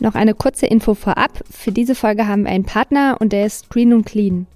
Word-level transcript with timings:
Noch 0.00 0.14
eine 0.14 0.32
kurze 0.32 0.64
Info 0.64 0.94
vorab. 0.94 1.42
Für 1.50 1.72
diese 1.72 1.94
Folge 1.94 2.26
haben 2.26 2.44
wir 2.44 2.50
einen 2.50 2.64
Partner 2.64 3.18
und 3.20 3.34
der 3.34 3.44
ist 3.44 3.68
Green 3.68 3.92
und 3.92 4.06
Clean. 4.06 4.46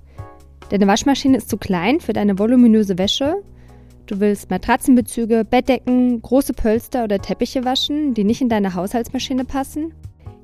Deine 0.70 0.86
Waschmaschine 0.86 1.36
ist 1.36 1.50
zu 1.50 1.58
klein 1.58 2.00
für 2.00 2.14
deine 2.14 2.38
voluminöse 2.38 2.96
Wäsche. 2.96 3.42
Du 4.06 4.20
willst 4.20 4.48
Matratzenbezüge, 4.48 5.44
Bettdecken, 5.44 6.22
große 6.22 6.54
Pölster 6.54 7.04
oder 7.04 7.18
Teppiche 7.18 7.62
waschen, 7.66 8.14
die 8.14 8.24
nicht 8.24 8.40
in 8.40 8.48
deine 8.48 8.74
Haushaltsmaschine 8.74 9.44
passen. 9.44 9.92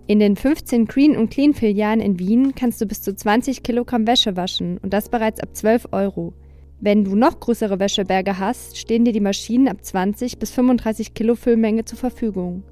In 0.07 0.19
den 0.19 0.37
15 0.37 0.85
Green 0.85 1.17
und 1.17 1.31
Clean 1.31 1.55
Filialen 1.55 2.01
in 2.01 2.19
Wien 2.19 2.55
kannst 2.55 2.81
du 2.83 2.87
bis 2.87 3.01
zu 3.01 3.15
20 3.15 3.63
Kilogramm 3.63 4.07
Wäsche 4.07 4.37
waschen 4.37 4.77
und 4.83 4.93
das 4.93 5.09
bereits 5.09 5.41
ab 5.41 5.57
12 5.57 5.89
Euro. 5.93 6.35
Wenn 6.79 7.05
du 7.05 7.15
noch 7.15 7.41
größere 7.41 7.79
Wäscheberge 7.79 8.39
hast, 8.39 8.77
stehen 8.77 9.07
dir 9.07 9.13
die 9.15 9.21
Maschinen 9.21 9.69
ab 9.69 9.83
20 9.83 10.39
bis 10.39 10.51
35 10.51 11.15
Kilo 11.15 11.37
Füllmenge 11.37 11.87
zur 11.87 11.99
Verfügung. 11.99 12.65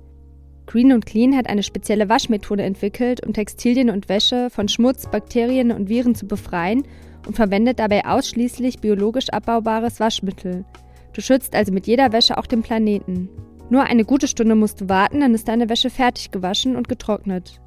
Green 0.68 0.92
und 0.92 1.06
Clean 1.06 1.34
hat 1.34 1.48
eine 1.48 1.62
spezielle 1.62 2.10
Waschmethode 2.10 2.62
entwickelt, 2.62 3.26
um 3.26 3.32
Textilien 3.32 3.88
und 3.88 4.10
Wäsche 4.10 4.50
von 4.50 4.68
Schmutz, 4.68 5.06
Bakterien 5.10 5.72
und 5.72 5.88
Viren 5.88 6.14
zu 6.14 6.26
befreien 6.26 6.82
und 7.26 7.36
verwendet 7.36 7.78
dabei 7.78 8.04
ausschließlich 8.04 8.78
biologisch 8.78 9.30
abbaubares 9.30 9.98
Waschmittel. 9.98 10.66
Du 11.14 11.22
schützt 11.22 11.54
also 11.54 11.72
mit 11.72 11.86
jeder 11.86 12.12
Wäsche 12.12 12.36
auch 12.36 12.44
den 12.44 12.60
Planeten. 12.60 13.30
Nur 13.70 13.84
eine 13.84 14.04
gute 14.04 14.28
Stunde 14.28 14.54
musst 14.54 14.82
du 14.82 14.90
warten, 14.90 15.20
dann 15.20 15.32
ist 15.32 15.48
deine 15.48 15.70
Wäsche 15.70 15.88
fertig 15.88 16.32
gewaschen 16.32 16.76
und 16.76 16.86
getrocknet. 16.86 17.62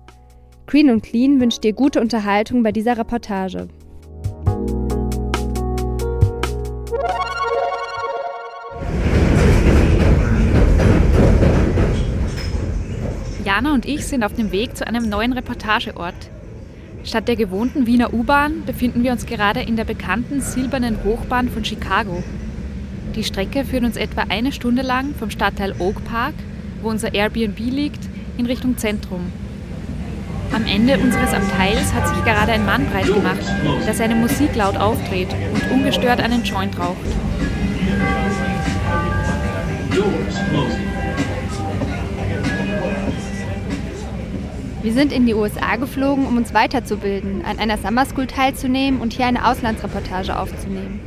Green 0.68 0.91
und 0.91 1.02
Clean 1.02 1.41
wünscht 1.41 1.63
dir 1.63 1.74
gute 1.74 2.02
Unterhaltung 2.02 2.62
bei 2.62 2.72
dieser 2.72 2.99
Reportage. 2.99 3.68
Jana 13.52 13.74
und 13.74 13.85
ich 13.85 14.07
sind 14.07 14.24
auf 14.24 14.34
dem 14.34 14.54
Weg 14.54 14.77
zu 14.77 14.88
einem 14.88 15.10
neuen 15.10 15.34
Reportageort. 15.34 16.16
Statt 17.04 17.27
der 17.27 17.35
gewohnten 17.35 17.85
Wiener 17.85 18.13
U-Bahn 18.13 18.63
befinden 18.66 19.04
wir 19.04 19.12
uns 19.12 19.26
gerade 19.26 19.60
in 19.60 19.76
der 19.76 19.84
bekannten 19.84 20.40
silbernen 20.40 21.04
Hochbahn 21.04 21.49
von 21.49 21.66
Chicago. 21.66 22.24
Die 23.13 23.26
Strecke 23.26 23.66
führt 23.66 23.84
uns 23.84 23.98
etwa 23.98 24.24
eine 24.30 24.54
Stunde 24.54 24.84
lang 24.84 25.13
vom 25.16 25.30
Stadtteil 25.30 25.76
Oak 25.80 26.02
Park, 26.05 26.35
wo 26.82 26.88
unser 26.88 27.13
Airbnb 27.13 27.60
liegt, 27.60 27.99
in 28.38 28.46
Richtung 28.46 28.77
Zentrum. 28.77 29.34
Am 30.54 30.65
Ende 30.65 30.98
unseres 30.98 31.34
Abteils 31.34 31.93
hat 31.93 32.08
sich 32.08 32.24
gerade 32.24 32.54
ein 32.54 32.65
Mann 32.65 32.86
breit 32.86 33.13
gemacht, 33.13 33.43
der 33.86 33.93
seine 33.93 34.15
Musik 34.15 34.55
laut 34.55 34.77
aufdreht 34.77 35.36
und 35.54 35.71
ungestört 35.71 36.21
einen 36.21 36.46
Joint 36.46 36.80
raucht. 36.80 36.96
Wir 44.84 44.93
sind 44.93 45.13
in 45.13 45.27
die 45.27 45.35
USA 45.35 45.76
geflogen, 45.76 46.26
um 46.26 46.37
uns 46.37 46.55
weiterzubilden, 46.55 47.46
an 47.46 47.60
einer 47.60 47.77
Summer 47.77 48.04
School 48.04 48.26
teilzunehmen 48.26 48.99
und 48.99 49.13
hier 49.13 49.27
eine 49.27 49.48
Auslandsreportage 49.48 50.35
aufzunehmen. 50.37 50.99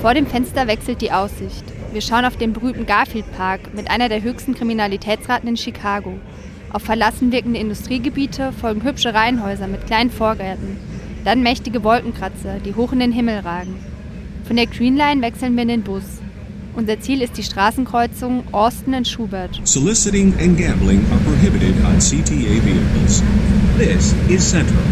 Vor 0.00 0.12
dem 0.12 0.26
Fenster 0.26 0.66
wechselt 0.66 1.00
die 1.02 1.12
Aussicht. 1.12 1.64
Wir 1.92 2.00
schauen 2.00 2.24
auf 2.24 2.36
den 2.36 2.52
berühmten 2.52 2.84
Garfield 2.84 3.30
Park 3.36 3.74
mit 3.74 3.88
einer 3.92 4.08
der 4.08 4.22
höchsten 4.22 4.56
Kriminalitätsraten 4.56 5.48
in 5.48 5.56
Chicago. 5.56 6.18
Auf 6.72 6.82
verlassen 6.82 7.30
wirkende 7.30 7.60
Industriegebiete 7.60 8.50
folgen 8.52 8.82
hübsche 8.82 9.14
Reihenhäuser 9.14 9.68
mit 9.68 9.86
kleinen 9.86 10.10
Vorgärten. 10.10 10.76
Dann 11.24 11.44
mächtige 11.44 11.84
Wolkenkratzer, 11.84 12.58
die 12.58 12.74
hoch 12.74 12.92
in 12.92 12.98
den 12.98 13.12
Himmel 13.12 13.38
ragen. 13.38 13.76
Von 14.48 14.56
der 14.56 14.66
Green 14.66 14.96
Line 14.96 15.22
wechseln 15.22 15.54
wir 15.54 15.62
in 15.62 15.68
den 15.68 15.82
Bus. 15.82 16.20
Unser 16.76 17.00
Ziel 17.00 17.22
ist 17.22 17.38
die 17.38 17.42
Straßenkreuzung 17.42 18.52
Austin 18.52 18.92
und 18.92 19.08
Schubert. 19.08 19.58
Soliciting 19.64 20.34
and 20.38 20.58
gambling 20.58 21.02
are 21.10 21.20
prohibited 21.20 21.74
on 21.86 21.98
CTA 21.98 22.62
vehicles. 22.62 23.22
This 23.78 24.14
is 24.28 24.50
Central. 24.50 24.82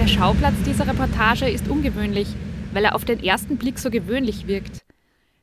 Der 0.00 0.06
Schauplatz 0.06 0.54
dieser 0.64 0.86
Reportage 0.86 1.50
ist 1.50 1.68
ungewöhnlich, 1.68 2.28
weil 2.72 2.86
er 2.86 2.94
auf 2.94 3.04
den 3.04 3.22
ersten 3.22 3.58
Blick 3.58 3.78
so 3.78 3.90
gewöhnlich 3.90 4.46
wirkt. 4.46 4.80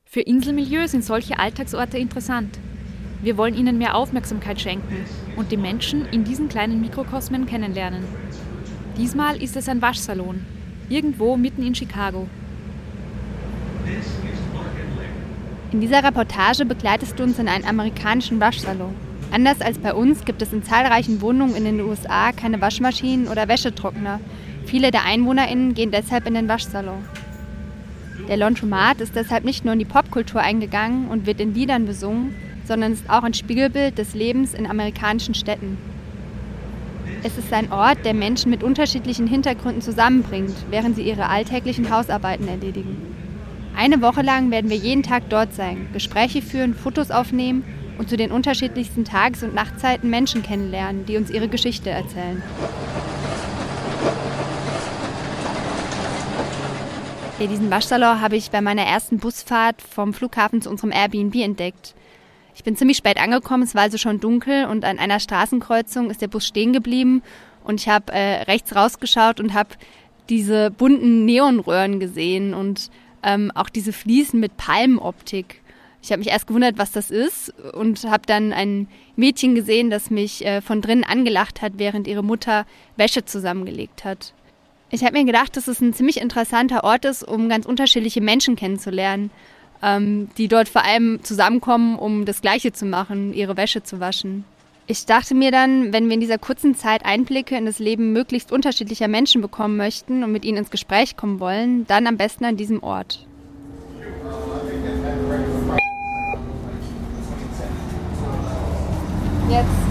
Für 0.06 0.22
Inselmilieu 0.22 0.88
sind 0.88 1.06
solche 1.06 1.38
Alltagsorte 1.38 2.00
interessant. 2.00 2.58
Wir 3.22 3.38
wollen 3.38 3.54
ihnen 3.54 3.78
mehr 3.78 3.94
Aufmerksamkeit 3.94 4.60
schenken 4.60 5.06
und 5.36 5.52
die 5.52 5.58
Menschen 5.58 6.08
in 6.08 6.24
diesen 6.24 6.50
kleinen 6.50 6.82
Mikrokosmen 6.82 7.46
kennenlernen. 7.46 8.04
Diesmal 8.98 9.40
ist 9.40 9.56
es 9.56 9.70
ein 9.70 9.84
Waschsalon, 9.84 10.42
irgendwo 10.90 11.38
mitten 11.38 11.66
in 11.66 11.76
Chicago. 11.76 12.28
In 15.72 15.82
dieser 15.82 16.04
Reportage 16.04 16.66
begleitest 16.66 17.20
du 17.20 17.24
uns 17.24 17.40
in 17.40 17.48
einen 17.48 17.66
amerikanischen 17.66 18.40
Waschsalon. 18.40 18.96
Anders 19.32 19.62
als 19.62 19.78
bei 19.80 19.94
uns 19.94 20.24
gibt 20.24 20.42
es 20.42 20.54
in 20.54 20.64
zahlreichen 20.64 21.20
Wohnungen 21.22 21.56
in 21.56 21.66
den 21.66 21.82
USA 21.82 22.32
keine 22.32 22.62
Waschmaschinen 22.62 23.28
oder 23.28 23.48
Wäschetrockner. 23.48 24.20
Viele 24.66 24.92
der 24.92 25.04
EinwohnerInnen 25.06 25.74
gehen 25.74 25.92
deshalb 25.92 26.28
in 26.28 26.36
den 26.36 26.48
Waschsalon. 26.48 27.04
Der 28.30 28.38
Laundromat 28.38 29.02
ist 29.02 29.16
deshalb 29.16 29.44
nicht 29.44 29.66
nur 29.66 29.74
in 29.74 29.80
die 29.80 29.86
Popkultur 29.86 30.42
eingegangen 30.42 31.10
und 31.10 31.26
wird 31.26 31.42
in 31.42 31.54
Liedern 31.54 31.86
besungen, 31.86 32.34
sondern 32.66 32.94
ist 32.94 33.10
auch 33.10 33.24
ein 33.24 33.34
Spiegelbild 33.34 33.98
des 33.98 34.16
Lebens 34.16 34.54
in 34.54 34.66
amerikanischen 34.66 35.36
Städten. 35.36 35.78
Es 37.26 37.40
ist 37.40 37.52
ein 37.52 37.72
Ort, 37.72 38.06
der 38.06 38.14
Menschen 38.14 38.52
mit 38.52 38.62
unterschiedlichen 38.62 39.26
Hintergründen 39.26 39.82
zusammenbringt, 39.82 40.54
während 40.70 40.96
sie 40.96 41.02
ihre 41.02 41.28
alltäglichen 41.28 41.90
Hausarbeiten 41.90 42.48
erledigen. 42.48 43.16
Eine 43.76 44.04
Woche 44.04 44.22
lang 44.22 44.52
werden 44.52 44.70
wir 44.70 44.78
jeden 44.78 45.02
Tag 45.02 45.24
dort 45.30 45.52
sein, 45.56 45.88
Gespräche 45.92 46.44
führen, 46.44 46.76
Fotos 46.76 47.10
aufnehmen 47.10 47.64
und 47.98 48.10
zu 48.10 48.16
den 48.16 48.32
unterschiedlichsten 48.32 49.06
Tages- 49.06 49.42
und 49.42 49.56
Nachtzeiten 49.56 50.08
Menschen 50.08 50.44
kennenlernen, 50.44 51.08
die 51.08 51.18
uns 51.18 51.32
ihre 51.32 51.48
Geschichte 51.48 51.90
erzählen. 51.90 52.44
Ja, 57.40 57.48
diesen 57.48 57.72
Waschsalon 57.72 58.22
habe 58.22 58.36
ich 58.36 58.52
bei 58.52 58.62
meiner 58.62 58.84
ersten 58.84 59.18
Busfahrt 59.18 59.82
vom 59.82 60.14
Flughafen 60.14 60.62
zu 60.62 60.70
unserem 60.70 60.92
Airbnb 60.92 61.34
entdeckt. 61.38 61.96
Ich 62.56 62.64
bin 62.64 62.78
ziemlich 62.78 62.98
spät 62.98 63.20
angekommen, 63.20 63.64
es 63.64 63.76
war 63.76 63.84
also 63.84 63.98
schon 63.98 64.22
dunkel 64.22 64.66
und 64.66 64.86
an 64.86 64.98
einer 64.98 65.20
Straßenkreuzung 65.20 66.10
ist 66.10 66.22
der 66.22 66.30
Bus 66.30 66.48
stehen 66.48 66.72
geblieben 66.72 67.22
und 67.66 67.82
ich 67.82 67.90
habe 67.90 68.14
äh, 68.14 68.44
rechts 68.44 68.74
rausgeschaut 68.74 69.42
und 69.42 69.54
habe 69.54 69.70
diese 70.30 70.72
bunten 70.72 71.26
Neonröhren 71.26 72.00
gesehen 72.00 72.54
und 72.54 72.90
ähm, 73.24 73.52
auch 73.54 73.70
diese 73.70 73.92
Fliesen 73.92 74.40
mit 74.40 74.56
Palmenoptik. 74.56 75.62
Ich 76.02 76.12
habe 76.12 76.20
mich 76.20 76.30
erst 76.30 76.48
gewundert, 76.48 76.78
was 76.78 76.94
das 76.94 77.12
ist 77.12 77.54
und 77.74 78.06
habe 78.06 78.24
dann 78.26 78.54
ein 78.54 78.88
Mädchen 79.18 79.54
gesehen, 79.54 79.90
das 79.90 80.10
mich 80.10 80.46
äh, 80.46 80.62
von 80.62 80.82
drinnen 80.82 81.04
angelacht 81.04 81.62
hat, 81.62 81.74
während 81.76 82.08
ihre 82.08 82.24
Mutter 82.24 82.66
Wäsche 82.96 83.26
zusammengelegt 83.26 84.06
hat. 84.06 84.34
Ich 84.92 85.04
habe 85.04 85.18
mir 85.18 85.26
gedacht, 85.26 85.58
dass 85.58 85.68
es 85.68 85.82
ein 85.82 85.94
ziemlich 85.94 86.22
interessanter 86.22 86.86
Ort 86.86 87.04
ist, 87.04 87.24
um 87.28 87.50
ganz 87.50 87.66
unterschiedliche 87.66 88.22
Menschen 88.22 88.56
kennenzulernen 88.56 89.30
ähm, 89.86 90.30
die 90.38 90.48
dort 90.48 90.68
vor 90.68 90.84
allem 90.84 91.24
zusammenkommen, 91.24 91.96
um 91.96 92.26
das 92.26 92.42
Gleiche 92.42 92.74
zu 92.74 92.86
machen, 92.86 93.34
ihre 93.34 93.56
Wäsche 93.56 93.84
zu 93.84 94.00
waschen. 94.00 94.44
Ich 94.88 95.06
dachte 95.06 95.36
mir 95.36 95.52
dann, 95.52 95.94
wenn 95.94 96.08
wir 96.08 96.16
in 96.16 96.20
dieser 96.20 96.38
kurzen 96.38 96.76
Zeit 96.76 97.06
Einblicke 97.06 97.56
in 97.56 97.66
das 97.66 97.80
Leben 97.80 98.12
möglichst 98.12 98.52
unterschiedlicher 98.52 99.08
Menschen 99.08 99.42
bekommen 99.42 99.78
möchten 99.78 100.24
und 100.24 100.32
mit 100.32 100.44
ihnen 100.44 100.58
ins 100.58 100.72
Gespräch 100.72 101.16
kommen 101.16 101.40
wollen, 101.40 101.88
dann 101.88 102.08
am 102.08 102.18
besten 102.18 102.46
an 102.46 102.58
diesem 102.58 102.84
Ort. 102.84 103.26
Jetzt 109.50 109.85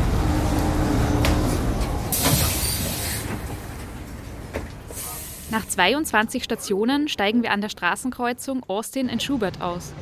Nach 5.51 5.67
22 5.67 6.43
Stationen 6.43 7.07
steigen 7.09 7.43
wir 7.43 7.53
an 7.53 7.61
der 7.61 7.69
Straßenkreuzung 7.69 8.65
Austin 8.67 9.09
in 9.09 9.21
Schubert 9.21 9.61
aus. 9.61 9.93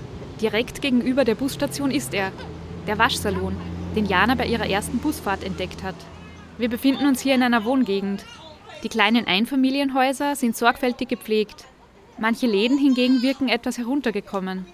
Direkt 0.40 0.80
gegenüber 0.80 1.24
der 1.24 1.34
Busstation 1.34 1.90
ist 1.90 2.14
er, 2.14 2.30
der 2.86 2.98
Waschsalon, 2.98 3.56
den 3.96 4.06
Jana 4.06 4.36
bei 4.36 4.46
ihrer 4.46 4.68
ersten 4.68 4.98
Busfahrt 4.98 5.42
entdeckt 5.42 5.82
hat. 5.82 5.96
Wir 6.58 6.68
befinden 6.68 7.06
uns 7.06 7.20
hier 7.20 7.34
in 7.34 7.42
einer 7.42 7.64
Wohngegend. 7.64 8.24
Die 8.84 8.88
kleinen 8.88 9.26
Einfamilienhäuser 9.26 10.36
sind 10.36 10.56
sorgfältig 10.56 11.08
gepflegt. 11.08 11.64
Manche 12.18 12.46
Läden 12.46 12.78
hingegen 12.78 13.22
wirken 13.22 13.48
etwas 13.48 13.78
heruntergekommen. 13.78 14.64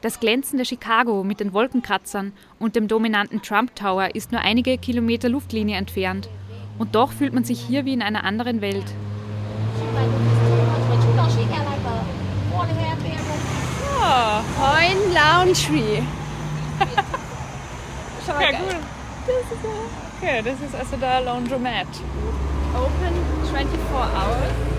Das 0.00 0.20
glänzende 0.20 0.64
Chicago 0.64 1.22
mit 1.22 1.40
den 1.40 1.52
Wolkenkratzern 1.52 2.32
und 2.58 2.76
dem 2.76 2.88
dominanten 2.88 3.40
Trump 3.42 3.74
Tower 3.76 4.14
ist 4.14 4.32
nur 4.32 4.40
einige 4.40 4.78
Kilometer 4.78 5.28
Luftlinie 5.28 5.76
entfernt. 5.76 6.28
Und 6.78 6.94
doch 6.94 7.12
fühlt 7.12 7.34
man 7.34 7.44
sich 7.44 7.60
hier 7.60 7.84
wie 7.84 7.92
in 7.92 8.02
einer 8.02 8.24
anderen 8.24 8.60
Welt. 8.60 8.86
Oh, 14.00 14.40
Point 14.58 15.12
Laundry. 15.12 16.02
Schau 18.26 18.40
ja, 18.40 18.50
gut. 18.50 18.76
Das 19.26 19.36
ist, 19.52 19.64
okay, 20.16 20.42
das 20.42 20.60
ist 20.60 20.74
also 20.74 20.96
der 20.96 21.20
Laundromat. 21.20 21.86
Open 22.74 23.14
24 23.50 23.78
hours. 23.92 24.78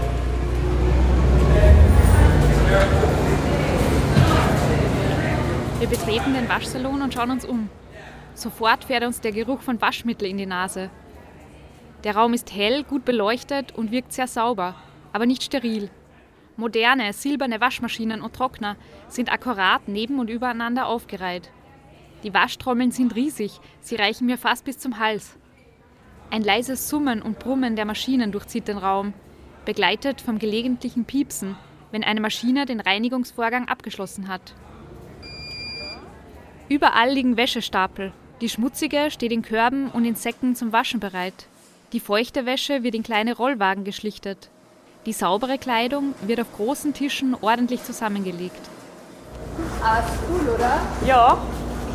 Wir 5.80 5.88
betreten 5.88 6.34
den 6.34 6.50
Waschsalon 6.50 7.02
und 7.02 7.14
schauen 7.14 7.32
uns 7.32 7.46
um. 7.46 7.70
Sofort 8.36 8.86
fährt 8.86 9.04
uns 9.04 9.22
der 9.22 9.32
Geruch 9.32 9.62
von 9.62 9.82
Waschmittel 9.82 10.28
in 10.28 10.38
die 10.38 10.46
Nase. 10.46 10.90
Der 12.04 12.16
Raum 12.16 12.34
ist 12.34 12.54
hell, 12.54 12.84
gut 12.84 13.06
beleuchtet 13.06 13.74
und 13.76 13.92
wirkt 13.92 14.14
sehr 14.14 14.28
sauber, 14.28 14.76
aber 15.14 15.26
nicht 15.26 15.44
steril. 15.44 15.90
Moderne, 16.58 17.14
silberne 17.14 17.62
Waschmaschinen 17.62 18.22
und 18.22 18.36
Trockner 18.36 18.76
sind 19.08 19.32
akkurat 19.32 19.88
neben 19.88 20.20
und 20.20 20.30
übereinander 20.30 20.88
aufgereiht. 20.88 21.52
Die 22.24 22.34
Waschtrommeln 22.34 22.92
sind 22.92 23.16
riesig, 23.16 23.60
sie 23.80 23.96
reichen 23.96 24.26
mir 24.26 24.38
fast 24.38 24.66
bis 24.66 24.78
zum 24.78 25.00
Hals. 25.00 25.38
Ein 26.32 26.44
leises 26.44 26.90
Summen 26.90 27.22
und 27.22 27.40
Brummen 27.40 27.76
der 27.76 27.86
Maschinen 27.86 28.32
durchzieht 28.32 28.68
den 28.68 28.78
Raum, 28.78 29.14
begleitet 29.66 30.22
vom 30.22 30.38
gelegentlichen 30.38 31.06
Piepsen, 31.06 31.56
wenn 31.92 32.04
eine 32.04 32.22
Maschine 32.22 32.66
den 32.66 32.82
Reinigungsvorgang 32.82 33.68
abgeschlossen 33.68 34.28
hat. 34.28 34.54
Überall 36.68 37.12
liegen 37.12 37.36
Wäschestapel. 37.36 38.12
Die 38.42 38.50
schmutzige 38.50 39.10
steht 39.10 39.32
in 39.32 39.42
Körben 39.42 39.90
und 39.90 40.06
in 40.06 40.16
Säcken 40.16 40.56
zum 40.56 40.72
Waschen 40.72 41.00
bereit. 41.00 41.48
Die 41.94 42.00
feuchte 42.00 42.46
Wäsche 42.46 42.84
wird 42.84 42.94
in 42.94 43.02
kleine 43.02 43.36
Rollwagen 43.36 43.84
geschlichtet. 43.84 44.52
Die 45.10 45.14
saubere 45.14 45.58
Kleidung 45.58 46.14
wird 46.22 46.40
auf 46.40 46.54
großen 46.56 46.94
Tischen 46.94 47.36
ordentlich 47.42 47.84
zusammengelegt. 47.84 48.62
Ah, 49.84 50.02
ist 50.02 50.20
cool, 50.30 50.54
oder? 50.54 50.78
Ja. 51.04 51.36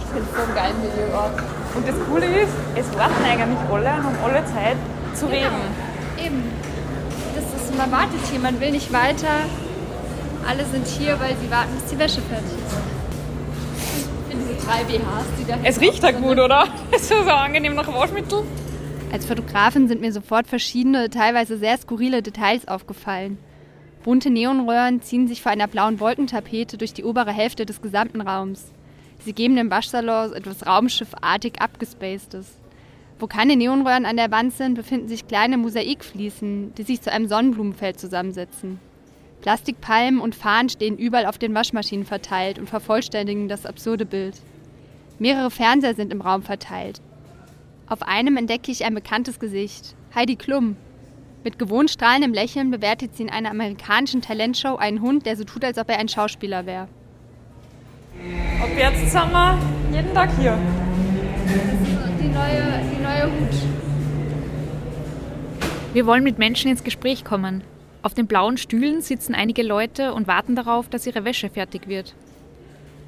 Ich 0.00 0.05
finde 0.12 0.28
es 0.28 0.37
so 0.37 0.43
einen 0.43 0.55
geilen 0.56 0.82
Videoort. 0.82 1.40
Und 1.76 1.87
das 1.87 1.94
Coole 2.11 2.26
ist, 2.43 2.50
es 2.75 2.99
warten 2.99 3.25
eigentlich 3.25 3.70
alle 3.70 3.88
und 4.00 4.05
haben 4.05 4.16
alle 4.25 4.44
Zeit 4.46 4.76
zu 5.14 5.26
Genau. 5.26 5.37
reden. 5.37 5.55
Eben. 6.26 6.43
Das 7.37 7.62
ist, 7.62 7.78
man 7.78 7.93
wartet 7.93 8.19
hier, 8.28 8.40
man 8.40 8.58
will 8.58 8.72
nicht 8.72 8.93
weiter. 8.93 9.46
Alle 10.49 10.64
sind 10.64 10.84
hier, 10.84 11.12
weil 11.20 11.37
sie 11.40 11.49
warten, 11.52 11.70
bis 11.81 11.84
die 11.93 11.99
Wäsche 12.00 12.20
fertig 12.20 12.50
ist. 12.50 12.76
Ich 14.26 14.32
finde 14.32 14.44
diese 14.55 14.66
drei 14.66 14.82
BHs, 14.82 15.26
die 15.38 15.44
da 15.46 15.56
Es 15.62 15.81
riecht 15.81 16.02
halt 16.02 16.20
gut, 16.20 16.40
oder? 16.40 16.64
Es 16.90 17.02
ist 17.02 17.11
so 17.11 17.31
angenehm 17.31 17.76
nach 17.76 17.87
Waschmittel. 17.87 18.43
Als 19.14 19.26
Fotografin 19.26 19.87
sind 19.87 20.00
mir 20.00 20.12
sofort 20.12 20.49
verschiedene, 20.49 21.08
teilweise 21.08 21.56
sehr 21.56 21.78
skurrile 21.78 22.20
Details 22.20 22.66
aufgefallen. 22.66 23.38
Bunte 24.02 24.28
Neonröhren 24.28 25.02
ziehen 25.02 25.28
sich 25.28 25.40
vor 25.40 25.52
einer 25.52 25.69
blauen 25.69 26.00
Wolkentapete 26.00 26.76
durch 26.78 26.94
die 26.94 27.05
obere 27.05 27.31
Hälfte 27.31 27.64
des 27.64 27.81
gesamten 27.81 28.20
Raums. 28.20 28.72
Sie 29.20 29.32
geben 29.32 29.55
dem 29.55 29.70
Waschsalon 29.70 30.32
etwas 30.32 30.66
raumschiffartig 30.66 31.62
abgespacedes. 31.62 32.58
Wo 33.20 33.28
keine 33.28 33.55
Neonröhren 33.55 34.05
an 34.05 34.16
der 34.16 34.32
Wand 34.32 34.52
sind, 34.52 34.75
befinden 34.75 35.06
sich 35.06 35.28
kleine 35.28 35.58
Mosaikfliesen, 35.58 36.75
die 36.75 36.82
sich 36.82 37.00
zu 37.00 37.12
einem 37.12 37.28
Sonnenblumenfeld 37.28 38.00
zusammensetzen. 38.00 38.81
Plastikpalmen 39.43 40.20
und 40.20 40.34
Fahnen 40.34 40.70
stehen 40.70 40.99
überall 40.99 41.26
auf 41.26 41.38
den 41.38 41.55
Waschmaschinen 41.55 42.05
verteilt 42.05 42.58
und 42.58 42.69
vervollständigen 42.69 43.49
das 43.49 43.64
absurde 43.64 44.06
Bild. 44.06 44.34
Mehrere 45.20 45.52
Fernseher 45.52 45.94
sind 45.94 46.12
im 46.12 46.20
Raum 46.20 46.43
verteilt. 46.43 47.00
Auf 47.87 48.03
einem 48.03 48.39
entdecke 48.39 48.73
ich 48.73 48.85
ein 48.85 48.95
bekanntes 48.95 49.39
Gesicht. 49.39 49.95
Heidi 50.15 50.37
Klum. 50.37 50.77
Mit 51.45 51.59
gewohnt 51.59 51.91
strahlendem 51.91 52.33
Lächeln 52.33 52.71
bewertet 52.71 53.15
sie 53.15 53.25
in 53.25 53.31
einer 53.31 53.51
amerikanischen 53.51 54.23
Talentshow 54.23 54.77
einen 54.77 55.03
Hund, 55.03 55.27
der 55.27 55.37
so 55.37 55.45
tut, 55.45 55.63
als 55.65 55.77
ob 55.77 55.91
er 55.91 55.99
ein 55.99 56.09
Schauspieler 56.09 56.65
wäre. 56.65 56.89
Ab 58.63 58.71
jetzt 58.75 59.11
sind 59.13 59.33
wir 59.33 59.59
jeden 59.93 60.15
Tag 60.15 60.31
hier. 60.39 60.57
Die 62.19 62.29
neue, 62.29 62.81
die 62.91 63.03
neue 63.03 63.25
Hut. 63.25 63.55
Wir 65.93 66.07
wollen 66.07 66.25
mit 66.25 66.39
Menschen 66.39 66.71
ins 66.71 66.85
Gespräch 66.85 67.23
kommen. 67.23 67.63
Auf 68.01 68.15
den 68.15 68.27
blauen 68.27 68.57
Stühlen 68.57 69.03
sitzen 69.03 69.35
einige 69.35 69.63
Leute 69.63 70.15
und 70.15 70.27
warten 70.27 70.57
darauf, 70.57 70.89
dass 70.89 71.07
ihre 71.07 71.27
Wäsche 71.27 71.51
fertig 71.51 71.87
wird. 71.87 72.15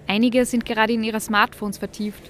Einige 0.07 0.45
sind 0.45 0.67
gerade 0.67 0.93
in 0.93 1.03
ihre 1.03 1.21
Smartphones 1.21 1.79
vertieft, 1.79 2.23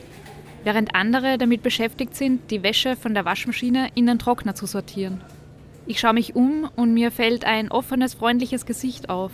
während 0.66 0.96
andere 0.96 1.38
damit 1.38 1.62
beschäftigt 1.62 2.16
sind, 2.16 2.50
die 2.50 2.64
Wäsche 2.64 2.96
von 2.96 3.14
der 3.14 3.24
Waschmaschine 3.24 3.88
in 3.94 4.06
den 4.06 4.18
Trockner 4.18 4.56
zu 4.56 4.66
sortieren. 4.66 5.20
Ich 5.86 6.00
schaue 6.00 6.14
mich 6.14 6.34
um 6.34 6.68
und 6.74 6.92
mir 6.92 7.12
fällt 7.12 7.44
ein 7.44 7.70
offenes, 7.70 8.14
freundliches 8.14 8.66
Gesicht 8.66 9.08
auf. 9.08 9.30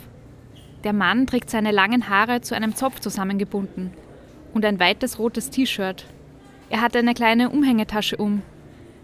Der 0.85 0.93
Mann 0.93 1.27
trägt 1.27 1.49
seine 1.49 1.71
langen 1.71 2.11
Haare 2.11 2.43
zu 2.43 2.55
einem 2.55 2.77
Zopf 2.77 3.01
zusammengebunden 3.01 3.93
und 4.53 4.67
ein 4.67 4.79
weites 4.79 5.19
rotes 5.19 5.49
T-Shirt. 5.49 6.05
Er 6.69 6.83
hat 6.83 6.95
eine 6.95 7.15
kleine 7.15 7.49
Umhängetasche 7.49 8.19
um. 8.19 8.43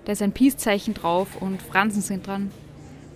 Da 0.05 0.13
ist 0.13 0.21
ein 0.21 0.33
Peace-Zeichen 0.33 0.93
drauf 0.93 1.41
und 1.41 1.63
Fransen 1.63 2.03
sind 2.03 2.27
dran. 2.27 2.51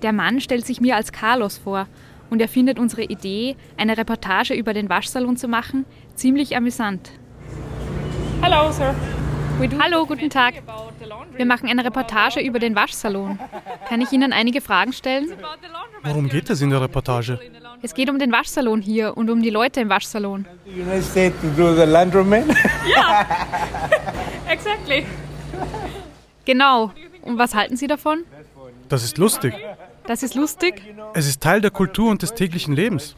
Der 0.00 0.14
Mann 0.14 0.40
stellt 0.40 0.64
sich 0.64 0.80
mir 0.80 0.96
als 0.96 1.12
Carlos 1.12 1.58
vor 1.58 1.86
und 2.30 2.40
er 2.40 2.48
findet 2.48 2.78
unsere 2.78 3.02
Idee, 3.02 3.56
eine 3.76 3.98
Reportage 3.98 4.54
über 4.54 4.72
den 4.72 4.88
Waschsalon 4.88 5.36
zu 5.36 5.48
machen, 5.48 5.84
ziemlich 6.14 6.56
amüsant. 6.56 7.10
Hallo, 8.42 8.72
Sir. 8.72 8.92
Hallo, 9.80 10.04
guten 10.04 10.28
Tag. 10.28 10.54
Wir 11.36 11.46
machen 11.46 11.68
eine 11.68 11.84
Reportage 11.84 12.40
über 12.40 12.58
den 12.58 12.74
Waschsalon. 12.74 13.38
Kann 13.88 14.00
ich 14.00 14.10
Ihnen 14.10 14.32
einige 14.32 14.60
Fragen 14.60 14.92
stellen? 14.92 15.32
Worum 16.02 16.28
geht 16.28 16.50
es 16.50 16.60
in 16.60 16.70
der 16.70 16.80
Reportage? 16.80 17.38
Es 17.82 17.94
geht 17.94 18.10
um 18.10 18.18
den 18.18 18.32
Waschsalon 18.32 18.82
hier 18.82 19.16
und 19.16 19.30
um 19.30 19.42
die 19.42 19.50
Leute 19.50 19.80
im 19.80 19.88
Waschsalon. 19.88 20.46
Exactly. 24.48 25.06
Genau. 26.44 26.90
Und 27.22 27.38
was 27.38 27.54
halten 27.54 27.76
Sie 27.76 27.86
davon? 27.86 28.24
Das 28.88 29.04
ist 29.04 29.18
lustig. 29.18 29.54
Das 30.06 30.22
ist 30.22 30.34
lustig. 30.34 30.82
Es 31.14 31.28
ist 31.28 31.42
Teil 31.42 31.60
der 31.60 31.70
Kultur 31.70 32.10
und 32.10 32.22
des 32.22 32.34
täglichen 32.34 32.74
Lebens. 32.74 33.14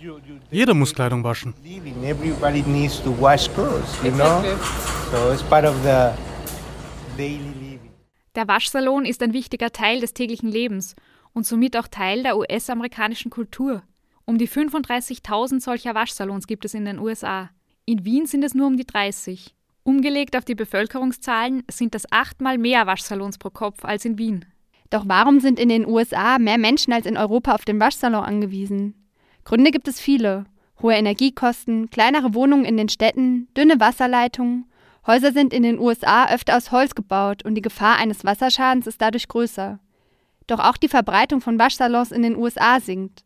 Jeder 0.50 0.74
muss 0.74 0.94
Kleidung 0.94 1.24
waschen. 1.24 1.54
Der 8.34 8.48
Waschsalon 8.48 9.04
ist 9.04 9.22
ein 9.22 9.32
wichtiger 9.32 9.70
Teil 9.70 10.00
des 10.00 10.14
täglichen 10.14 10.48
Lebens 10.50 10.94
und 11.32 11.46
somit 11.46 11.76
auch 11.76 11.88
Teil 11.88 12.22
der 12.22 12.36
US-amerikanischen 12.36 13.30
Kultur. 13.30 13.82
Um 14.24 14.38
die 14.38 14.48
35.000 14.48 15.60
solcher 15.60 15.94
Waschsalons 15.94 16.46
gibt 16.46 16.64
es 16.64 16.74
in 16.74 16.84
den 16.84 16.98
USA. 16.98 17.50
In 17.84 18.04
Wien 18.04 18.26
sind 18.26 18.42
es 18.42 18.54
nur 18.54 18.66
um 18.66 18.76
die 18.76 18.86
30. 18.86 19.54
Umgelegt 19.82 20.36
auf 20.36 20.46
die 20.46 20.54
Bevölkerungszahlen 20.54 21.62
sind 21.70 21.94
das 21.94 22.10
achtmal 22.10 22.56
mehr 22.56 22.86
Waschsalons 22.86 23.36
pro 23.36 23.50
Kopf 23.50 23.84
als 23.84 24.06
in 24.06 24.16
Wien. 24.16 24.46
Doch 24.90 25.04
warum 25.06 25.40
sind 25.40 25.58
in 25.58 25.68
den 25.68 25.86
USA 25.86 26.38
mehr 26.38 26.58
Menschen 26.58 26.92
als 26.92 27.06
in 27.06 27.16
Europa 27.16 27.54
auf 27.54 27.64
den 27.64 27.80
Waschsalon 27.80 28.24
angewiesen? 28.24 28.94
Gründe 29.44 29.70
gibt 29.70 29.88
es 29.88 30.00
viele. 30.00 30.44
Hohe 30.82 30.94
Energiekosten, 30.94 31.90
kleinere 31.90 32.34
Wohnungen 32.34 32.64
in 32.64 32.76
den 32.76 32.88
Städten, 32.88 33.48
dünne 33.56 33.80
Wasserleitungen. 33.80 34.66
Häuser 35.06 35.32
sind 35.32 35.52
in 35.52 35.62
den 35.62 35.78
USA 35.78 36.32
öfter 36.32 36.56
aus 36.56 36.72
Holz 36.72 36.94
gebaut 36.94 37.44
und 37.44 37.54
die 37.54 37.62
Gefahr 37.62 37.96
eines 37.96 38.24
Wasserschadens 38.24 38.86
ist 38.86 39.00
dadurch 39.00 39.28
größer. 39.28 39.78
Doch 40.46 40.60
auch 40.60 40.76
die 40.76 40.88
Verbreitung 40.88 41.40
von 41.40 41.58
Waschsalons 41.58 42.12
in 42.12 42.22
den 42.22 42.36
USA 42.36 42.80
sinkt. 42.80 43.24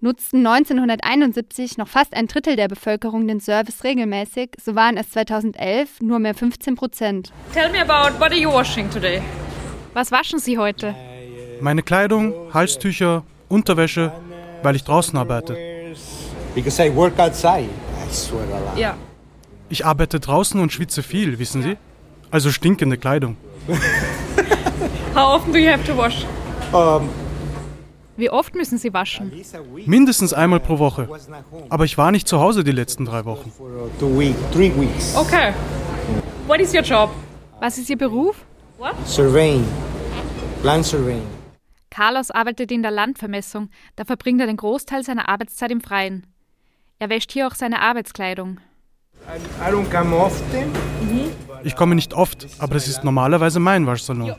Nutzten 0.00 0.44
1971 0.44 1.78
noch 1.78 1.86
fast 1.86 2.14
ein 2.14 2.26
Drittel 2.26 2.56
der 2.56 2.66
Bevölkerung 2.66 3.28
den 3.28 3.38
Service 3.38 3.84
regelmäßig, 3.84 4.50
so 4.60 4.74
waren 4.74 4.96
es 4.96 5.10
2011 5.10 6.00
nur 6.00 6.18
mehr 6.18 6.34
15 6.34 6.74
Prozent. 6.74 7.32
Tell 7.52 7.70
me 7.70 7.80
about 7.80 8.18
what 8.18 8.32
are 8.32 8.36
you 8.36 8.50
washing 8.50 8.90
today? 8.90 9.22
Was 9.94 10.10
waschen 10.10 10.38
Sie 10.38 10.58
heute? 10.58 10.94
Meine 11.60 11.82
Kleidung, 11.82 12.34
Halstücher, 12.52 13.24
Unterwäsche, 13.48 14.12
weil 14.62 14.76
ich 14.76 14.84
draußen 14.84 15.16
arbeite. 15.18 15.56
Because 16.54 16.82
I 16.84 16.94
work 16.94 17.18
outside, 17.18 17.68
I 17.68 18.12
sweat 18.12 18.50
a 18.52 18.58
lot. 18.58 18.78
Ja. 18.78 18.96
Ich 19.68 19.84
arbeite 19.86 20.20
draußen 20.20 20.60
und 20.60 20.72
schwitze 20.72 21.02
viel, 21.02 21.38
wissen 21.38 21.62
Sie? 21.62 21.76
Also 22.30 22.50
stinkende 22.50 22.96
Kleidung. 22.96 23.36
How 25.14 25.34
often 25.36 25.52
do 25.52 25.58
you 25.58 25.70
have 25.70 25.84
to 25.84 25.96
wash? 25.96 26.26
Um, 26.72 27.08
Wie 28.16 28.30
oft 28.30 28.54
müssen 28.54 28.78
Sie 28.78 28.92
waschen? 28.92 29.26
at 29.28 29.34
least 29.34 29.54
a 29.54 29.58
week. 29.74 29.86
Mindestens 29.86 30.32
einmal 30.32 30.60
pro 30.60 30.78
Woche. 30.78 31.08
Aber 31.68 31.84
ich 31.84 31.96
war 31.98 32.10
nicht 32.10 32.26
zu 32.28 32.40
Hause 32.40 32.64
die 32.64 32.72
letzten 32.72 33.04
drei 33.04 33.24
Wochen. 33.24 33.52
uh, 33.60 33.88
two 33.98 34.18
weeks, 34.18 34.38
three 34.52 34.72
weeks. 34.78 35.14
Okay. 35.16 35.52
What 36.46 36.60
is 36.60 36.74
your 36.74 36.82
job? 36.82 37.10
Was 37.60 37.78
ist 37.78 37.88
Ihr 37.90 37.98
Beruf? 37.98 38.36
Surveying, 39.04 39.64
land 40.62 40.84
surveying. 40.84 41.26
Carlos 41.90 42.30
arbeitet 42.30 42.72
in 42.72 42.82
der 42.82 42.90
Landvermessung, 42.90 43.68
da 43.96 44.04
verbringt 44.04 44.40
er 44.40 44.46
den 44.46 44.56
Großteil 44.56 45.04
seiner 45.04 45.28
Arbeitszeit 45.28 45.70
im 45.70 45.80
Freien. 45.80 46.26
Er 46.98 47.08
wäscht 47.08 47.32
hier 47.32 47.46
auch 47.46 47.54
seine 47.54 47.80
Arbeitskleidung. 47.80 48.58
Often. 50.12 50.72
Ich 51.64 51.76
komme 51.76 51.94
nicht 51.94 52.14
oft, 52.14 52.46
aber 52.58 52.74
es 52.76 52.88
ist 52.88 53.04
normalerweise 53.04 53.60
mein 53.60 53.86
Waschsalon. 53.86 54.34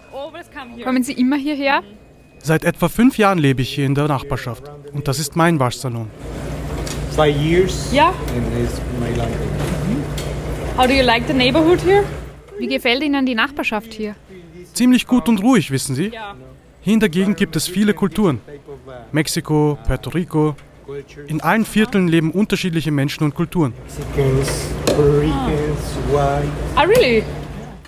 Kommen 0.83 1.03
Sie 1.03 1.13
immer 1.13 1.37
hierher? 1.37 1.83
Seit 2.39 2.65
etwa 2.65 2.89
fünf 2.89 3.17
Jahren 3.17 3.37
lebe 3.37 3.61
ich 3.61 3.73
hier 3.73 3.85
in 3.85 3.95
der 3.95 4.07
Nachbarschaft. 4.07 4.63
Und 4.91 5.07
das 5.07 5.19
ist 5.19 5.35
mein 5.35 5.59
Waschsalon. 5.59 6.09
Ja. 7.91 8.13
How 10.75 10.87
do 10.87 10.93
you 10.93 11.03
like 11.03 11.27
the 11.27 11.33
neighborhood 11.33 11.79
here? 11.81 12.03
Wie 12.57 12.67
gefällt 12.67 13.03
Ihnen 13.03 13.25
die 13.25 13.35
Nachbarschaft 13.35 13.93
hier? 13.93 14.15
Ziemlich 14.73 15.05
gut 15.07 15.29
und 15.29 15.43
ruhig, 15.43 15.71
wissen 15.71 15.95
Sie? 15.95 16.11
Hier 16.81 16.93
in 16.93 16.99
der 16.99 17.09
Gegend 17.09 17.37
gibt 17.37 17.55
es 17.55 17.67
viele 17.67 17.93
Kulturen. 17.93 18.41
Mexiko, 19.11 19.77
Puerto 19.85 20.09
Rico. 20.09 20.55
In 21.27 21.39
allen 21.41 21.63
Vierteln 21.63 22.07
leben 22.07 22.31
unterschiedliche 22.31 22.91
Menschen 22.91 23.23
und 23.23 23.35
Kulturen. 23.35 23.73
Ah, 26.75 26.81
really? 26.81 27.23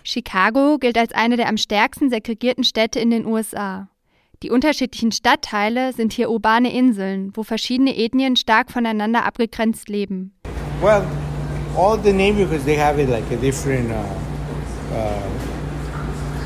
Chicago 0.03 0.77
gilt 0.77 0.97
als 0.97 1.11
eine 1.11 1.35
der 1.35 1.49
am 1.49 1.57
stärksten 1.57 2.09
segregierten 2.09 2.63
Städte 2.63 2.99
in 2.99 3.09
den 3.09 3.25
USA. 3.25 3.89
Die 4.43 4.51
unterschiedlichen 4.51 5.11
Stadtteile 5.11 5.91
sind 5.91 6.13
hier 6.13 6.29
urbane 6.29 6.71
Inseln, 6.71 7.31
wo 7.33 7.43
verschiedene 7.43 7.97
Ethnien 7.97 8.35
stark 8.35 8.71
voneinander 8.71 9.25
abgegrenzt 9.25 9.89
leben. 9.89 10.33
Well, 10.81 11.03
all 11.75 11.97
the 12.01 12.13
neighborhoods 12.13 12.63
they 12.63 12.77
have 12.77 13.01
it 13.01 13.09
like 13.09 13.25
a 13.31 13.41
different 13.41 13.89
uh, 13.89 14.95
uh, 14.95 15.34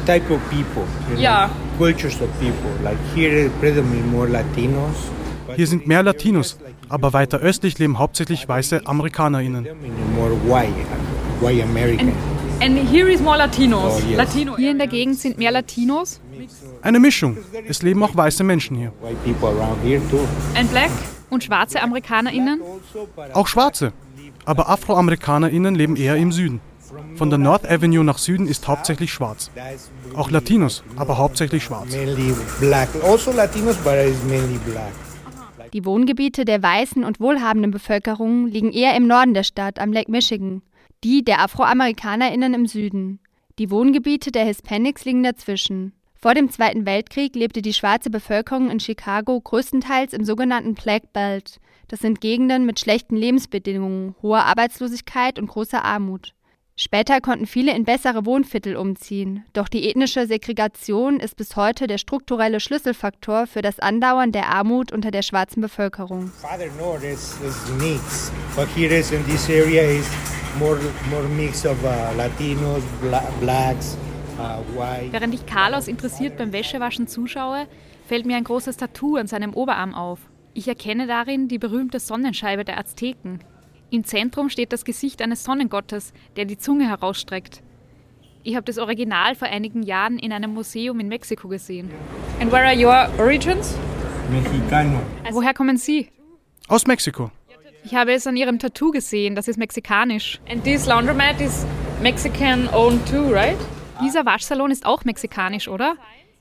type 0.09 0.33
of 0.33 0.39
people. 0.49 0.83
Know, 1.09 1.19
Yeah. 1.19 1.49
Cultures 1.77 2.19
of 2.21 2.29
people. 2.39 2.71
Like 2.83 2.97
here, 3.15 3.49
predominantly 3.59 4.01
more 4.11 4.27
Latinos. 4.27 4.97
but 5.47 5.55
Hier 5.55 5.67
sind 5.67 5.87
mehr 5.87 6.03
Latinos, 6.03 6.57
aber 6.89 7.13
weiter 7.13 7.39
östlich 7.39 7.77
leben 7.79 7.97
hauptsächlich 7.99 8.47
weiße 8.47 8.81
AmerikanerInnen. 8.85 9.63
predominantly 9.63 10.05
more 10.15 10.31
white, 10.47 10.73
white 11.41 11.63
American. 11.63 12.11
And 12.61 12.77
here 12.91 13.09
is 13.09 13.21
more 13.21 13.37
Latinos. 13.37 13.93
Oh, 14.03 14.09
yes. 14.09 14.17
Latino. 14.17 14.57
Hier 14.57 14.71
in 14.71 14.77
der 14.79 14.87
Gegend 14.87 15.17
sind 15.17 15.37
mehr 15.37 15.51
Latinos 15.51 16.19
Eine 16.81 16.99
Mischung. 16.99 17.37
Es 17.67 17.81
leben 17.81 18.03
auch 18.03 18.15
weiße 18.15 18.43
Menschen 18.43 18.75
hier. 18.77 18.91
white 19.01 19.15
people 19.23 19.47
around 19.49 19.77
here 19.83 20.01
too. 20.09 20.19
And 20.57 20.69
black. 20.71 20.89
und 21.29 21.43
schwarze 21.43 21.81
AmerikanerInnen. 21.81 22.59
Auch 23.33 23.47
Schwarze. 23.47 23.93
Aber 24.45 24.69
AfroamerikanerInnen 24.69 25.75
leben 25.75 25.95
eher 25.95 26.15
im 26.17 26.31
Süden. 26.31 26.59
Von 27.15 27.29
der 27.29 27.39
North 27.39 27.69
Avenue 27.69 28.03
nach 28.03 28.17
Süden 28.17 28.47
ist 28.47 28.67
hauptsächlich 28.67 29.11
schwarz. 29.11 29.51
Auch 30.15 30.31
Latinos, 30.31 30.83
aber 30.95 31.17
hauptsächlich 31.17 31.63
schwarz. 31.63 31.95
Also 33.03 33.31
Latinos, 33.31 33.77
but 33.77 33.93
it's 33.93 34.23
mainly 34.23 34.59
black. 34.65 34.91
Die 35.73 35.85
Wohngebiete 35.85 36.45
der 36.45 36.63
weißen 36.63 37.03
und 37.03 37.19
wohlhabenden 37.19 37.71
Bevölkerung 37.71 38.47
liegen 38.47 38.71
eher 38.71 38.95
im 38.95 39.05
Norden 39.05 39.35
der 39.35 39.43
Stadt 39.43 39.77
am 39.77 39.93
Lake 39.93 40.09
Michigan, 40.09 40.63
die 41.03 41.23
der 41.23 41.43
AfroamerikanerInnen 41.43 42.53
im 42.55 42.65
Süden. 42.65 43.19
Die 43.59 43.69
Wohngebiete 43.69 44.31
der 44.31 44.45
Hispanics 44.45 45.05
liegen 45.05 45.21
dazwischen. 45.21 45.93
Vor 46.15 46.33
dem 46.33 46.49
Zweiten 46.49 46.85
Weltkrieg 46.85 47.35
lebte 47.35 47.61
die 47.61 47.73
schwarze 47.73 48.09
Bevölkerung 48.09 48.69
in 48.71 48.79
Chicago 48.79 49.39
größtenteils 49.39 50.13
im 50.13 50.25
sogenannten 50.25 50.73
Black 50.73 51.13
Belt. 51.13 51.59
Das 51.87 51.99
sind 51.99 52.19
Gegenden 52.19 52.65
mit 52.65 52.79
schlechten 52.79 53.15
Lebensbedingungen, 53.15 54.15
hoher 54.21 54.45
Arbeitslosigkeit 54.45 55.39
und 55.39 55.47
großer 55.47 55.83
Armut. 55.85 56.33
Später 56.81 57.19
konnten 57.19 57.45
viele 57.45 57.75
in 57.75 57.83
bessere 57.83 58.25
Wohnviertel 58.25 58.77
umziehen, 58.77 59.43
doch 59.51 59.67
die 59.67 59.89
ethnische 59.89 60.25
Segregation 60.27 61.19
ist 61.19 61.35
bis 61.35 61.57
heute 61.57 61.87
der 61.87 61.97
strukturelle 61.97 62.61
Schlüsselfaktor 62.61 63.47
für 63.47 63.61
das 63.61 63.79
Andauern 63.79 64.31
der 64.31 64.47
Armut 64.47 64.93
unter 64.93 65.11
der 65.11 65.21
schwarzen 65.21 65.59
Bevölkerung. 65.59 66.27
Father 66.27 66.71
North 66.79 67.03
is, 67.03 67.37
is 67.45 67.69
mix, 67.81 68.31
but 68.55 68.65
here 68.77 68.97
is 68.97 69.11
in 69.11 69.21
this 69.25 69.49
area 69.49 69.83
is 69.83 70.09
more 70.57 70.79
more 71.11 71.27
mix 71.35 71.65
of 71.65 71.75
uh, 71.83 72.17
Latinos, 72.17 72.81
bla 73.01 73.23
blacks, 73.41 73.97
uh, 74.37 74.61
white. 74.73 75.11
Während 75.11 75.33
ich 75.33 75.45
Carlos 75.45 75.89
interessiert 75.89 76.37
beim 76.37 76.53
Wäschewaschen 76.53 77.07
zuschaue, 77.07 77.67
fällt 78.07 78.25
mir 78.25 78.37
ein 78.37 78.45
großes 78.45 78.77
Tattoo 78.77 79.17
an 79.17 79.27
seinem 79.27 79.53
Oberarm 79.53 79.93
auf. 79.93 80.19
Ich 80.53 80.69
erkenne 80.69 81.07
darin 81.07 81.49
die 81.49 81.59
berühmte 81.59 81.99
Sonnenscheibe 81.99 82.63
der 82.63 82.77
Azteken. 82.79 83.41
Im 83.91 84.03
Zentrum 84.03 84.49
steht 84.49 84.71
das 84.71 84.85
Gesicht 84.85 85.21
eines 85.21 85.43
Sonnengottes, 85.43 86.13
der 86.35 86.45
die 86.45 86.57
Zunge 86.57 86.87
herausstreckt. 86.87 87.63
Ich 88.43 88.55
habe 88.55 88.65
das 88.65 88.77
Original 88.77 89.35
vor 89.35 89.47
einigen 89.47 89.81
Jahren 89.81 90.19
in 90.19 90.31
einem 90.31 90.53
Museum 90.53 90.99
in 90.99 91.07
Mexiko 91.07 91.47
gesehen. 91.47 91.89
And 92.39 92.51
where 92.51 92.65
are 92.65 92.75
your 92.75 93.09
origins? 93.19 93.75
Mexicano. 94.31 95.01
Woher 95.31 95.53
kommen 95.53 95.77
Sie? 95.77 96.09
Aus 96.67 96.85
Mexiko. 96.85 97.31
Ich 97.83 97.95
habe 97.95 98.13
es 98.13 98.27
an 98.27 98.37
Ihrem 98.37 98.59
Tattoo 98.59 98.91
gesehen, 98.91 99.35
das 99.35 99.47
ist 99.47 99.57
mexikanisch. 99.57 100.39
And 100.47 100.63
this 100.63 100.85
laundromat 100.85 101.41
is 101.41 101.65
Mexican 102.01 102.67
owned 102.69 103.05
too, 103.09 103.31
right? 103.31 103.57
Dieser 104.01 104.25
Waschsalon 104.25 104.69
ist 104.69 104.85
auch 104.85 105.03
mexikanisch, 105.03 105.67
oder? 105.67 105.95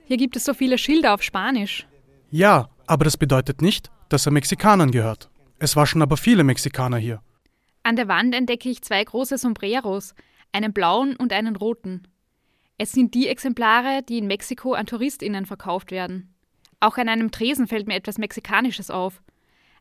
Hier 0.05 0.19
gibt 0.19 0.37
es 0.37 0.45
so 0.45 0.53
viele 0.53 0.77
Schilder 0.79 1.15
auf 1.15 1.23
Spanisch. 1.23 1.87
Ja, 2.31 2.69
aber 2.87 3.05
das 3.05 3.17
bedeutet 3.17 3.63
nicht, 3.63 3.91
dass 4.09 4.27
er 4.27 4.33
Mexikanern 4.33 4.91
gehört. 4.91 5.31
Es 5.59 5.77
waschen 5.77 6.03
aber 6.03 6.17
viele 6.17 6.45
Mexikaner 6.45 6.99
hier. 6.99 7.21
An 7.89 7.97
der 7.97 8.07
Wand 8.07 8.35
entdecke 8.35 8.69
ich 8.69 8.83
zwei 8.83 9.03
große 9.03 9.39
Sombreros, 9.39 10.15
einen 10.53 10.75
blauen 10.75 11.17
und 11.17 11.33
einen 11.33 11.57
roten. 11.57 12.07
Es 12.77 12.93
sind 12.93 13.15
die 13.15 13.29
Exemplare, 13.29 14.03
die 14.07 14.19
in 14.19 14.27
Mexiko 14.27 14.75
an 14.75 14.85
Touristinnen 14.85 15.47
verkauft 15.47 15.91
werden. 15.91 16.35
Auch 16.81 16.99
an 16.99 17.09
einem 17.09 17.31
Tresen 17.31 17.67
fällt 17.67 17.87
mir 17.87 17.95
etwas 17.95 18.19
Mexikanisches 18.19 18.91
auf. 18.91 19.23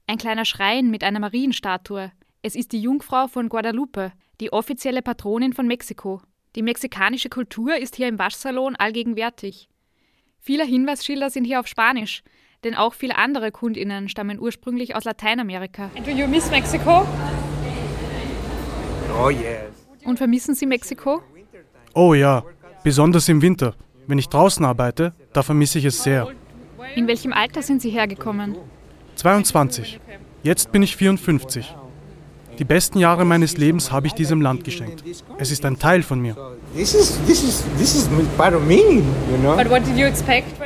Ein 0.08 0.18
kleiner 0.18 0.46
Schrein 0.46 0.90
mit 0.90 1.04
einer 1.04 1.20
Marienstatue. 1.20 2.14
Es 2.42 2.56
ist 2.56 2.72
die 2.72 2.80
Jungfrau 2.80 3.28
von 3.28 3.50
Guadalupe, 3.50 4.14
die 4.40 4.54
offizielle 4.54 5.02
Patronin 5.02 5.52
von 5.52 5.68
Mexiko. 5.68 6.22
Die 6.56 6.62
mexikanische 6.62 7.28
Kultur 7.28 7.76
ist 7.76 7.98
hier 7.98 8.08
im 8.08 8.20
Waschsalon 8.20 8.78
allgegenwärtig. 8.78 9.68
Viele 10.40 10.64
Hinweisschilder 10.64 11.30
sind 11.30 11.44
hier 11.44 11.60
auf 11.60 11.68
Spanisch, 11.68 12.24
denn 12.64 12.74
auch 12.74 12.94
viele 12.94 13.18
andere 13.18 13.52
Kundinnen 13.52 14.08
stammen 14.08 14.40
ursprünglich 14.40 14.96
aus 14.96 15.04
Lateinamerika. 15.04 15.92
And 15.98 16.08
do 16.08 16.12
you 16.12 16.26
miss 16.26 16.50
Mexico? 16.50 17.06
Oh 19.20 19.30
yes. 19.30 19.72
Und 20.06 20.18
vermissen 20.18 20.56
Sie 20.56 20.66
Mexiko? 20.66 21.22
Oh 21.94 22.14
ja, 22.14 22.44
besonders 22.84 23.28
im 23.30 23.42
Winter. 23.42 23.74
Wenn 24.06 24.20
ich 24.20 24.30
draußen 24.30 24.64
arbeite, 24.64 25.14
da 25.34 25.44
vermisse 25.44 25.80
ich 25.80 25.86
es 25.86 26.04
sehr. 26.04 26.28
In 26.96 27.08
welchem 27.08 27.34
Alter 27.34 27.62
sind 27.62 27.82
Sie 27.82 27.90
hergekommen? 27.90 28.56
22. 29.16 30.00
Jetzt 30.44 30.72
bin 30.72 30.84
ich 30.84 30.96
54. 30.96 31.76
Die 32.60 32.64
besten 32.64 33.00
Jahre 33.00 33.26
meines 33.26 33.58
Lebens 33.58 33.92
habe 33.92 34.08
ich 34.08 34.14
diesem 34.14 34.42
Land 34.42 34.64
geschenkt. 34.64 35.04
Es 35.38 35.52
ist 35.52 35.66
ein 35.66 35.78
Teil 35.78 36.04
von 36.04 36.20
mir. 36.20 36.36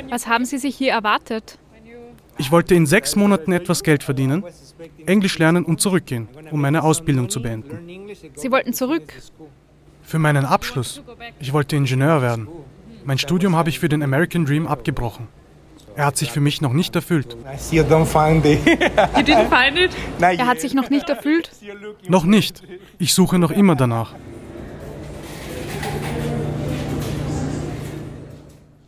Was 0.09 0.27
haben 0.27 0.45
Sie 0.45 0.57
sich 0.57 0.75
hier 0.75 0.91
erwartet? 0.91 1.57
Ich 2.37 2.51
wollte 2.51 2.75
in 2.75 2.85
sechs 2.85 3.15
Monaten 3.15 3.51
etwas 3.51 3.83
Geld 3.83 4.03
verdienen, 4.03 4.43
Englisch 5.05 5.37
lernen 5.37 5.65
und 5.65 5.79
zurückgehen, 5.79 6.27
um 6.51 6.61
meine 6.61 6.83
Ausbildung 6.83 7.29
zu 7.29 7.41
beenden. 7.41 8.09
Sie 8.35 8.51
wollten 8.51 8.73
zurück. 8.73 9.13
Für 10.03 10.19
meinen 10.19 10.45
Abschluss. 10.45 11.01
Ich 11.39 11.53
wollte 11.53 11.75
Ingenieur 11.75 12.21
werden. 12.21 12.47
Mein 13.05 13.17
Studium 13.17 13.55
habe 13.55 13.69
ich 13.69 13.79
für 13.79 13.89
den 13.89 14.03
American 14.03 14.45
Dream 14.45 14.67
abgebrochen. 14.67 15.27
Er 15.95 16.05
hat 16.05 16.17
sich 16.17 16.31
für 16.31 16.39
mich 16.39 16.61
noch 16.61 16.73
nicht 16.73 16.95
erfüllt. 16.95 17.35
You 17.71 17.83
didn't 17.83 18.05
find 18.07 18.45
it? 19.77 19.91
Er 20.19 20.47
hat 20.47 20.61
sich 20.61 20.73
noch 20.73 20.89
nicht 20.89 21.09
erfüllt. 21.09 21.51
Noch 22.07 22.23
nicht. 22.23 22.63
Ich 22.97 23.13
suche 23.13 23.39
noch 23.39 23.51
immer 23.51 23.75
danach. 23.75 24.15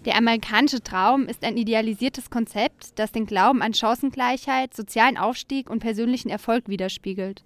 Der 0.06 0.18
amerikanische 0.18 0.84
Traum 0.84 1.28
ist 1.28 1.46
ein 1.46 1.56
idealisiertes 1.56 2.30
Konzept, 2.30 3.00
das 3.00 3.14
den 3.14 3.26
Glauben 3.26 3.62
an 3.62 3.74
Chancengleichheit, 3.74 4.74
sozialen 4.74 5.18
Aufstieg 5.18 5.70
und 5.70 5.80
persönlichen 5.80 6.30
Erfolg 6.30 6.68
widerspiegelt. 6.68 7.46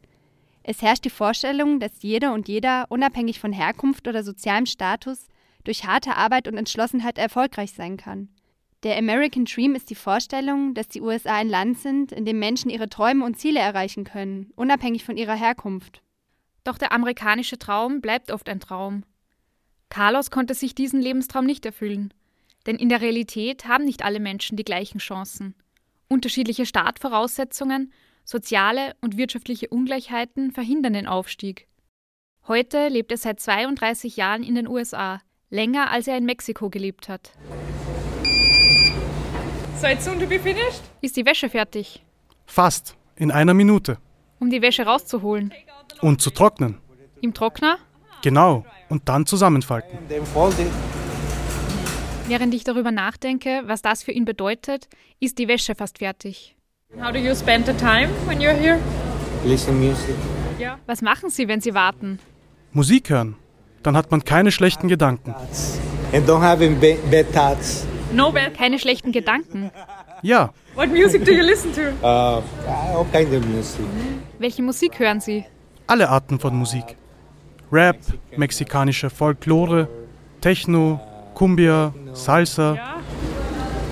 Es 0.63 0.81
herrscht 0.81 1.05
die 1.05 1.11
Vorstellung, 1.11 1.79
dass 1.79 2.01
jede 2.01 2.31
und 2.31 2.47
jeder, 2.47 2.87
unabhängig 2.89 3.39
von 3.39 3.53
Herkunft 3.53 4.07
oder 4.07 4.23
sozialem 4.23 4.65
Status, 4.65 5.27
durch 5.63 5.85
harte 5.85 6.15
Arbeit 6.15 6.47
und 6.47 6.57
Entschlossenheit 6.57 7.19
erfolgreich 7.19 7.73
sein 7.73 7.95
kann. 7.95 8.29
Der 8.83 8.97
American 8.97 9.45
Dream 9.45 9.75
ist 9.75 9.89
die 9.91 9.95
Vorstellung, 9.95 10.73
dass 10.73 10.87
die 10.87 11.01
USA 11.01 11.35
ein 11.35 11.49
Land 11.49 11.77
sind, 11.77 12.11
in 12.11 12.25
dem 12.25 12.39
Menschen 12.39 12.71
ihre 12.71 12.89
Träume 12.89 13.23
und 13.23 13.37
Ziele 13.37 13.59
erreichen 13.59 14.03
können, 14.03 14.51
unabhängig 14.55 15.03
von 15.05 15.17
ihrer 15.17 15.35
Herkunft. 15.35 16.01
Doch 16.63 16.77
der 16.77 16.91
amerikanische 16.91 17.59
Traum 17.59 18.01
bleibt 18.01 18.31
oft 18.31 18.49
ein 18.49 18.59
Traum. 18.59 19.03
Carlos 19.89 20.31
konnte 20.31 20.53
sich 20.53 20.75
diesen 20.75 21.01
Lebenstraum 21.01 21.45
nicht 21.45 21.65
erfüllen. 21.65 22.13
Denn 22.67 22.75
in 22.75 22.89
der 22.89 23.01
Realität 23.01 23.65
haben 23.65 23.85
nicht 23.85 24.03
alle 24.03 24.19
Menschen 24.19 24.57
die 24.57 24.65
gleichen 24.65 24.99
Chancen. 24.99 25.55
Unterschiedliche 26.09 26.65
Startvoraussetzungen, 26.65 27.93
soziale 28.25 28.93
und 29.01 29.17
wirtschaftliche 29.17 29.69
Ungleichheiten 29.69 30.51
verhindern 30.51 30.93
den 30.93 31.07
Aufstieg. 31.07 31.67
Heute 32.47 32.89
lebt 32.89 33.11
er 33.11 33.17
seit 33.17 33.39
32 33.39 34.17
Jahren 34.17 34.43
in 34.43 34.55
den 34.55 34.67
USA, 34.67 35.21
länger 35.49 35.89
als 35.89 36.07
er 36.07 36.17
in 36.17 36.25
Mexiko 36.25 36.69
gelebt 36.69 37.09
hat. 37.09 37.31
It's 39.81 40.05
soon 40.05 40.19
to 40.19 40.27
be 40.27 40.39
finished? 40.39 40.81
Ist 41.01 41.15
die 41.15 41.25
Wäsche 41.25 41.49
fertig? 41.49 42.03
Fast. 42.45 42.95
In 43.15 43.31
einer 43.31 43.53
Minute. 43.53 43.97
Um 44.39 44.49
die 44.49 44.61
Wäsche 44.61 44.85
rauszuholen. 44.85 45.53
Und 46.01 46.21
zu 46.21 46.31
trocknen. 46.31 46.77
Im 47.21 47.33
Trockner? 47.33 47.77
Genau. 48.21 48.65
Und 48.89 49.07
dann 49.07 49.25
zusammenfalten. 49.25 49.97
Während 52.27 52.53
ich 52.53 52.63
darüber 52.63 52.91
nachdenke, 52.91 53.61
was 53.65 53.81
das 53.81 54.03
für 54.03 54.11
ihn 54.11 54.25
bedeutet, 54.25 54.87
ist 55.19 55.37
die 55.37 55.47
Wäsche 55.47 55.75
fast 55.75 55.99
fertig. 55.99 56.55
How 57.01 57.11
do 57.11 57.19
you 57.19 57.33
spend 57.35 57.65
the 57.65 57.73
time 57.73 58.09
when 58.25 58.39
you're 58.39 58.53
here? 58.53 58.79
Listen 59.45 59.79
music. 59.79 60.15
Was 60.85 61.01
machen 61.01 61.29
Sie, 61.29 61.47
wenn 61.47 61.61
Sie 61.61 61.73
warten? 61.73 62.19
Musik 62.73 63.09
hören. 63.09 63.35
Dann 63.83 63.95
hat 63.95 64.11
man 64.11 64.23
keine 64.23 64.51
schlechten 64.51 64.87
Gedanken. 64.87 65.33
And 66.13 66.27
don't 66.27 66.41
have 66.41 66.57
bed 67.09 67.31
thoughts. 67.33 67.85
No 68.11 68.31
bad. 68.31 68.53
Keine 68.55 68.79
schlechten 68.79 69.11
Gedanken. 69.11 69.71
Ja, 70.21 70.51
What 70.75 70.89
music 70.91 71.25
do 71.25 71.31
you 71.31 71.43
listen 71.43 71.73
to? 71.73 71.81
Uh, 72.03 72.41
all 72.95 73.05
kinds 73.11 73.33
of 73.35 73.45
music. 73.45 73.85
Welche 74.39 74.61
Musik 74.61 74.99
hören 74.99 75.19
Sie? 75.21 75.45
alle 75.87 76.09
Arten 76.09 76.37
von 76.39 76.53
Musik. 76.55 76.83
Rap, 77.71 77.97
mexikanische 78.35 79.09
Folklore, 79.09 79.87
Techno, 80.41 80.99
Cumbia, 81.33 81.93
Salsa. 82.17 82.75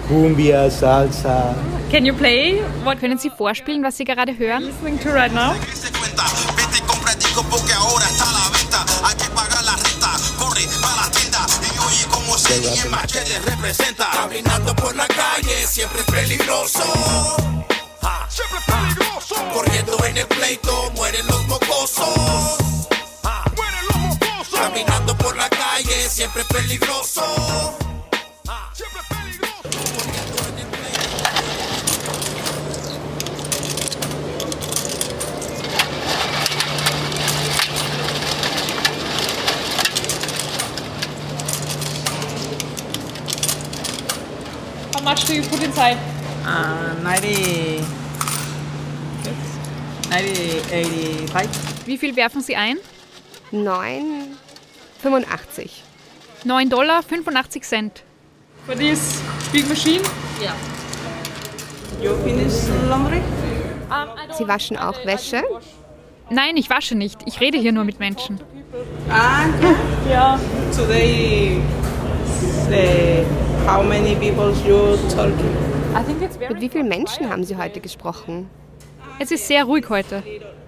Cumbia, 0.07 0.69
Salsa. 0.69 1.55
Can 1.91 2.05
you 2.05 2.13
play? 2.13 2.59
What 2.83 2.99
können 2.99 3.17
Sie 3.17 3.29
vorspielen, 3.29 3.83
was 3.83 3.95
Sie 3.95 4.03
gerade 4.03 4.33
hören? 4.37 4.65
Listening 4.65 4.99
to 4.99 5.09
right 5.13 5.31
now. 5.31 5.53
se 5.73 5.91
cuenta. 5.91 6.23
Vete 6.57 6.77
y 6.77 6.81
compra 6.81 7.13
el 7.13 7.19
disco 7.19 7.43
porque 7.49 7.71
ahora 7.73 8.05
está 8.05 8.25
a 8.29 8.33
la 8.33 8.49
venta. 8.57 8.85
Hay 9.05 9.15
que 9.15 9.29
pagar 9.29 9.63
la 9.63 9.75
renta. 9.75 10.11
Corre 10.39 10.65
para 10.81 11.05
la 11.05 11.11
tienda 11.11 11.45
y 11.61 11.79
oye 11.87 12.05
como 12.11 12.37
se 12.37 12.57
y 12.57 12.89
machete 12.89 13.39
representa. 13.39 14.09
Caminando 14.11 14.75
por 14.75 14.95
la 14.95 15.07
calle 15.07 15.67
siempre 15.67 15.99
es 16.01 16.05
peligroso. 16.05 16.83
Ja. 18.01 18.27
Siempre 18.27 18.59
es 18.59 18.65
peligroso. 18.65 19.35
Corriendo 19.53 20.05
en 20.05 20.17
el 20.17 20.27
pleito 20.27 20.91
mueren 20.95 21.25
los 21.27 21.47
mocosos. 21.47 22.57
Ja. 23.23 23.43
Mueren 23.55 23.85
los 23.89 23.97
mocosos. 23.97 24.59
Caminando 24.59 25.15
por 25.17 25.37
la 25.37 25.47
calle 25.49 26.09
siempre 26.09 26.41
es 26.41 26.47
peligroso. 26.47 27.77
How 44.93 45.01
much 45.01 45.25
do 45.25 45.33
you 45.33 45.41
put 45.41 45.63
inside? 45.63 45.97
Uh, 46.45 46.93
90, 47.01 47.81
90, 50.11 51.31
85. 51.31 51.87
Wie 51.87 51.97
viel 51.97 52.15
werfen 52.15 52.41
Sie 52.41 52.55
ein? 52.55 52.77
9,85. 53.51 55.69
9 56.43 56.69
Dollar 56.69 57.01
85 57.01 57.63
Cent. 57.63 58.03
For 58.65 58.73
this 58.75 59.21
big 59.51 59.67
machine? 59.69 60.01
You 62.01 62.15
finish 62.23 62.67
laundry? 62.89 63.21
Sie 64.35 64.47
waschen 64.47 64.75
auch 64.75 65.05
Wäsche? 65.05 65.43
Nein, 66.31 66.57
ich 66.57 66.67
wasche 66.71 66.95
nicht. 66.95 67.19
Ich 67.27 67.39
rede 67.39 67.59
hier 67.59 67.71
nur 67.71 67.83
mit 67.83 67.99
Menschen. 67.99 68.39
Ah, 69.07 69.45
yeah. 69.61 69.75
Yeah. 70.09 70.39
Today, 70.75 71.61
say, 72.67 73.23
how 73.67 73.83
many 73.83 74.15
people 74.15 74.51
you 74.65 74.97
talking? 75.09 75.55
I 75.95 76.03
think 76.03 76.23
it's 76.23 76.35
very 76.35 76.51
Mit 76.51 76.61
wie 76.61 76.69
vielen 76.69 76.87
Menschen 76.87 77.29
haben 77.29 77.43
Sie 77.43 77.55
heute 77.55 77.79
gesprochen? 77.79 78.49
Es 79.19 79.29
ist 79.29 79.47
sehr 79.47 79.65
ruhig 79.65 79.87
heute. 79.89 80.23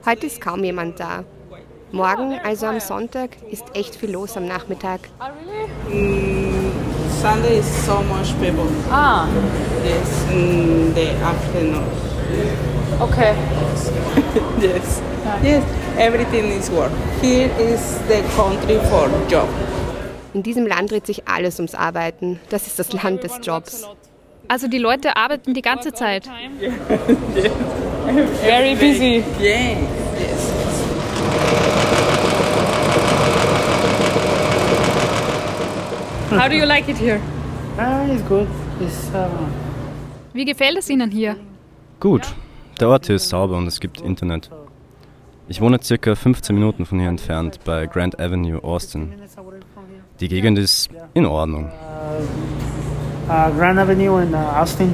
Heute 0.05 0.27
ist 0.27 0.39
kaum 0.39 0.63
jemand 0.63 0.99
da. 0.99 1.23
Morgen, 1.91 2.37
also 2.43 2.67
am 2.67 2.79
Sonntag, 2.79 3.31
ist 3.49 3.65
echt 3.73 3.95
viel 3.95 4.11
los 4.11 4.37
am 4.37 4.45
Nachmittag. 4.45 4.99
Mm, 5.89 6.46
Sunday 7.21 7.57
is 7.59 7.65
so 7.85 8.01
much 8.03 8.33
people. 8.39 8.67
Ah, 8.89 9.27
Yes, 9.83 10.25
in 10.31 10.93
the 10.93 11.09
afternoon. 11.23 11.83
okay. 13.01 13.35
Yes. 14.61 15.01
Yes, 15.43 15.63
everything 15.97 16.45
is 16.51 16.69
work. 16.71 16.91
Here 17.21 17.49
is 17.59 17.99
the 18.07 18.21
country 18.35 18.79
for 18.89 19.07
job. 19.29 19.47
In 20.33 20.41
diesem 20.43 20.65
Land 20.67 20.91
dreht 20.91 21.05
sich 21.05 21.27
alles 21.27 21.59
ums 21.59 21.75
Arbeiten. 21.75 22.39
Das 22.49 22.65
ist 22.67 22.79
das 22.79 22.91
Land 22.93 23.23
des 23.23 23.39
Jobs. 23.43 23.87
Also 24.47 24.67
die 24.67 24.77
Leute 24.79 25.15
arbeiten 25.15 25.53
die 25.53 25.61
ganze 25.61 25.93
Zeit. 25.93 26.25
Very 28.41 28.75
busy. 28.75 29.23
Yes, 29.39 29.77
yes. 30.19 30.51
How 36.37 36.47
do 36.49 36.55
you 36.55 36.65
like 36.73 36.87
it 36.89 36.97
here? 36.97 37.19
Uh, 37.77 38.07
it's 38.13 38.23
good. 38.27 38.47
It's 38.81 39.09
uh, 39.13 39.27
Wie 40.33 40.45
gefällt 40.45 40.77
es 40.77 40.89
Ihnen 40.89 41.09
hier? 41.11 41.35
Gut, 41.99 42.33
der 42.79 42.89
Ort 42.89 43.07
hier 43.07 43.15
ist 43.15 43.29
sauber 43.29 43.57
und 43.57 43.67
es 43.67 43.79
gibt 43.79 44.01
Internet. 44.01 44.49
Ich 45.47 45.61
wohne 45.61 45.79
circa 45.81 46.13
15 46.15 46.53
Minuten 46.55 46.85
von 46.85 46.99
hier 46.99 47.09
entfernt 47.09 47.59
bei 47.65 47.85
Grand 47.87 48.19
Avenue, 48.19 48.63
Austin. 48.63 49.13
Die 50.19 50.27
Gegend 50.27 50.59
ist 50.59 50.89
in 51.13 51.25
Ordnung. 51.25 51.71
uh, 53.29 53.49
Grand 53.57 53.79
Avenue 53.79 54.21
in 54.21 54.33
uh, 54.33 54.37
Austin. 54.61 54.93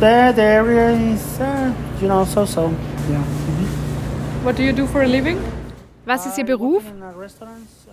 The, 0.00 0.32
the 0.34 0.42
area 0.42 0.90
is, 0.90 1.38
uh, 1.40 1.72
you 2.00 2.08
know, 2.08 2.24
so-so. 2.24 2.70
Yeah. 3.10 3.22
What 4.42 4.56
do 4.56 4.62
you 4.62 4.72
do 4.72 4.86
for 4.86 5.02
a 5.02 5.06
living? 5.06 5.38
Was 6.04 6.26
ist 6.26 6.36
Ihr 6.38 6.44
Beruf? 6.44 6.82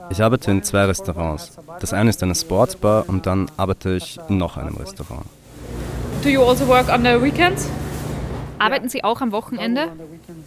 Ich 0.10 0.22
arbeite 0.22 0.52
in 0.52 0.64
zwei 0.64 0.86
Restaurants. 0.86 1.58
Das 1.80 1.94
eine 1.94 2.10
ist 2.10 2.22
eine 2.24 2.36
Sportsbar 2.36 3.06
und 3.08 3.26
dann 3.26 3.50
arbeite 3.58 3.96
ich 3.96 4.20
in 4.28 4.38
noch 4.38 4.58
einem 4.58 4.76
Restaurant. 4.76 5.26
Do 6.24 6.30
you 6.30 6.42
also 6.42 6.68
work 6.68 6.90
on 6.90 7.04
the 7.04 7.22
weekends? 7.22 7.68
Arbeiten 8.60 8.90
Sie 8.90 9.04
auch 9.04 9.22
am 9.22 9.32
Wochenende? 9.32 9.88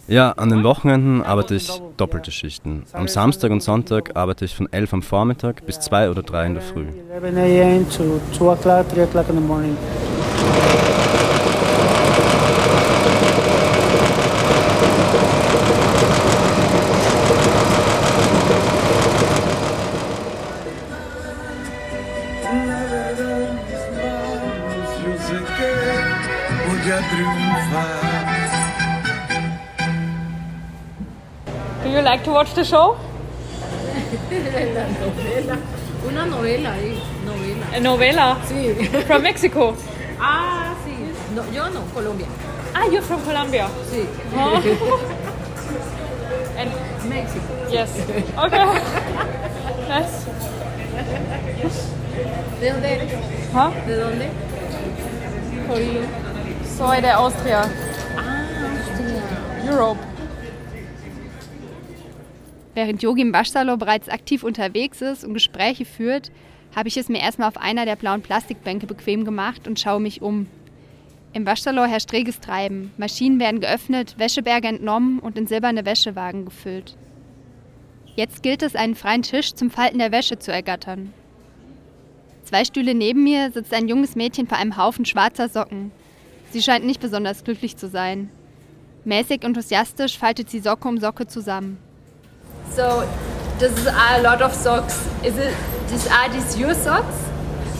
Ja, 0.07 0.31
an 0.31 0.49
den 0.49 0.63
Wochenenden 0.63 1.21
arbeite 1.21 1.55
ich 1.55 1.81
doppelte 1.97 2.31
Schichten. 2.31 2.83
Am 2.93 3.09
Samstag 3.09 3.51
und 3.51 3.61
Sonntag 3.61 4.15
arbeite 4.15 4.45
ich 4.45 4.55
von 4.55 4.71
11 4.71 4.93
am 4.93 5.01
Vormittag 5.01 5.65
bis 5.65 5.81
2 5.81 6.09
oder 6.09 6.23
3 6.23 6.45
in 6.45 6.53
der 6.53 6.63
Früh. 6.63 6.85
You 31.95 32.01
like 32.01 32.23
to 32.25 32.31
watch 32.31 32.53
the 32.53 32.63
show? 32.63 32.97
Una 36.07 36.25
novela 36.25 36.75
novela. 37.25 37.65
A 37.73 37.79
novela 37.79 38.37
Sí. 38.47 38.73
from 39.07 39.23
Mexico. 39.23 39.75
Ah, 40.19 40.75
sí. 40.85 40.93
No, 41.33 41.43
yo 41.51 41.69
no, 41.69 41.81
Colombia. 41.93 42.27
Ah, 42.73 42.85
you're 42.85 43.01
from 43.01 43.21
Colombia. 43.23 43.67
Sí. 43.89 44.05
Oh. 44.35 44.61
and 46.57 46.71
México. 47.09 47.53
yes. 47.71 47.89
Okay. 48.37 48.65
nice. 49.87 50.25
¿De 52.59 52.69
dónde 52.71 52.93
eres? 52.93 53.13
Huh? 53.53 53.71
¿De 53.87 53.95
dónde? 53.95 54.29
Soy 56.77 57.01
de 57.01 57.09
Austria. 57.09 57.61
Ah, 58.17 58.45
Austria. 58.69 59.71
Europe. 59.71 60.14
Während 62.75 63.01
Yogi 63.01 63.21
im 63.21 63.33
Waschsalon 63.33 63.79
bereits 63.79 64.09
aktiv 64.09 64.43
unterwegs 64.43 65.01
ist 65.01 65.23
und 65.23 65.33
Gespräche 65.33 65.85
führt, 65.85 66.29
habe 66.75 66.89
ich 66.89 66.97
es 66.97 67.07
mir 67.07 67.21
erstmal 67.21 67.47
auf 67.47 67.57
einer 67.57 67.85
der 67.85 67.95
blauen 67.95 68.21
Plastikbänke 68.21 68.85
bequem 68.85 69.23
gemacht 69.23 69.65
und 69.65 69.79
schaue 69.79 70.01
mich 70.01 70.21
um. 70.21 70.47
Im 71.31 71.45
Waschsalon 71.45 71.87
herrscht 71.87 72.11
reges 72.11 72.41
Treiben. 72.41 72.91
Maschinen 72.97 73.39
werden 73.39 73.61
geöffnet, 73.61 74.15
Wäscheberge 74.17 74.67
entnommen 74.67 75.19
und 75.19 75.37
in 75.37 75.47
silberne 75.47 75.85
Wäschewagen 75.85 76.43
gefüllt. 76.45 76.97
Jetzt 78.15 78.43
gilt 78.43 78.61
es, 78.61 78.75
einen 78.75 78.95
freien 78.95 79.21
Tisch 79.21 79.53
zum 79.53 79.69
Falten 79.69 79.99
der 79.99 80.11
Wäsche 80.11 80.37
zu 80.37 80.51
ergattern. 80.51 81.13
Zwei 82.43 82.65
Stühle 82.65 82.93
neben 82.93 83.23
mir 83.23 83.51
sitzt 83.51 83.73
ein 83.73 83.87
junges 83.87 84.15
Mädchen 84.15 84.47
vor 84.47 84.57
einem 84.57 84.77
Haufen 84.77 85.05
schwarzer 85.05 85.47
Socken. 85.47 85.91
Sie 86.51 86.61
scheint 86.61 86.85
nicht 86.85 87.01
besonders 87.01 87.43
glücklich 87.43 87.77
zu 87.77 87.87
sein. 87.87 88.29
Mäßig 89.05 89.43
enthusiastisch 89.43 90.17
faltet 90.17 90.49
sie 90.49 90.59
Socke 90.59 90.87
um 90.87 90.97
Socke 90.97 91.27
zusammen. 91.27 91.77
So, 92.71 93.03
this 93.59 93.71
is 93.77 93.87
a 93.87 94.21
lot 94.21 94.41
of 94.41 94.53
socks. 94.53 95.07
Is 95.23 95.37
it, 95.37 95.53
this, 95.87 96.07
are 96.11 96.29
these 96.29 96.57
your 96.57 96.73
socks? 96.73 97.15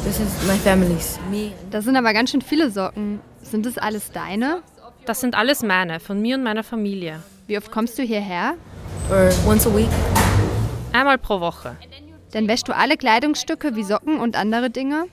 This 0.04 0.20
is 0.20 0.48
my 0.48 0.58
family's. 0.58 1.20
Me. 1.30 1.52
Das 1.72 1.86
sind 1.86 1.98
aber 1.98 2.14
ganz 2.14 2.32
schön 2.32 2.42
viele 2.42 2.70
Socken. 2.70 3.20
Sind 3.42 3.66
das 3.66 3.78
alles 3.78 4.12
deine? 4.12 4.62
Das 5.06 5.20
sind 5.22 5.36
alles 5.36 5.64
meine, 5.64 6.00
von 6.00 6.22
mir 6.22 6.36
und 6.36 6.44
meiner 6.44 6.64
Familie. 6.64 7.22
Wie 7.48 7.58
oft 7.58 7.72
kommst 7.72 7.98
du 7.98 8.04
hierher? 8.04 8.56
Or 9.10 9.30
once 9.48 9.68
a 9.68 9.76
week? 9.76 9.90
Einmal 10.94 11.18
pro 11.18 11.40
Woche. 11.40 11.76
Dann 12.32 12.48
wäschst 12.48 12.68
du 12.68 12.76
alle 12.76 12.98
Kleidungsstücke 12.98 13.76
wie 13.76 13.84
Socken 13.84 14.20
und 14.20 14.36
andere 14.36 14.70
Dinge? 14.70 15.06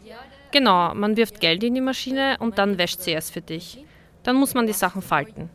Genau, 0.51 0.95
man 0.95 1.17
wirft 1.17 1.41
Geld 1.41 1.63
in 1.65 1.75
die 1.75 1.81
Maschine 1.81 2.37
und 2.39 2.59
dann 2.59 2.79
wäscht 2.79 3.01
sie 3.01 3.15
es 3.15 3.31
für 3.31 3.41
dich. 3.41 3.85
Dann 4.23 4.37
muss 4.37 4.55
man 4.55 4.67
die 4.67 4.73
Sachen 4.73 5.03
falten. 5.03 5.51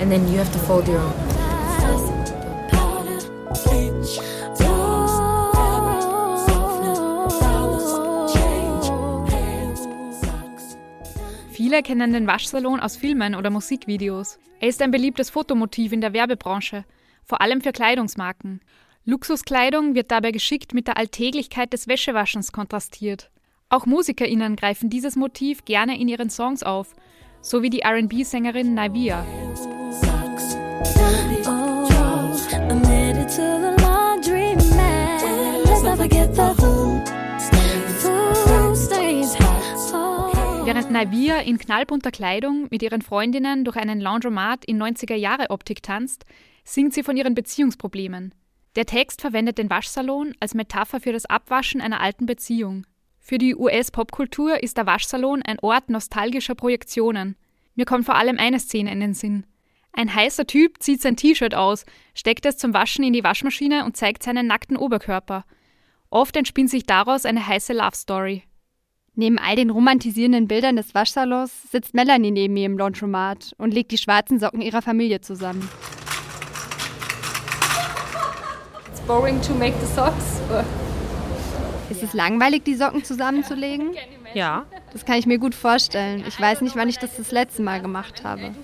And 0.00 0.10
then 0.10 0.32
you 0.32 0.38
have 0.38 0.50
to 0.52 0.58
fold 0.58 0.88
your 0.88 0.96
own. 1.00 1.47
Viele 11.68 11.82
kennen 11.82 12.14
den 12.14 12.26
Waschsalon 12.26 12.80
aus 12.80 12.96
Filmen 12.96 13.34
oder 13.34 13.50
Musikvideos. 13.50 14.38
Er 14.58 14.70
ist 14.70 14.80
ein 14.80 14.90
beliebtes 14.90 15.28
Fotomotiv 15.28 15.92
in 15.92 16.00
der 16.00 16.14
Werbebranche, 16.14 16.86
vor 17.24 17.42
allem 17.42 17.60
für 17.60 17.72
Kleidungsmarken. 17.72 18.62
Luxuskleidung 19.04 19.94
wird 19.94 20.10
dabei 20.10 20.30
geschickt 20.30 20.72
mit 20.72 20.86
der 20.86 20.96
Alltäglichkeit 20.96 21.74
des 21.74 21.86
Wäschewaschens 21.86 22.52
kontrastiert. 22.52 23.30
Auch 23.68 23.84
MusikerInnen 23.84 24.56
greifen 24.56 24.88
dieses 24.88 25.14
Motiv 25.14 25.66
gerne 25.66 26.00
in 26.00 26.08
ihren 26.08 26.30
Songs 26.30 26.62
auf, 26.62 26.96
so 27.42 27.62
wie 27.62 27.68
die 27.68 27.84
RB-Sängerin 27.84 28.72
Navia. 28.72 29.26
Während 40.68 40.90
Navia 40.90 41.40
in 41.40 41.56
knallbunter 41.56 42.10
Kleidung 42.10 42.66
mit 42.70 42.82
ihren 42.82 43.00
Freundinnen 43.00 43.64
durch 43.64 43.78
einen 43.78 44.02
Laundromat 44.02 44.66
in 44.66 44.76
90er-Jahre-Optik 44.76 45.82
tanzt, 45.82 46.26
singt 46.62 46.92
sie 46.92 47.02
von 47.02 47.16
ihren 47.16 47.32
Beziehungsproblemen. 47.32 48.34
Der 48.76 48.84
Text 48.84 49.22
verwendet 49.22 49.56
den 49.56 49.70
Waschsalon 49.70 50.34
als 50.40 50.52
Metapher 50.52 51.00
für 51.00 51.12
das 51.12 51.24
Abwaschen 51.24 51.80
einer 51.80 52.02
alten 52.02 52.26
Beziehung. 52.26 52.86
Für 53.18 53.38
die 53.38 53.56
US-Popkultur 53.56 54.62
ist 54.62 54.76
der 54.76 54.84
Waschsalon 54.84 55.40
ein 55.40 55.58
Ort 55.60 55.88
nostalgischer 55.88 56.54
Projektionen. 56.54 57.36
Mir 57.74 57.86
kommt 57.86 58.04
vor 58.04 58.16
allem 58.16 58.36
eine 58.36 58.60
Szene 58.60 58.92
in 58.92 59.00
den 59.00 59.14
Sinn. 59.14 59.46
Ein 59.94 60.14
heißer 60.14 60.46
Typ 60.46 60.82
zieht 60.82 61.00
sein 61.00 61.16
T-Shirt 61.16 61.54
aus, 61.54 61.86
steckt 62.12 62.44
es 62.44 62.58
zum 62.58 62.74
Waschen 62.74 63.06
in 63.06 63.14
die 63.14 63.24
Waschmaschine 63.24 63.86
und 63.86 63.96
zeigt 63.96 64.22
seinen 64.22 64.46
nackten 64.46 64.76
Oberkörper. 64.76 65.46
Oft 66.10 66.36
entspinnt 66.36 66.68
sich 66.68 66.84
daraus 66.84 67.24
eine 67.24 67.46
heiße 67.46 67.72
Love 67.72 67.96
Story. 67.96 68.42
Neben 69.18 69.36
all 69.40 69.56
den 69.56 69.70
romantisierenden 69.70 70.46
Bildern 70.46 70.76
des 70.76 70.94
Waschsalons 70.94 71.50
sitzt 71.72 71.92
Melanie 71.92 72.30
neben 72.30 72.54
mir 72.54 72.66
im 72.66 72.78
Laundromat 72.78 73.52
und 73.58 73.74
legt 73.74 73.90
die 73.90 73.98
schwarzen 73.98 74.38
Socken 74.38 74.60
ihrer 74.62 74.80
Familie 74.80 75.20
zusammen. 75.20 75.68
It's 78.88 79.00
boring 79.08 79.42
to 79.42 79.54
make 79.54 79.74
the 79.80 79.92
socks. 79.92 80.40
Ist 81.90 82.04
es 82.04 82.14
langweilig, 82.14 82.62
die 82.62 82.76
Socken 82.76 83.02
zusammenzulegen? 83.02 83.90
Ja. 84.34 84.66
Das 84.92 85.04
kann 85.04 85.16
ich 85.16 85.26
mir 85.26 85.38
gut 85.38 85.56
vorstellen. 85.56 86.22
Ich 86.28 86.40
weiß 86.40 86.60
nicht, 86.60 86.76
wann 86.76 86.88
ich 86.88 86.98
das 86.98 87.16
das 87.16 87.32
letzte 87.32 87.62
Mal 87.62 87.80
gemacht 87.80 88.22
habe. 88.22 88.54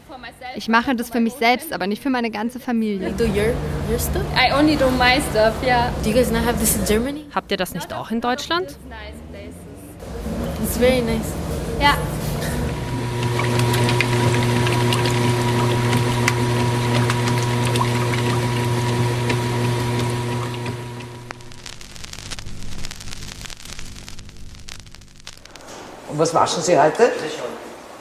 Ich 0.54 0.68
mache 0.68 0.94
das 0.94 1.10
für 1.10 1.18
mich 1.18 1.32
selbst, 1.32 1.72
aber 1.72 1.88
nicht 1.88 2.00
für 2.00 2.10
meine 2.10 2.30
ganze 2.30 2.60
Familie. 2.60 3.10
Do 3.10 3.24
your, 3.24 3.54
your 3.90 3.98
stuff? 3.98 4.22
I 4.36 4.52
only 4.56 4.76
do 4.76 4.88
my 4.90 5.20
stuff, 5.32 5.54
yeah. 5.64 5.90
Do 6.04 6.10
you 6.10 6.14
guys 6.14 6.30
not 6.30 6.44
have 6.46 6.60
this 6.60 6.76
in 6.76 6.84
Germany? 6.84 7.24
Habt 7.34 7.50
ihr 7.50 7.56
das 7.56 7.74
nicht 7.74 7.92
auch 7.92 8.12
in 8.12 8.20
Deutschland? 8.20 8.78
It's 10.64 10.78
very 10.78 11.02
nice. 11.02 11.30
Ja. 11.78 11.94
Und 26.08 26.18
was 26.18 26.32
waschen 26.32 26.62
Sie 26.62 26.80
heute? 26.80 27.12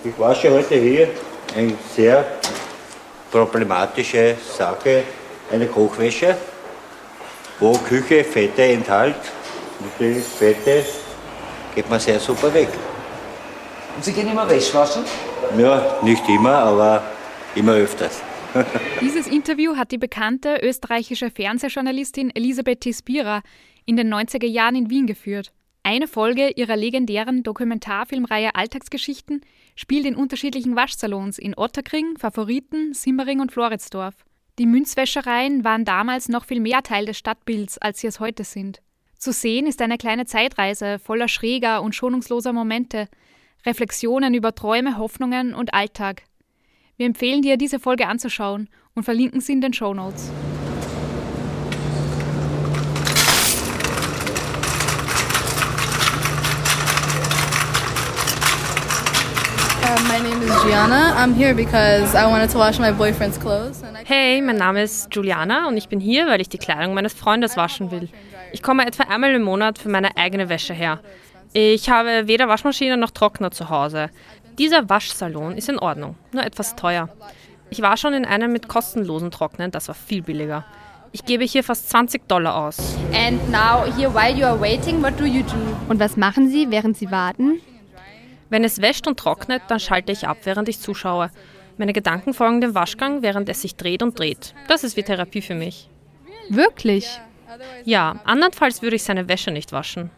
Ich 0.05 0.17
wasche 0.17 0.49
heute 0.49 0.75
hier 0.75 1.09
eine 1.57 1.73
sehr 1.93 2.23
problematische 3.29 4.37
Sache, 4.57 5.03
eine 5.51 5.67
Kochwäsche, 5.67 6.37
wo 7.59 7.77
Küche 7.77 8.23
Fette 8.23 8.63
enthält. 8.63 9.15
Und 9.81 9.91
die 9.99 10.21
Fette 10.21 10.85
geht 11.75 11.89
man 11.89 11.99
sehr 11.99 12.19
super 12.19 12.53
weg. 12.53 12.69
Und 13.95 14.03
Sie 14.03 14.13
gehen 14.13 14.29
immer 14.29 14.49
Wäsche 14.49 14.73
waschen? 14.73 15.03
Ja, 15.57 15.99
nicht 16.01 16.27
immer, 16.29 16.55
aber 16.55 17.03
immer 17.55 17.73
öfters. 17.73 18.21
Dieses 19.01 19.27
Interview 19.27 19.75
hat 19.75 19.91
die 19.91 19.97
bekannte 19.97 20.59
österreichische 20.61 21.31
Fernsehjournalistin 21.31 22.31
Elisabeth 22.35 22.81
Tispira 22.81 23.41
in 23.85 23.97
den 23.97 24.13
90er 24.13 24.47
Jahren 24.47 24.75
in 24.75 24.89
Wien 24.89 25.07
geführt. 25.07 25.51
Eine 25.83 26.07
Folge 26.07 26.51
ihrer 26.51 26.77
legendären 26.77 27.43
Dokumentarfilmreihe 27.43 28.55
Alltagsgeschichten 28.55 29.41
spielt 29.75 30.05
in 30.05 30.15
unterschiedlichen 30.15 30.75
Waschsalons 30.75 31.37
in 31.37 31.57
Otterkring, 31.57 32.17
Favoriten, 32.17 32.93
Simmering 32.93 33.41
und 33.41 33.51
Floridsdorf. 33.51 34.15
Die 34.59 34.65
Münzwäschereien 34.65 35.63
waren 35.63 35.83
damals 35.83 36.29
noch 36.29 36.45
viel 36.45 36.61
mehr 36.61 36.83
Teil 36.83 37.05
des 37.05 37.17
Stadtbilds, 37.17 37.79
als 37.79 37.99
sie 37.99 38.07
es 38.07 38.19
heute 38.19 38.43
sind. 38.43 38.81
Zu 39.23 39.31
sehen 39.31 39.67
ist 39.67 39.81
eine 39.81 39.97
kleine 39.97 40.25
Zeitreise 40.25 40.99
voller 40.99 41.29
schräger 41.29 41.81
und 41.81 41.95
schonungsloser 41.95 42.51
Momente, 42.51 43.07
Reflexionen 43.65 44.33
über 44.33 44.53
Träume, 44.53 44.97
Hoffnungen 44.97 45.55
und 45.55 45.73
Alltag. 45.73 46.23
Wir 46.97 47.05
empfehlen 47.05 47.41
dir, 47.41 47.55
diese 47.55 47.79
Folge 47.79 48.09
anzuschauen 48.09 48.67
und 48.95 49.03
verlinken 49.03 49.39
sie 49.39 49.53
in 49.53 49.61
den 49.61 49.71
Show 49.71 49.93
Notes. 49.93 50.23
Uh, 50.25 50.25
my 50.25 50.27
name 50.27 50.27
is 50.27 50.31
Gianna. 53.23 55.11
I'm 59.82 59.82
here 59.82 59.82
because 59.82 59.82
I 59.82 59.82
wanted 59.82 59.82
to 59.82 59.82
wash 59.82 59.82
my 59.82 59.82
boyfriend's 59.82 59.82
clothes. 59.82 59.82
And 59.82 59.82
I 59.82 59.82
Hey, 64.05 64.41
mein 64.41 64.57
Name 64.57 64.81
ist 64.81 65.13
Juliana 65.13 65.67
und 65.67 65.77
ich 65.77 65.87
bin 65.87 65.99
hier, 65.99 66.25
weil 66.27 66.41
ich 66.41 66.49
die 66.49 66.57
Kleidung 66.57 66.95
meines 66.95 67.13
Freundes 67.13 67.57
waschen 67.57 67.91
will. 67.91 68.09
Ich 68.51 68.63
komme 68.63 68.87
etwa 68.87 69.03
einmal 69.03 69.33
im 69.35 69.43
Monat 69.43 69.77
für 69.77 69.89
meine 69.89 70.17
eigene 70.17 70.49
Wäsche 70.49 70.73
her. 70.73 70.99
Ich 71.53 71.89
habe 71.91 72.27
weder 72.27 72.47
Waschmaschine 72.47 72.97
noch 72.97 73.11
Trockner 73.11 73.51
zu 73.51 73.69
Hause. 73.69 74.09
Dieser 74.57 74.89
Waschsalon 74.89 75.57
ist 75.57 75.69
in 75.69 75.77
Ordnung, 75.77 76.15
nur 76.31 76.43
etwas 76.43 76.75
teuer. 76.75 77.09
Ich 77.69 77.81
war 77.81 77.95
schon 77.95 78.13
in 78.13 78.25
einem 78.25 78.51
mit 78.51 78.67
kostenlosen 78.67 79.29
Trocknen, 79.29 79.69
das 79.69 79.87
war 79.87 79.95
viel 79.95 80.23
billiger. 80.23 80.65
Ich 81.11 81.25
gebe 81.25 81.43
hier 81.43 81.63
fast 81.63 81.91
20 81.91 82.27
Dollar 82.27 82.55
aus. 82.55 82.97
And 83.13 83.51
now, 83.51 83.85
here, 83.95 84.11
while 84.11 84.35
you 84.35 84.45
are 84.45 84.59
waiting, 84.59 85.03
what 85.03 85.19
do 85.19 85.25
you 85.25 85.43
do? 85.43 85.77
Und 85.87 85.99
was 85.99 86.17
machen 86.17 86.49
Sie, 86.49 86.71
während 86.71 86.97
Sie 86.97 87.11
warten? 87.11 87.61
Wenn 88.53 88.63
es 88.63 88.83
wäscht 88.83 89.07
und 89.07 89.17
trocknet, 89.17 89.63
dann 89.67 89.79
schalte 89.79 90.11
ich 90.11 90.27
ab, 90.27 90.37
während 90.43 90.69
ich 90.69 90.79
zuschaue. 90.79 91.31
Meine 91.77 91.91
Gedanken 91.91 92.35
folgen 92.35 92.61
dem 92.61 92.75
Waschgang, 92.75 93.23
während 93.23 93.49
es 93.49 93.63
sich 93.63 93.77
dreht 93.77 94.03
und 94.03 94.19
dreht. 94.19 94.53
Das 94.67 94.83
ist 94.83 94.95
wie 94.95 95.01
Therapie 95.01 95.41
für 95.41 95.55
mich. 95.55 95.89
Wirklich? 96.49 97.19
Ja, 97.83 98.19
andernfalls 98.25 98.83
würde 98.83 98.95
ich 98.95 99.01
seine 99.01 99.27
Wäsche 99.27 99.49
nicht 99.49 99.71
waschen. 99.71 100.11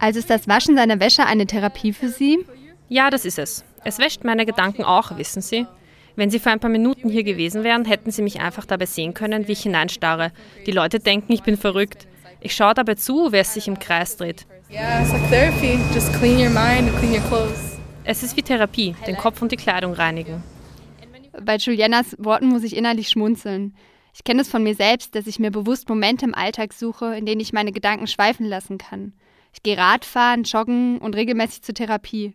Also 0.00 0.18
ist 0.18 0.28
das 0.28 0.46
Waschen 0.46 0.76
seiner 0.76 1.00
Wäsche 1.00 1.24
eine 1.24 1.46
Therapie 1.46 1.94
für 1.94 2.10
Sie? 2.10 2.44
Ja, 2.90 3.08
das 3.08 3.24
ist 3.24 3.38
es. 3.38 3.64
Es 3.84 3.98
wäscht 3.98 4.22
meine 4.22 4.44
Gedanken 4.44 4.84
auch, 4.84 5.16
wissen 5.16 5.40
Sie. 5.40 5.66
Wenn 6.14 6.28
Sie 6.28 6.40
vor 6.40 6.52
ein 6.52 6.60
paar 6.60 6.68
Minuten 6.68 7.08
hier 7.08 7.24
gewesen 7.24 7.64
wären, 7.64 7.86
hätten 7.86 8.10
Sie 8.10 8.20
mich 8.20 8.38
einfach 8.38 8.66
dabei 8.66 8.84
sehen 8.84 9.14
können, 9.14 9.48
wie 9.48 9.52
ich 9.52 9.62
hineinstarre. 9.62 10.30
Die 10.66 10.72
Leute 10.72 11.00
denken, 11.00 11.32
ich 11.32 11.42
bin 11.42 11.56
verrückt. 11.56 12.06
Ich 12.40 12.54
schaue 12.54 12.74
dabei 12.74 12.96
zu, 12.96 13.32
wer 13.32 13.40
es 13.40 13.54
sich 13.54 13.66
im 13.66 13.78
Kreis 13.78 14.18
dreht. 14.18 14.46
Yeah, 14.70 15.00
it's 15.00 15.10
like 15.10 15.26
therapy. 15.30 15.78
Just 15.94 16.12
clean 16.18 16.38
your 16.38 16.50
mind 16.50 16.90
and 16.90 16.98
clean 16.98 17.14
your 17.14 17.26
clothes. 17.30 17.77
Es 18.10 18.22
ist 18.22 18.38
wie 18.38 18.42
Therapie, 18.42 18.94
den 19.06 19.18
Kopf 19.18 19.42
und 19.42 19.52
die 19.52 19.58
Kleidung 19.58 19.92
reinigen. 19.92 20.42
Bei 21.42 21.56
Julianas 21.56 22.16
Worten 22.18 22.46
muss 22.46 22.62
ich 22.62 22.74
innerlich 22.74 23.10
schmunzeln. 23.10 23.76
Ich 24.14 24.24
kenne 24.24 24.40
es 24.40 24.48
von 24.48 24.62
mir 24.62 24.74
selbst, 24.74 25.14
dass 25.14 25.26
ich 25.26 25.38
mir 25.38 25.50
bewusst 25.50 25.90
Momente 25.90 26.24
im 26.24 26.34
Alltag 26.34 26.72
suche, 26.72 27.14
in 27.14 27.26
denen 27.26 27.42
ich 27.42 27.52
meine 27.52 27.70
Gedanken 27.70 28.06
schweifen 28.06 28.46
lassen 28.46 28.78
kann. 28.78 29.12
Ich 29.52 29.62
gehe 29.62 29.76
Radfahren, 29.76 30.44
joggen 30.44 30.96
und 30.96 31.16
regelmäßig 31.16 31.60
zur 31.60 31.74
Therapie. 31.74 32.32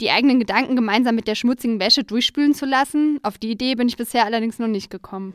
Die 0.00 0.10
eigenen 0.10 0.40
Gedanken 0.40 0.74
gemeinsam 0.74 1.14
mit 1.14 1.28
der 1.28 1.36
schmutzigen 1.36 1.78
Wäsche 1.78 2.02
durchspülen 2.02 2.54
zu 2.54 2.66
lassen, 2.66 3.20
auf 3.22 3.38
die 3.38 3.52
Idee 3.52 3.76
bin 3.76 3.86
ich 3.86 3.96
bisher 3.96 4.24
allerdings 4.24 4.58
noch 4.58 4.66
nicht 4.66 4.90
gekommen. 4.90 5.32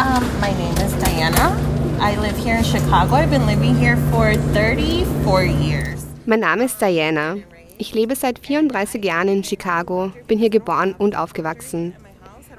Um, 0.00 0.40
my 0.40 0.52
name 0.52 0.79
Diana. 1.00 1.56
I 2.00 2.16
live 2.16 2.36
here 2.36 2.56
in 2.56 2.64
Chicago. 2.64 3.14
I've 3.14 3.30
been 3.30 3.46
living 3.46 3.74
here 3.74 3.96
for 4.10 4.34
34 4.52 5.42
years. 5.44 6.06
Mein 6.26 6.40
Name 6.40 6.64
ist 6.64 6.80
Diana. 6.80 7.36
Ich 7.78 7.94
lebe 7.94 8.14
seit 8.14 8.38
34 8.38 9.02
Jahren 9.02 9.28
in 9.28 9.42
Chicago, 9.42 10.12
bin 10.26 10.38
hier 10.38 10.50
geboren 10.50 10.94
und 10.98 11.16
aufgewachsen. 11.16 11.94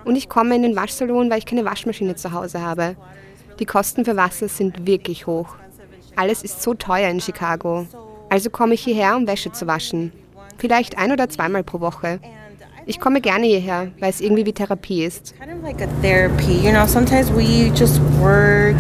Und 0.04 0.16
ich 0.16 0.30
komme 0.30 0.56
in 0.56 0.64
den 0.64 0.76
Waschsalon, 0.76 1.30
weil 1.30 1.38
ich 1.38 1.46
keine 1.46 1.64
Waschmaschine 1.66 2.16
zu 2.16 2.32
Hause 2.32 2.62
habe. 2.62 2.96
Die 3.60 3.66
Kosten 3.66 4.04
für 4.04 4.18
Wasser 4.18 4.48
sind 4.48 4.88
wirklich 4.88 5.28
hoch. 5.28 5.56
Alles 6.16 6.42
ist 6.42 6.64
so 6.64 6.74
teuer 6.74 7.10
in 7.10 7.22
Chicago. 7.22 7.86
Also 8.30 8.50
komme 8.50 8.74
ich 8.74 8.84
hierher, 8.84 9.16
um 9.16 9.28
Wäsche 9.28 9.52
zu 9.52 9.68
waschen. 9.68 10.12
Vielleicht 10.58 10.98
ein 10.98 11.12
oder 11.12 11.30
zweimal 11.30 11.64
pro 11.64 11.80
Woche. 11.80 12.20
Ich 12.86 13.00
komme 13.00 13.22
gerne 13.22 13.46
hierher, 13.46 13.92
weil 14.00 14.10
es 14.10 14.22
irgendwie 14.22 14.46
wie 14.46 14.54
Therapie 14.54 15.04
ist. 15.04 15.34
Kind 15.40 15.54
of 15.54 15.64
like 15.64 15.82
a 15.82 15.88
therapy. 16.02 16.54
You 16.64 16.72
know, 16.72 16.86
sometimes 16.88 17.32
we 17.32 17.72
just 17.76 18.02
work 18.20 18.76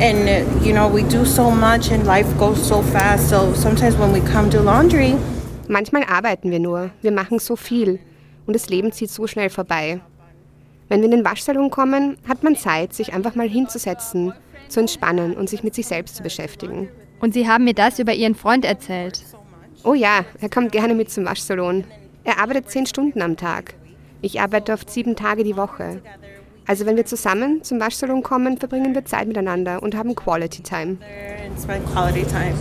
and, 0.00 0.28
you 0.64 0.72
know, 0.72 0.88
we 0.92 1.02
do 1.02 1.24
so 1.24 1.50
much 1.50 1.90
and 1.92 2.06
life 2.06 2.28
goes 2.38 2.66
so 2.66 2.82
fast. 2.82 3.28
So 3.28 3.52
sometimes 3.54 3.98
when 3.98 4.12
we 4.12 4.20
come 4.20 4.48
to 4.50 4.62
laundry, 4.62 5.16
Manchmal 5.70 6.02
arbeiten 6.02 6.50
wir 6.50 6.58
nur, 6.58 6.90
wir 7.00 7.12
machen 7.12 7.38
so 7.38 7.54
viel 7.54 8.00
und 8.44 8.56
das 8.56 8.68
Leben 8.70 8.90
zieht 8.90 9.08
so 9.08 9.28
schnell 9.28 9.50
vorbei. 9.50 10.00
Wenn 10.88 10.98
wir 10.98 11.04
in 11.04 11.12
den 11.12 11.24
Waschsalon 11.24 11.70
kommen, 11.70 12.16
hat 12.26 12.42
man 12.42 12.56
Zeit, 12.56 12.92
sich 12.92 13.12
einfach 13.12 13.36
mal 13.36 13.48
hinzusetzen, 13.48 14.32
zu 14.66 14.80
entspannen 14.80 15.36
und 15.36 15.48
sich 15.48 15.62
mit 15.62 15.76
sich 15.76 15.86
selbst 15.86 16.16
zu 16.16 16.24
beschäftigen. 16.24 16.88
Und 17.20 17.34
Sie 17.34 17.46
haben 17.46 17.62
mir 17.62 17.74
das 17.74 18.00
über 18.00 18.12
Ihren 18.12 18.34
Freund 18.34 18.64
erzählt. 18.64 19.22
Oh 19.84 19.94
ja, 19.94 20.24
er 20.40 20.50
kommt 20.50 20.72
gerne 20.72 20.96
mit 20.96 21.08
zum 21.08 21.24
Waschsalon. 21.24 21.84
Er 22.24 22.38
arbeitet 22.38 22.70
zehn 22.70 22.86
Stunden 22.86 23.22
am 23.22 23.36
Tag. 23.36 23.74
Ich 24.22 24.40
arbeite 24.40 24.72
oft 24.72 24.90
sieben 24.90 25.16
Tage 25.16 25.44
die 25.44 25.56
Woche. 25.56 26.02
Also 26.66 26.86
wenn 26.86 26.96
wir 26.96 27.06
zusammen 27.06 27.64
zum 27.64 27.80
Waschsalon 27.80 28.22
kommen, 28.22 28.58
verbringen 28.58 28.94
wir 28.94 29.04
Zeit 29.04 29.26
miteinander 29.26 29.82
und 29.82 29.96
haben 29.96 30.14
Quality 30.14 30.62
Time. 30.62 30.98
Quality 31.92 32.24
time. 32.26 32.54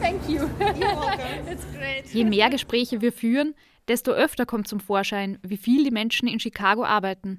Thank 0.00 0.28
you. 0.28 0.46
It's 1.50 1.64
great. 1.72 2.06
Je 2.12 2.24
mehr 2.24 2.50
Gespräche 2.50 3.00
wir 3.00 3.12
führen, 3.12 3.54
desto 3.88 4.12
öfter 4.12 4.46
kommt 4.46 4.68
zum 4.68 4.80
Vorschein, 4.80 5.38
wie 5.42 5.56
viel 5.56 5.84
die 5.84 5.90
Menschen 5.90 6.26
in 6.26 6.40
Chicago 6.40 6.84
arbeiten. 6.84 7.38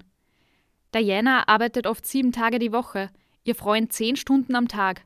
Diana 0.93 1.47
arbeitet 1.47 1.87
oft 1.87 2.05
sieben 2.05 2.31
Tage 2.31 2.59
die 2.59 2.71
Woche, 2.71 3.09
ihr 3.43 3.55
Freund 3.55 3.91
zehn 3.91 4.15
Stunden 4.15 4.55
am 4.55 4.67
Tag. 4.67 5.01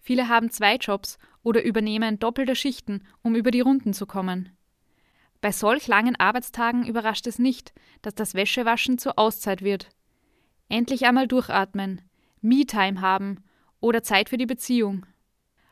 Viele 0.00 0.28
haben 0.28 0.50
zwei 0.50 0.76
Jobs 0.76 1.18
oder 1.42 1.62
übernehmen 1.62 2.18
doppelte 2.18 2.56
Schichten, 2.56 3.02
um 3.22 3.34
über 3.34 3.50
die 3.50 3.60
Runden 3.60 3.92
zu 3.92 4.06
kommen. 4.06 4.48
Bei 5.40 5.52
solch 5.52 5.86
langen 5.86 6.16
Arbeitstagen 6.16 6.84
überrascht 6.84 7.26
es 7.26 7.38
nicht, 7.38 7.72
dass 8.02 8.14
das 8.14 8.34
Wäschewaschen 8.34 8.98
zur 8.98 9.18
Auszeit 9.18 9.62
wird. 9.62 9.88
Endlich 10.68 11.06
einmal 11.06 11.28
durchatmen, 11.28 12.02
Me-Time 12.40 13.00
haben 13.00 13.44
oder 13.80 14.02
Zeit 14.02 14.28
für 14.28 14.36
die 14.36 14.46
Beziehung. 14.46 15.06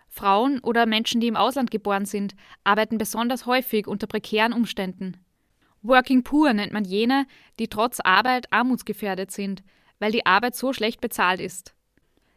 Frauen 0.08 0.60
oder 0.60 0.86
Menschen, 0.86 1.20
die 1.20 1.26
im 1.26 1.36
Ausland 1.36 1.70
geboren 1.70 2.06
sind, 2.06 2.34
arbeiten 2.64 2.96
besonders 2.96 3.44
häufig 3.46 3.86
unter 3.86 4.06
prekären 4.06 4.52
Umständen. 4.52 5.16
Working 5.82 6.22
Poor 6.22 6.52
nennt 6.52 6.72
man 6.72 6.84
jene, 6.84 7.26
die 7.58 7.68
trotz 7.68 8.00
Arbeit 8.00 8.52
armutsgefährdet 8.52 9.30
sind, 9.30 9.62
weil 9.98 10.12
die 10.12 10.26
Arbeit 10.26 10.54
so 10.54 10.72
schlecht 10.72 11.00
bezahlt 11.00 11.40
ist. 11.40 11.74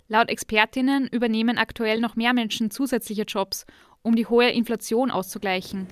Laut 0.07 0.29
Expertinnen 0.29 1.07
übernehmen 1.07 1.57
aktuell 1.57 1.99
noch 1.99 2.15
mehr 2.15 2.33
Menschen 2.33 2.71
zusätzliche 2.71 3.23
Jobs, 3.23 3.65
um 4.01 4.15
die 4.15 4.25
hohe 4.25 4.49
Inflation 4.49 5.11
auszugleichen. 5.11 5.87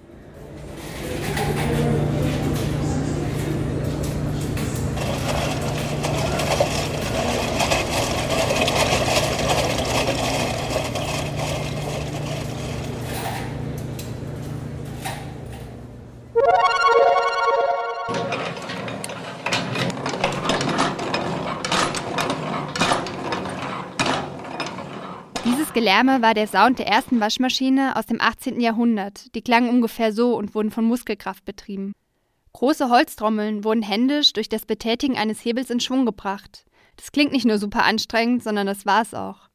Thank 1.37 1.71
you. 1.71 1.76
Gelärme 25.87 26.21
war 26.21 26.33
der 26.33 26.47
Sound 26.47 26.79
der 26.79 26.87
ersten 26.87 27.21
Waschmaschine 27.21 27.95
aus 27.95 28.05
dem 28.05 28.19
18. 28.19 28.59
Jahrhundert. 28.59 29.33
Die 29.35 29.41
klangen 29.41 29.69
ungefähr 29.69 30.11
so 30.11 30.35
und 30.35 30.53
wurden 30.53 30.69
von 30.69 30.83
Muskelkraft 30.83 31.45
betrieben. 31.45 31.93
Große 32.51 32.89
Holztrommeln 32.89 33.63
wurden 33.63 33.83
händisch 33.83 34.33
durch 34.33 34.49
das 34.49 34.65
Betätigen 34.65 35.15
eines 35.15 35.45
Hebels 35.45 35.69
in 35.69 35.79
Schwung 35.79 36.05
gebracht. 36.05 36.65
Das 36.97 37.13
klingt 37.13 37.31
nicht 37.31 37.45
nur 37.45 37.57
super 37.57 37.85
anstrengend, 37.85 38.43
sondern 38.43 38.67
das 38.67 38.85
war 38.85 39.01
es 39.01 39.13
auch. 39.13 39.47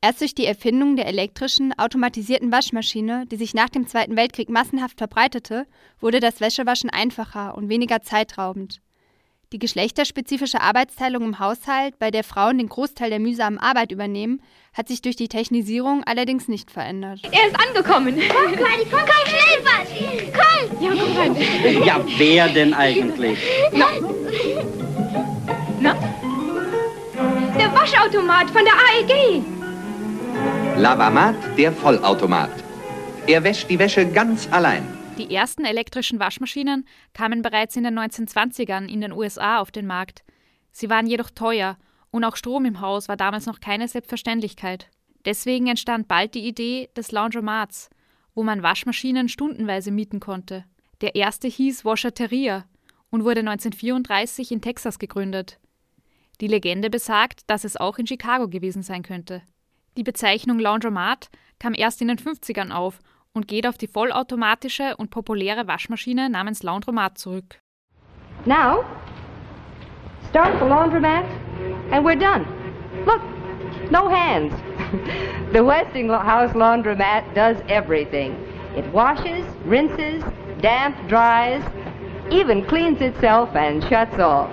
Erst 0.00 0.22
durch 0.22 0.34
die 0.34 0.44
Erfindung 0.44 0.96
der 0.96 1.06
elektrischen, 1.06 1.72
automatisierten 1.78 2.50
Waschmaschine, 2.50 3.26
die 3.30 3.36
sich 3.36 3.54
nach 3.54 3.68
dem 3.68 3.86
Zweiten 3.86 4.16
Weltkrieg 4.16 4.48
massenhaft 4.48 4.98
verbreitete, 4.98 5.68
wurde 6.00 6.18
das 6.18 6.40
Wäschewaschen 6.40 6.90
einfacher 6.90 7.54
und 7.56 7.68
weniger 7.68 8.02
zeitraubend. 8.02 8.80
Die 9.52 9.58
geschlechterspezifische 9.58 10.60
Arbeitsteilung 10.60 11.24
im 11.24 11.40
Haushalt, 11.40 11.98
bei 11.98 12.12
der 12.12 12.22
Frauen 12.22 12.58
den 12.58 12.68
Großteil 12.68 13.10
der 13.10 13.18
mühsamen 13.18 13.58
Arbeit 13.58 13.90
übernehmen, 13.90 14.40
hat 14.72 14.86
sich 14.86 15.02
durch 15.02 15.16
die 15.16 15.26
Technisierung 15.26 16.04
allerdings 16.04 16.46
nicht 16.46 16.70
verändert. 16.70 17.20
Er 17.24 17.48
ist 17.48 17.56
angekommen. 17.58 18.14
Komm, 18.28 18.52
Kleine, 18.52 18.84
komm, 18.88 19.00
komm, 19.00 19.26
schnell, 19.26 19.64
was? 19.64 19.88
Komm! 20.32 20.80
Ja, 20.80 20.90
komm 20.90 21.16
rein. 21.16 21.84
Ja, 21.84 22.00
wer 22.16 22.48
denn 22.48 22.72
eigentlich? 22.74 23.38
Na? 23.72 23.86
Na? 25.80 25.96
Der 27.58 27.74
Waschautomat 27.74 28.50
von 28.50 28.62
der 28.64 28.74
AEG. 28.74 29.42
Lavamat, 30.76 31.34
der 31.58 31.72
Vollautomat. 31.72 32.50
Er 33.26 33.42
wäscht 33.42 33.68
die 33.68 33.80
Wäsche 33.80 34.06
ganz 34.06 34.46
allein. 34.52 34.99
Die 35.20 35.34
ersten 35.34 35.66
elektrischen 35.66 36.18
Waschmaschinen 36.18 36.86
kamen 37.12 37.42
bereits 37.42 37.76
in 37.76 37.84
den 37.84 37.98
1920ern 37.98 38.88
in 38.88 39.02
den 39.02 39.12
USA 39.12 39.58
auf 39.58 39.70
den 39.70 39.86
Markt. 39.86 40.24
Sie 40.72 40.88
waren 40.88 41.06
jedoch 41.06 41.28
teuer 41.28 41.76
und 42.10 42.24
auch 42.24 42.36
Strom 42.36 42.64
im 42.64 42.80
Haus 42.80 43.06
war 43.06 43.18
damals 43.18 43.44
noch 43.44 43.60
keine 43.60 43.86
Selbstverständlichkeit. 43.86 44.88
Deswegen 45.26 45.66
entstand 45.66 46.08
bald 46.08 46.34
die 46.34 46.48
Idee 46.48 46.88
des 46.96 47.12
Laundromats, 47.12 47.90
wo 48.34 48.42
man 48.42 48.62
Waschmaschinen 48.62 49.28
stundenweise 49.28 49.90
mieten 49.90 50.20
konnte. 50.20 50.64
Der 51.02 51.14
erste 51.14 51.48
hieß 51.48 51.84
Washateria 51.84 52.64
und 53.10 53.24
wurde 53.24 53.40
1934 53.40 54.50
in 54.52 54.62
Texas 54.62 54.98
gegründet. 54.98 55.60
Die 56.40 56.46
Legende 56.46 56.88
besagt, 56.88 57.42
dass 57.48 57.64
es 57.64 57.76
auch 57.76 57.98
in 57.98 58.06
Chicago 58.06 58.48
gewesen 58.48 58.82
sein 58.82 59.02
könnte. 59.02 59.42
Die 59.98 60.02
Bezeichnung 60.02 60.58
Laundromat 60.58 61.28
kam 61.58 61.74
erst 61.74 62.00
in 62.00 62.08
den 62.08 62.18
50ern 62.18 62.70
auf 62.70 63.00
und 63.32 63.48
geht 63.48 63.66
auf 63.66 63.78
die 63.78 63.86
vollautomatische 63.86 64.96
und 64.96 65.10
populäre 65.10 65.66
Waschmaschine 65.68 66.28
namens 66.30 66.62
Laundromat 66.62 67.18
zurück. 67.18 67.60
Now, 68.44 68.84
start 70.30 70.58
the 70.58 70.66
laundromat 70.66 71.26
and 71.92 72.04
we're 72.04 72.18
done. 72.18 72.46
Look, 73.06 73.22
no 73.90 74.08
hands. 74.08 74.52
the 75.52 75.64
Westinghouse 75.64 76.54
laundromat 76.54 77.34
does 77.34 77.56
everything. 77.68 78.34
It 78.76 78.86
washes, 78.92 79.44
rinses, 79.64 80.22
damp 80.60 80.96
dries, 81.08 81.62
even 82.30 82.64
cleans 82.66 83.00
itself 83.00 83.54
and 83.54 83.82
shuts 83.84 84.18
off. 84.18 84.50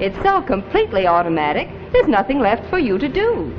It's 0.00 0.16
so 0.22 0.42
completely 0.42 1.06
automatic, 1.06 1.68
there's 1.92 2.08
nothing 2.08 2.40
left 2.40 2.68
for 2.70 2.78
you 2.78 2.98
to 2.98 3.08
do. 3.08 3.52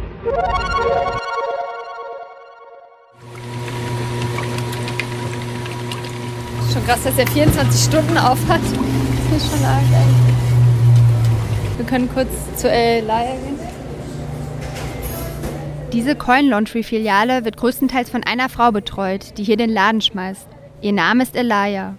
Schon 6.73 6.85
krass, 6.85 7.03
dass 7.03 7.17
er 7.17 7.25
24 7.25 7.83
Stunden 7.83 8.17
auf 8.17 8.37
hat. 8.47 8.61
Das 8.61 9.43
ist 9.43 9.51
schon 9.51 9.65
arg 9.65 9.81
eigentlich. 9.81 10.35
Wir 11.77 11.85
können 11.85 12.09
kurz 12.13 12.29
zu 12.57 12.69
Elia 12.69 13.21
gehen. 13.21 13.59
Diese 15.91 16.15
Coin 16.15 16.47
Laundry 16.49 16.83
Filiale 16.83 17.43
wird 17.45 17.57
größtenteeils 17.57 18.11
von 18.11 18.23
einer 18.23 18.49
Frau 18.49 18.71
betreut, 18.71 19.37
die 19.37 19.43
hier 19.43 19.57
den 19.57 19.71
Laden 19.71 20.01
schmeißt. 20.01 20.47
Ihr 20.81 20.93
Name 20.93 21.23
ist 21.23 21.35
Elia. 21.35 21.95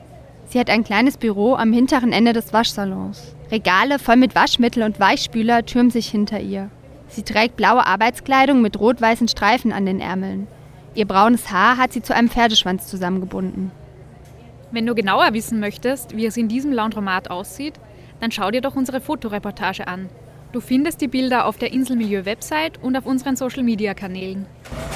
Sie 0.47 0.61
hat 0.61 0.71
ein 0.71 0.85
kleines 0.85 1.17
Büro 1.17 1.55
am 1.57 1.73
hinteren 1.73 2.13
Ende 2.13 2.33
des 2.33 2.53
Waschsalons. 2.53 3.35
Regale 3.51 3.99
voll 3.99 4.17
mit 4.17 4.37
Waschmittel 4.37 4.85
und 4.85 5.01
Weichspüler 5.01 5.67
türmen 5.67 5.91
sich 5.91 6.09
hinter 6.09 6.39
ihr. 6.39 6.71
Sie 7.09 7.25
trägt 7.25 7.57
blaue 7.57 7.85
Arbeitskleidung 7.85 8.63
mit 8.63 8.79
rot-weißen 8.79 9.27
Streifen 9.27 9.73
an 9.73 9.87
den 9.87 10.01
Ärmeln. 10.01 10.47
Ihr 10.95 11.07
braunes 11.07 11.51
Haar 11.51 11.77
hat 11.77 11.93
sie 11.93 12.03
zu 12.03 12.15
einem 12.15 12.29
Pferdeschwanz 12.29 12.87
zusammengebunden. 12.87 13.73
Wenn 14.73 14.87
du 14.87 14.95
genauer 14.95 15.33
wissen 15.33 15.59
möchtest, 15.59 16.17
wie 16.17 16.27
es 16.27 16.37
in 16.37 16.49
diesem 16.49 16.73
Laundromat 16.73 17.31
aussieht, 17.31 17.75
dann 18.21 18.31
schau 18.31 18.51
dir 18.51 18.61
doch 18.61 18.77
unsere 18.77 19.01
Fotoreportage 19.01 19.89
an. 19.89 20.09
Du 20.53 20.61
findest 20.61 21.01
die 21.01 21.09
Bilder 21.09 21.47
auf 21.47 21.59
der 21.59 21.73
Inselmilieu-Website 21.73 22.83
und 22.83 22.97
auf 22.97 23.07
unseren 23.07 23.37
Social-Media-Kanälen. 23.37 24.47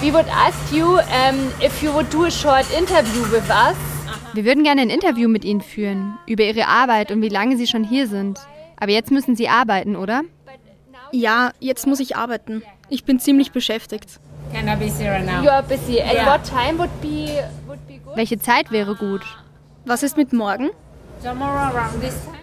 We 0.00 0.12
would 0.12 0.26
ask 0.28 0.72
you 0.72 0.84
um, 0.96 1.52
if 1.64 1.82
you 1.82 1.92
would 1.92 2.12
do 2.12 2.24
a 2.24 2.30
short 2.30 2.66
interview 2.76 3.22
with 3.32 3.48
us. 3.50 3.76
Wir 4.32 4.44
würden 4.44 4.64
gerne 4.64 4.82
ein 4.82 4.90
Interview 4.90 5.28
mit 5.28 5.44
Ihnen 5.44 5.60
führen, 5.60 6.18
über 6.26 6.42
Ihre 6.44 6.66
Arbeit 6.66 7.10
und 7.12 7.22
wie 7.22 7.28
lange 7.28 7.56
Sie 7.56 7.66
schon 7.66 7.84
hier 7.84 8.08
sind. 8.08 8.38
Aber 8.78 8.90
jetzt 8.90 9.10
müssen 9.10 9.36
Sie 9.36 9.48
arbeiten, 9.48 9.96
oder? 9.96 10.22
Ja, 11.12 11.52
jetzt 11.60 11.86
muss 11.86 12.00
ich 12.00 12.16
arbeiten. 12.16 12.62
Ich 12.88 13.04
bin 13.04 13.18
ziemlich 13.20 13.52
beschäftigt. 13.52 14.18
You 14.52 14.68
are 14.68 15.62
busy. 15.62 16.00
And 16.00 16.12
Yeah. 16.12 16.26
what 16.26 16.44
time 16.44 16.78
would 16.78 17.00
be 17.00 17.42
would 17.66 17.86
be 17.88 17.98
good? 17.98 18.16
Welche 18.16 18.38
Zeit 18.38 18.70
wäre 18.70 18.94
gut? 18.94 19.22
Was 19.86 20.02
ist 20.02 20.16
mit 20.16 20.32
morgen? 20.32 20.70
Tomorrow 21.22 21.76
around 21.76 22.00
this 22.00 22.14
time. 22.24 22.38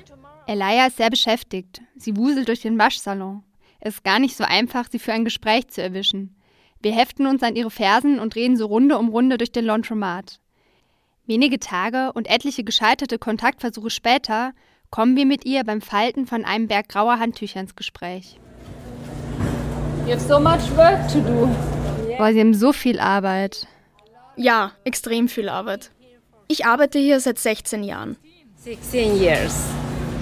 Elia 0.45 0.86
ist 0.86 0.97
sehr 0.97 1.10
beschäftigt. 1.10 1.82
Sie 1.95 2.15
wuselt 2.15 2.47
durch 2.47 2.62
den 2.62 2.77
Waschsalon. 2.77 3.43
Es 3.80 3.95
ist 3.95 4.04
gar 4.04 4.19
nicht 4.19 4.38
so 4.38 4.43
einfach, 4.43 4.86
sie 4.91 4.99
für 4.99 5.12
ein 5.13 5.25
Gespräch 5.25 5.67
zu 5.69 5.82
erwischen. 5.82 6.36
Wir 6.82 6.91
heften 6.91 7.25
uns 7.25 7.41
an 7.41 7.56
ihre 7.56 7.71
Fersen 7.71 8.19
und 8.19 8.36
drehen 8.36 8.58
so 8.58 8.67
Runde 8.67 8.99
um 8.99 9.10
Runde 9.10 9.39
durch 9.39 9.51
den 9.51 9.65
Laundromat. 9.65 10.39
Wenige 11.25 11.60
Tage 11.60 12.12
und 12.13 12.30
etliche 12.30 12.63
gescheiterte 12.63 13.17
Kontaktversuche 13.17 13.89
später 13.89 14.54
kommen 14.91 15.15
wir 15.15 15.25
mit 15.25 15.43
ihr 15.43 15.63
beim 15.63 15.82
Falten 15.82 16.27
von 16.27 16.45
einem 16.45 16.67
Berg 16.67 16.89
grauer 16.89 17.17
Handtücher 17.17 17.60
ins 17.60 17.75
Gespräch. 17.75 18.39
You 20.06 20.13
have 20.13 20.19
so 20.19 20.39
much 20.39 20.69
work 20.75 21.08
to 21.12 21.21
do. 21.21 21.49
Boah, 22.17 22.34
sie 22.34 22.39
haben 22.39 22.54
so 22.54 22.71
viel 22.71 22.99
Arbeit. 22.99 23.67
Ja, 24.36 24.73
extrem 24.84 25.27
viel 25.27 25.49
Arbeit. 25.49 25.91
Ich 26.51 26.65
arbeite 26.65 26.99
hier 26.99 27.21
seit 27.21 27.39
16 27.39 27.81
Jahren. 27.81 28.17
16 28.57 29.15
years. 29.17 29.55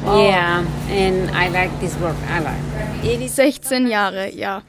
Yeah, 0.06 0.60
and 0.92 1.28
I 1.32 1.50
like 1.52 1.72
this 1.80 2.00
work 2.00 2.16
a 2.32 2.40
lot. 2.40 3.30
16 3.30 3.88
Jahre, 3.88 4.32
ja. 4.36 4.62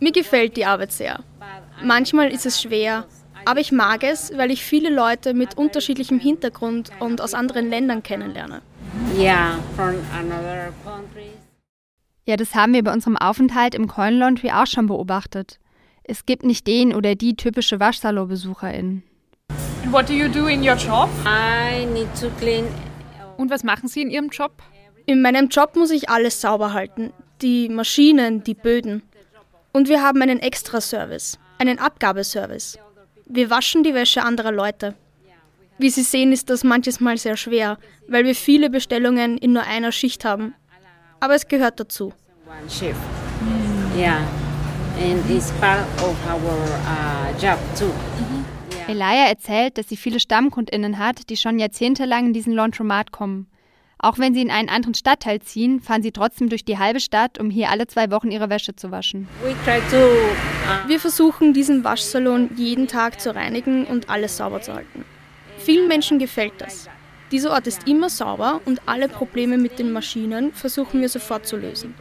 Mir 0.00 0.12
gefällt 0.12 0.56
die 0.56 0.64
Arbeit 0.64 0.92
sehr. 0.92 1.22
Manchmal 1.82 2.32
ist 2.32 2.46
es 2.46 2.62
schwer, 2.62 3.04
Aber 3.44 3.60
ich 3.60 3.72
mag 3.72 4.02
es, 4.04 4.32
weil 4.36 4.50
ich 4.50 4.64
viele 4.64 4.88
Leute 4.88 5.34
mit 5.34 5.58
unterschiedlichem 5.58 6.18
Hintergrund 6.18 6.90
und 6.98 7.20
aus 7.20 7.34
anderen 7.34 7.68
Ländern 7.68 8.02
kennenlerne. 8.02 8.62
Yeah, 9.16 9.58
from 9.76 9.96
another 10.18 10.72
countries. 10.82 11.36
Ja, 12.24 12.36
das 12.36 12.54
haben 12.54 12.72
wir 12.72 12.82
bei 12.82 12.92
unserem 12.92 13.18
Aufenthalt 13.18 13.74
im 13.74 13.86
Coin 13.86 14.14
Laundry 14.14 14.50
auch 14.50 14.66
schon 14.66 14.86
beobachtet. 14.86 15.60
Es 16.04 16.24
gibt 16.24 16.42
nicht 16.42 16.66
den 16.66 16.94
oder 16.94 17.14
die 17.14 17.36
typische 17.36 17.78
Waschsalon-Besucherin. 17.78 19.02
What 19.90 20.08
do 20.08 20.14
you 20.14 20.28
do 20.28 20.48
in 20.48 20.62
your 20.62 20.74
job? 20.74 21.08
I 21.24 21.86
need 21.86 22.08
to 22.20 22.28
clean. 22.40 22.66
Und 23.36 23.50
was 23.50 23.62
machen 23.62 23.88
Sie 23.88 24.02
in 24.02 24.10
Ihrem 24.10 24.30
Job? 24.30 24.52
In 25.06 25.22
meinem 25.22 25.48
Job 25.48 25.76
muss 25.76 25.90
ich 25.90 26.08
alles 26.08 26.40
sauber 26.40 26.72
halten. 26.72 27.12
Die 27.40 27.68
Maschinen, 27.68 28.42
die 28.42 28.54
Böden. 28.54 29.02
Und 29.72 29.88
wir 29.88 30.02
haben 30.02 30.20
einen 30.22 30.40
Extra-Service, 30.40 31.38
einen 31.58 31.78
Abgabeservice. 31.78 32.78
Wir 33.26 33.48
waschen 33.48 33.84
die 33.84 33.94
Wäsche 33.94 34.22
anderer 34.22 34.52
Leute. 34.52 34.94
Wie 35.78 35.90
Sie 35.90 36.02
sehen, 36.02 36.32
ist 36.32 36.50
das 36.50 36.64
manches 36.64 36.98
Mal 36.98 37.16
sehr 37.16 37.36
schwer, 37.36 37.78
weil 38.08 38.24
wir 38.24 38.34
viele 38.34 38.70
Bestellungen 38.70 39.38
in 39.38 39.52
nur 39.52 39.62
einer 39.62 39.92
Schicht 39.92 40.24
haben. 40.24 40.54
Aber 41.20 41.34
es 41.34 41.46
gehört 41.46 41.78
dazu. 41.78 42.12
One 42.46 42.68
shift. 42.68 42.96
Yeah, 43.96 44.26
and 44.98 45.30
it's 45.30 45.52
part 45.60 45.86
of 46.02 46.16
our 46.28 46.56
uh, 46.86 47.40
job 47.40 47.58
too. 47.78 47.92
Elia 48.88 49.26
erzählt, 49.28 49.78
dass 49.78 49.88
sie 49.88 49.96
viele 49.96 50.20
Stammkundinnen 50.20 50.98
hat, 50.98 51.28
die 51.28 51.36
schon 51.36 51.58
jahrzehntelang 51.58 52.26
in 52.26 52.32
diesen 52.32 52.52
Laundromat 52.52 53.10
kommen. 53.10 53.48
Auch 53.98 54.18
wenn 54.18 54.34
sie 54.34 54.42
in 54.42 54.50
einen 54.50 54.68
anderen 54.68 54.94
Stadtteil 54.94 55.40
ziehen, 55.40 55.80
fahren 55.80 56.02
sie 56.02 56.12
trotzdem 56.12 56.48
durch 56.48 56.64
die 56.64 56.78
halbe 56.78 57.00
Stadt, 57.00 57.40
um 57.40 57.50
hier 57.50 57.70
alle 57.70 57.86
zwei 57.86 58.10
Wochen 58.10 58.30
ihre 58.30 58.50
Wäsche 58.50 58.76
zu 58.76 58.90
waschen. 58.90 59.26
Uh, 59.42 60.88
Wir 60.88 61.00
versuchen, 61.00 61.54
diesen 61.54 61.82
Waschsalon 61.82 62.50
jeden 62.56 62.86
Tag 62.86 63.20
zu 63.20 63.34
reinigen 63.34 63.86
und 63.86 64.10
alles 64.10 64.36
sauber 64.36 64.60
zu 64.60 64.74
halten. 64.74 65.04
Vielen 65.58 65.88
Menschen 65.88 66.18
gefällt 66.18 66.52
das. 66.58 66.88
Dieser 67.32 67.50
Ort 67.50 67.66
ist 67.66 67.88
immer 67.88 68.08
sauber 68.08 68.60
und 68.66 68.80
alle 68.86 69.08
Probleme 69.08 69.58
mit 69.58 69.80
den 69.80 69.90
Maschinen 69.90 70.52
versuchen 70.52 71.00
wir 71.00 71.08
sofort 71.08 71.44
zu 71.44 71.56
lösen. 71.56 71.94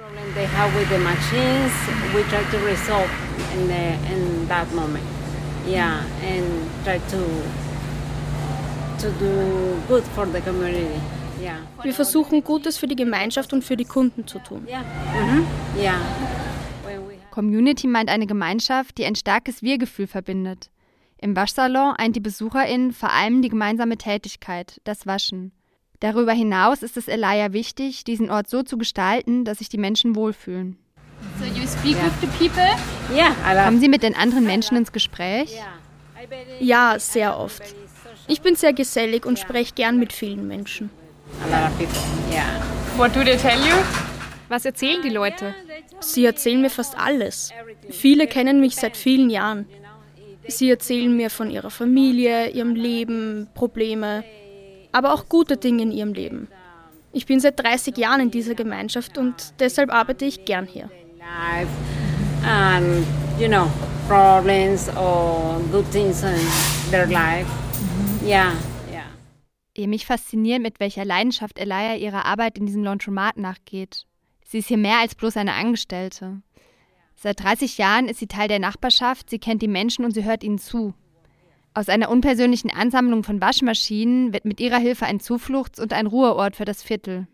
Yeah, 5.67 6.03
and 6.21 6.45
try 6.83 6.99
to 6.99 7.17
to 8.99 9.11
do 9.19 9.75
good 9.87 10.03
for 10.15 10.25
the 10.25 10.41
community. 10.41 10.99
Yeah. 11.41 11.57
Wir 11.83 11.93
versuchen, 11.93 12.43
Gutes 12.43 12.77
für 12.77 12.87
die 12.87 12.95
Gemeinschaft 12.95 13.53
und 13.53 13.63
für 13.63 13.75
die 13.75 13.85
Kunden 13.85 14.25
zu 14.27 14.39
tun. 14.39 14.65
Yeah. 14.67 14.83
Mhm. 15.13 15.45
Yeah. 15.77 15.99
Community 17.35 17.87
meint 17.87 18.09
eine 18.09 18.27
Gemeinschaft, 18.27 18.97
die 18.97 19.03
ein 19.05 19.15
starkes 19.15 19.61
Wir-Gefühl 19.61 20.07
verbindet. 20.07 20.69
Im 21.17 21.35
Waschsalon 21.35 21.93
eint 21.97 22.15
die 22.15 22.21
BesucherInnen 22.21 22.93
vor 22.93 23.11
allem 23.11 23.41
die 23.41 23.49
gemeinsame 23.49 23.97
Tätigkeit, 23.97 24.79
das 24.85 25.05
Waschen. 25.05 25.51
Darüber 25.99 26.31
hinaus 26.31 26.81
ist 26.81 26.95
es 26.95 27.09
Elia 27.09 27.51
wichtig, 27.51 28.05
diesen 28.05 28.29
Ort 28.29 28.49
so 28.49 28.63
zu 28.63 28.77
gestalten, 28.77 29.43
dass 29.43 29.57
sich 29.57 29.67
die 29.67 29.77
Menschen 29.77 30.15
wohlfühlen. 30.15 30.77
So 31.39 31.45
you 31.45 31.67
speak 31.67 31.97
with 32.03 32.13
the 32.21 32.27
people? 32.27 32.75
Kommen 33.65 33.79
Sie 33.79 33.89
mit 33.89 34.03
den 34.03 34.15
anderen 34.15 34.45
Menschen 34.45 34.77
ins 34.77 34.91
Gespräch? 34.91 35.59
Ja, 36.59 36.97
sehr 36.99 37.37
oft. 37.37 37.61
Ich 38.27 38.41
bin 38.41 38.55
sehr 38.55 38.73
gesellig 38.73 39.25
und 39.25 39.37
spreche 39.37 39.73
gern 39.75 39.99
mit 39.99 40.11
vielen 40.11 40.47
Menschen. 40.47 40.89
Was 44.49 44.65
erzählen 44.65 45.01
die 45.01 45.09
Leute? 45.09 45.53
Sie 45.99 46.25
erzählen 46.25 46.61
mir 46.61 46.69
fast 46.69 46.97
alles. 46.97 47.51
Viele 47.89 48.27
kennen 48.27 48.59
mich 48.59 48.75
seit 48.75 48.97
vielen 48.97 49.29
Jahren. 49.29 49.67
Sie 50.47 50.69
erzählen 50.69 51.15
mir 51.15 51.29
von 51.29 51.49
ihrer 51.49 51.71
Familie, 51.71 52.49
ihrem 52.49 52.75
Leben, 52.75 53.47
Probleme, 53.53 54.23
aber 54.91 55.13
auch 55.13 55.27
gute 55.27 55.57
Dinge 55.57 55.83
in 55.83 55.91
ihrem 55.91 56.13
Leben. 56.13 56.47
Ich 57.11 57.25
bin 57.25 57.39
seit 57.39 57.59
30 57.59 57.97
Jahren 57.97 58.21
in 58.21 58.31
dieser 58.31 58.55
Gemeinschaft 58.55 59.17
und 59.17 59.53
deshalb 59.59 59.91
arbeite 59.91 60.25
ich 60.25 60.45
gern 60.45 60.67
hier. 60.67 60.89
And 62.45 63.05
you 63.39 63.47
know 63.47 63.69
problems 64.07 64.89
or 64.95 65.59
good 65.71 65.85
things 65.91 66.23
in 66.23 66.39
their 66.91 67.07
life. 67.07 67.47
Yeah. 68.23 68.53
Yeah. 68.91 69.87
Mich 69.87 70.05
fasziniert, 70.05 70.61
mit 70.61 70.79
welcher 70.79 71.05
Leidenschaft 71.05 71.59
Elia 71.59 71.95
ihrer 71.95 72.25
Arbeit 72.25 72.57
in 72.57 72.65
diesem 72.65 72.83
Laundromat 72.83 73.37
nachgeht. 73.37 74.05
Sie 74.45 74.59
ist 74.59 74.67
hier 74.67 74.77
mehr 74.77 74.99
als 74.99 75.15
bloß 75.15 75.37
eine 75.37 75.53
Angestellte. 75.53 76.41
Seit 77.15 77.43
30 77.43 77.77
Jahren 77.77 78.07
ist 78.07 78.19
sie 78.19 78.27
Teil 78.27 78.47
der 78.47 78.59
Nachbarschaft, 78.59 79.29
sie 79.29 79.39
kennt 79.39 79.61
die 79.61 79.67
Menschen 79.67 80.05
und 80.05 80.11
sie 80.11 80.23
hört 80.23 80.43
ihnen 80.43 80.59
zu. 80.59 80.93
Aus 81.73 81.89
einer 81.89 82.09
unpersönlichen 82.09 82.71
Ansammlung 82.71 83.23
von 83.23 83.41
Waschmaschinen 83.41 84.33
wird 84.33 84.45
mit 84.45 84.59
ihrer 84.59 84.77
Hilfe 84.77 85.05
ein 85.05 85.19
Zufluchts- 85.19 85.79
und 85.79 85.93
ein 85.93 86.07
Ruheort 86.07 86.55
für 86.55 86.65
das 86.65 86.83
Viertel. 86.83 87.27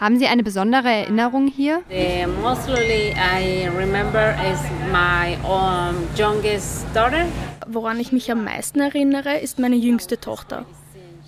Haben 0.00 0.18
Sie 0.18 0.26
eine 0.26 0.42
besondere 0.42 0.88
Erinnerung 0.88 1.48
hier? 1.48 1.82
The 1.88 2.26
mostly 2.42 3.14
I 3.14 3.68
remember 3.68 4.34
is 4.52 4.60
my 4.92 5.36
um, 5.48 5.96
youngest 6.16 6.86
daughter. 6.94 7.26
Woran 7.66 8.00
ich 8.00 8.12
mich 8.12 8.30
am 8.30 8.44
meisten 8.44 8.80
erinnere, 8.80 9.38
ist 9.38 9.58
meine 9.58 9.76
jüngste 9.76 10.18
Tochter. 10.18 10.64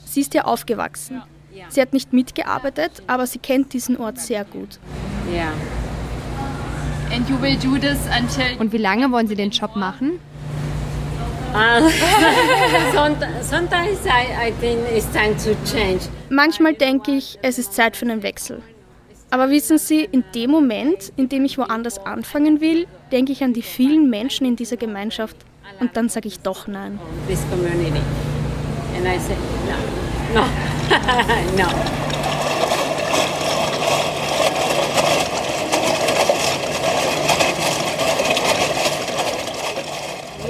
Sie 0.04 0.20
ist 0.20 0.32
hier 0.32 0.46
aufgewachsen. 0.46 1.22
Sie 1.68 1.80
hat 1.80 1.92
nicht 1.92 2.12
mitgearbeitet, 2.12 3.02
aber 3.06 3.26
sie 3.26 3.38
kennt 3.38 3.72
diesen 3.72 3.96
Ort 3.96 4.18
sehr 4.18 4.44
gut. 4.44 4.78
Yeah. 5.30 5.52
And 7.12 7.28
you 7.28 7.40
will 7.40 7.56
do 7.56 7.76
this 7.76 7.98
until 8.06 8.58
Und 8.58 8.72
wie 8.72 8.78
lange 8.78 9.10
wollen 9.10 9.26
Sie 9.26 9.34
den 9.34 9.50
Job 9.50 9.76
machen? 9.76 10.20
Somet- 12.94 13.42
sometimes 13.42 14.06
I, 14.06 14.48
I 14.48 14.52
think 14.60 14.80
it's 14.92 15.06
time 15.12 15.34
to 15.44 15.54
change. 15.70 16.02
Manchmal 16.28 16.74
denke 16.74 17.12
ich, 17.12 17.38
es 17.42 17.58
ist 17.58 17.74
Zeit 17.74 17.96
für 17.96 18.04
einen 18.06 18.22
Wechsel. 18.22 18.62
Aber 19.30 19.50
wissen 19.50 19.78
Sie, 19.78 20.04
in 20.04 20.24
dem 20.34 20.50
Moment, 20.50 21.12
in 21.16 21.28
dem 21.28 21.44
ich 21.44 21.56
woanders 21.58 21.98
anfangen 22.04 22.60
will, 22.60 22.86
denke 23.12 23.32
ich 23.32 23.42
an 23.44 23.52
die 23.52 23.62
vielen 23.62 24.10
Menschen 24.10 24.46
in 24.46 24.56
dieser 24.56 24.76
Gemeinschaft 24.76 25.36
und 25.80 25.96
dann 25.96 26.08
sage 26.08 26.28
ich 26.28 26.40
doch 26.40 26.66
nein. 26.66 26.98
This 27.28 27.40
community. 27.50 28.00
And 28.96 29.06
I 29.06 29.18
said, 29.18 29.36
no, 30.34 30.40
no, 30.40 30.46
no. 31.56 31.68
Me 40.46 40.48
and 40.48 40.48
Nathan 40.48 40.48
are 40.48 40.48
here 40.48 40.48
just 40.48 40.48
chilling. 40.48 40.48
There's 40.48 40.48
a 40.48 40.48
big 40.48 40.49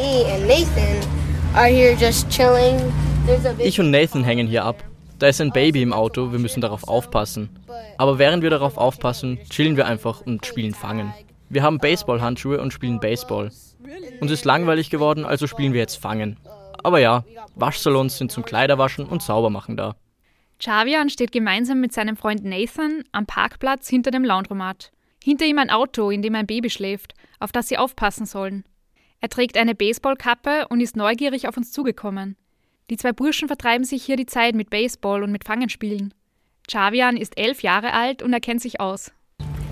Ich 3.59 3.79
und 3.81 3.91
Nathan 3.91 4.25
hängen 4.25 4.47
hier 4.47 4.65
ab. 4.65 4.83
Da 5.19 5.29
ist 5.29 5.41
ein 5.41 5.53
Baby 5.53 5.83
im 5.83 5.93
Auto, 5.93 6.33
wir 6.33 6.39
müssen 6.39 6.61
darauf 6.61 6.89
aufpassen. 6.89 7.51
Aber 7.99 8.19
während 8.19 8.43
wir 8.43 8.51
darauf 8.51 8.79
aufpassen, 8.79 9.39
chillen 9.51 9.77
wir 9.77 9.87
einfach 9.87 10.23
und 10.23 10.47
spielen 10.47 10.75
Fangen. 10.75 11.13
Wir 11.49 11.63
haben 11.63 11.79
Baseballhandschuhe 11.79 12.61
und 12.61 12.73
spielen 12.73 13.01
Baseball. 13.01 13.51
Uns 14.21 14.31
ist 14.31 14.45
langweilig 14.45 14.89
geworden, 14.89 15.25
also 15.25 15.47
spielen 15.47 15.73
wir 15.73 15.81
jetzt 15.81 15.97
Fangen. 15.97 16.39
Aber 16.83 17.01
ja, 17.01 17.25
Waschsalons 17.55 18.17
sind 18.17 18.33
zum 18.33 18.45
Kleiderwaschen 18.45 19.05
und 19.05 19.23
Saubermachen 19.23 19.77
da. 19.77 19.97
Xavian 20.59 21.11
steht 21.11 21.33
gemeinsam 21.33 21.81
mit 21.81 21.93
seinem 21.93 22.17
Freund 22.17 22.45
Nathan 22.45 23.05
am 23.13 23.27
Parkplatz 23.27 23.89
hinter 23.89 24.11
dem 24.11 24.25
Laundromat. 24.25 24.93
Hinter 25.23 25.45
ihm 25.45 25.59
ein 25.59 25.71
Auto, 25.71 26.11
in 26.11 26.23
dem 26.23 26.35
ein 26.35 26.47
Baby 26.47 26.71
schläft, 26.71 27.15
auf 27.39 27.53
das 27.53 27.69
sie 27.69 27.79
aufpassen 27.79 28.27
sollen. 28.27 28.65
Er 29.23 29.29
trägt 29.29 29.59
eine 29.59 29.75
Baseballkappe 29.75 30.67
und 30.69 30.81
ist 30.81 30.97
neugierig 30.97 31.47
auf 31.47 31.57
uns 31.57 31.73
zugekommen. 31.73 32.37
Die 32.89 32.97
zwei 32.97 33.13
Burschen 33.13 33.49
vertreiben 33.49 33.85
sich 33.85 34.03
hier 34.03 34.17
die 34.17 34.27
Zeit 34.27 34.55
mit 34.55 34.71
Baseball 34.71 35.23
und 35.23 35.31
mit 35.31 35.45
Fangenspielen. 35.45 36.15
Xavian 36.67 37.19
ist 37.19 37.39
elf 37.39 37.63
Jahre 37.63 37.93
alt 37.93 38.23
und 38.23 38.33
er 38.33 38.41
kennt 38.41 38.63
sich 38.63 38.81
aus. 38.81 39.13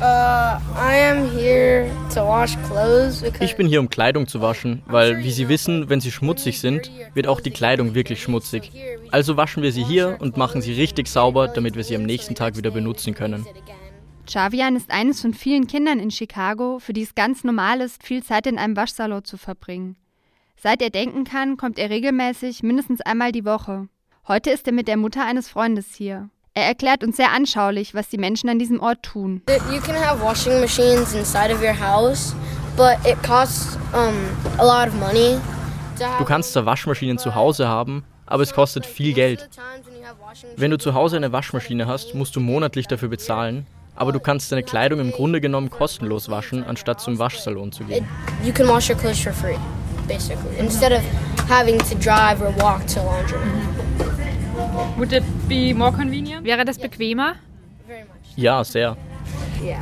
Uh, 0.01 0.61
I 0.77 1.11
am 1.11 1.29
here 1.37 1.91
to 2.15 2.21
wash 2.21 2.57
clothes 2.69 3.21
because 3.21 3.43
Ich 3.43 3.57
bin 3.57 3.67
hier, 3.67 3.81
um 3.81 3.89
Kleidung 3.89 4.29
zu 4.29 4.41
waschen, 4.41 4.83
weil, 4.87 5.25
wie 5.25 5.33
Sie 5.33 5.49
wissen, 5.49 5.89
wenn 5.89 6.01
sie 6.01 6.13
schmutzig 6.13 6.61
sind, 6.61 6.93
wird 7.15 7.27
auch 7.27 7.41
die 7.41 7.51
Kleidung 7.51 7.95
wirklich 7.95 8.23
schmutzig. 8.23 8.71
Also 9.11 9.37
waschen 9.37 9.63
wir 9.65 9.73
sie 9.73 9.83
hier 9.83 10.19
und 10.21 10.37
machen 10.37 10.63
sie 10.63 10.73
richtig 10.73 11.09
sauber, 11.09 11.49
damit 11.49 11.75
wir 11.75 11.83
sie 11.83 11.97
am 11.97 12.05
nächsten 12.05 12.37
Tag 12.37 12.57
wieder 12.57 12.71
benutzen 12.71 13.15
können. 13.15 13.45
Xavian 14.29 14.77
ist 14.77 14.91
eines 14.91 15.23
von 15.23 15.33
vielen 15.33 15.67
Kindern 15.67 15.99
in 15.99 16.11
Chicago, 16.11 16.79
für 16.81 16.93
die 16.93 17.01
es 17.01 17.15
ganz 17.15 17.45
normal 17.45 17.81
ist, 17.81 18.03
viel 18.03 18.23
Zeit 18.23 18.47
in 18.47 18.59
einem 18.59 18.77
Waschsalon 18.77 19.25
zu 19.25 19.39
verbringen. 19.39 19.97
Seit 20.63 20.83
er 20.83 20.91
denken 20.91 21.25
kann, 21.25 21.57
kommt 21.57 21.79
er 21.79 21.89
regelmäßig 21.89 22.63
mindestens 22.63 23.01
einmal 23.01 23.33
die 23.33 23.47
Woche. 23.47 23.89
Heute 24.27 24.51
ist 24.51 24.67
er 24.67 24.75
mit 24.75 24.87
der 24.87 24.99
Mutter 24.99 25.25
eines 25.25 25.49
Freundes 25.49 25.95
hier. 25.95 26.29
Er 26.53 26.67
erklärt 26.67 27.03
uns 27.05 27.17
sehr 27.17 27.33
anschaulich, 27.33 27.95
was 27.95 28.11
die 28.11 28.19
Menschen 28.19 28.51
an 28.51 28.59
diesem 28.59 28.81
Ort 28.81 29.03
tun. 29.03 29.41
you 29.73 29.81
can 29.81 29.97
have 29.97 30.23
washing 30.23 30.61
machines 30.61 31.15
inside 31.15 31.51
of 31.51 31.63
your 31.63 31.79
house, 31.79 32.35
but 32.77 32.99
it 33.11 33.17
costs 33.23 33.79
um, 33.95 34.15
a 34.59 34.63
lot 34.63 34.89
of 34.89 34.95
money. 35.01 35.41
Du 36.19 36.25
kannst 36.27 36.53
zwar 36.53 36.67
Waschmaschinen 36.67 37.17
zu 37.17 37.35
Hause 37.35 37.67
haben, 37.67 38.05
aber 38.27 38.43
es 38.43 38.53
kostet 38.53 38.85
viel 38.85 39.15
Geld. 39.15 39.49
Wenn 40.57 40.71
du 40.71 40.77
zu 40.77 40.93
Hause 40.93 41.17
eine 41.17 41.33
Waschmaschine 41.33 41.87
hast, 41.87 42.15
musst 42.15 42.37
du 42.37 42.41
monatlich 42.41 42.87
dafür 42.87 43.09
bezahlen, 43.09 43.67
Aber 43.99 44.13
du 44.13 44.21
kannst 44.21 44.53
deine 44.53 44.63
Kleidung 44.63 45.01
im 45.01 45.11
Grunde 45.11 45.41
genommen 45.41 45.71
kostenlos 45.71 46.29
waschen, 46.31 46.63
anstatt 46.63 47.01
zum 47.01 47.19
Waschsalon 47.19 47.73
zu 47.73 47.83
gehen. 47.83 48.07
You 48.45 48.53
can 48.53 48.69
wash 48.69 48.89
your 48.89 48.97
clothes 48.97 49.19
for 49.19 49.33
free, 49.33 49.59
basically, 50.07 50.57
instead 50.57 50.93
of 50.93 51.03
having 51.51 51.79
to 51.79 51.97
drive 51.97 52.41
or 52.41 52.55
walk 52.63 52.87
to 52.87 53.01
laundry. 53.03 53.41
Would 54.97 55.13
it 55.13 55.25
be 55.49 55.75
more 55.75 55.91
convenient? 55.91 56.45
Wäre 56.45 56.65
das 56.65 56.79
bequemer? 56.79 57.35
Ja, 58.37 58.63
sehr. 58.63 58.97
Yeah. 59.61 59.81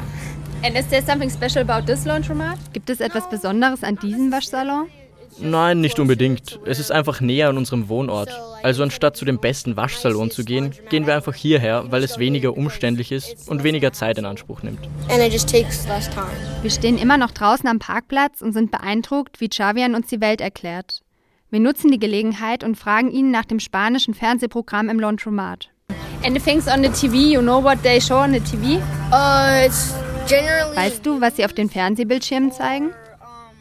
And 0.65 0.79
is 0.79 0.87
there 0.89 1.03
something 1.03 1.29
special 1.29 1.61
about 1.61 1.85
this 1.85 2.07
laundromat? 2.07 2.57
Gibt 2.73 2.89
es 2.89 3.01
etwas 3.01 3.29
Besonderes 3.29 3.85
an 3.85 3.97
diesem 3.97 4.33
Waschsalon? 4.33 4.89
Nein, 5.39 5.81
nicht 5.81 5.99
unbedingt. 5.99 6.59
Es 6.65 6.79
ist 6.79 6.91
einfach 6.91 7.21
näher 7.21 7.49
an 7.49 7.59
unserem 7.59 7.89
Wohnort. 7.89 8.31
Also 8.63 8.83
anstatt 8.83 9.17
zu 9.17 9.25
dem 9.25 9.39
besten 9.39 9.77
Waschsalon 9.77 10.31
zu 10.31 10.45
gehen, 10.45 10.73
gehen 10.89 11.07
wir 11.07 11.15
einfach 11.15 11.35
hierher, 11.35 11.85
weil 11.91 12.03
es 12.03 12.19
weniger 12.19 12.57
umständlich 12.57 13.13
ist 13.13 13.49
und 13.49 13.63
weniger 13.63 13.93
Zeit 13.93 14.19
in 14.19 14.25
Anspruch 14.25 14.63
nimmt. 14.63 14.81
And 15.09 15.23
it 15.23 15.33
just 15.33 15.51
takes 15.51 15.87
less 15.87 16.09
time. 16.09 16.27
Wir 16.63 16.71
stehen 16.71 16.99
immer 16.99 17.19
noch 17.19 17.31
draußen 17.31 17.69
am 17.69 17.79
Parkplatz 17.79 18.41
und 18.41 18.53
sind 18.53 18.71
beeindruckt, 18.71 19.41
wie 19.41 19.49
Xavian 19.49 19.95
uns 19.95 20.09
die 20.09 20.21
Welt 20.21 20.41
erklärt. 20.41 21.03
Wir 21.51 21.61
nutzen 21.61 21.91
die 21.91 22.01
Gelegenheit 22.01 22.65
und 22.65 22.77
fragen 22.77 23.11
ihn 23.11 23.31
nach 23.31 23.45
dem 23.45 23.61
spanischen 23.61 24.15
Fernsehprogramm 24.15 24.89
im 24.89 24.99
Laundromat. 24.99 25.71
And 26.25 26.35
the 26.35 26.41
things 26.41 26.67
on 26.67 26.83
the 26.83 26.89
TV, 26.89 27.15
you 27.15 27.41
know 27.41 27.63
what 27.63 27.83
they 27.83 28.01
show 28.01 28.17
on 28.17 28.33
the 28.33 28.41
TV? 28.41 28.81
Uh, 29.13 29.65
it's 29.65 29.95
generally. 30.29 30.77
Weißt 30.77 31.07
du, 31.07 31.21
was 31.21 31.37
sie 31.37 31.45
auf 31.45 31.53
den 31.53 31.71
Fernsehbildschirmen 31.71 32.51
zeigen? 32.51 32.91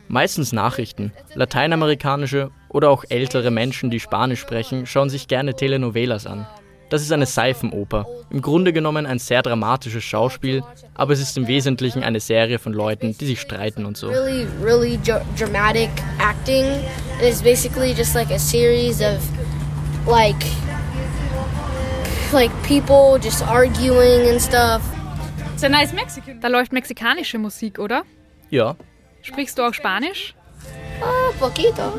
Meistens 0.08 0.54
Nachrichten. 0.54 1.12
Lateinamerikanische 1.34 2.52
oder 2.70 2.90
auch 2.90 3.04
ältere 3.10 3.52
Menschen, 3.52 3.90
die 3.90 4.00
Spanisch 4.00 4.40
sprechen, 4.40 4.86
schauen 4.86 5.10
sich 5.10 5.28
gerne 5.28 5.56
Telenovelas 5.56 6.28
an. 6.28 6.46
Das 6.90 7.02
ist 7.02 7.12
eine 7.12 7.26
Seifenoper. 7.26 8.06
Im 8.30 8.42
Grunde 8.44 8.72
genommen 8.72 9.08
ein 9.08 9.18
sehr 9.18 9.42
dramatisches 9.42 10.04
Schauspiel, 10.04 10.62
aber 10.94 11.14
es 11.14 11.20
ist 11.20 11.36
im 11.36 11.48
Wesentlichen 11.48 12.04
eine 12.04 12.20
Serie 12.20 12.60
von 12.60 12.74
Leuten, 12.74 13.18
die 13.18 13.26
sich 13.26 13.42
streiten 13.42 13.86
und 13.86 13.98
so. 13.98 14.10
really, 14.10 14.46
really 14.64 14.98
dr- 15.00 15.24
dramatic 15.38 15.90
acting. 16.20 16.64
And 16.66 17.24
it's 17.24 17.42
basically 17.42 17.94
just 17.94 18.14
like 18.14 18.30
a 18.30 18.38
series 18.38 19.02
of 19.02 19.18
like 20.08 20.36
like 22.32 22.52
people 22.64 23.18
just 23.22 23.42
arguing 23.48 24.30
and 24.30 24.40
stuff. 24.40 24.82
It's 25.54 25.64
a 25.64 25.70
nice 25.70 25.94
Mexican. 25.94 26.40
Da 26.42 26.50
läuft 26.50 26.72
mexikanische 26.74 27.40
Musik, 27.40 27.80
oder? 27.80 28.04
Ja, 28.52 28.76
Sprichst 29.26 29.58
du 29.58 29.64
auch 29.64 29.74
Spanisch? 29.74 30.36
Uh, 31.02 31.34
poquito. 31.40 31.94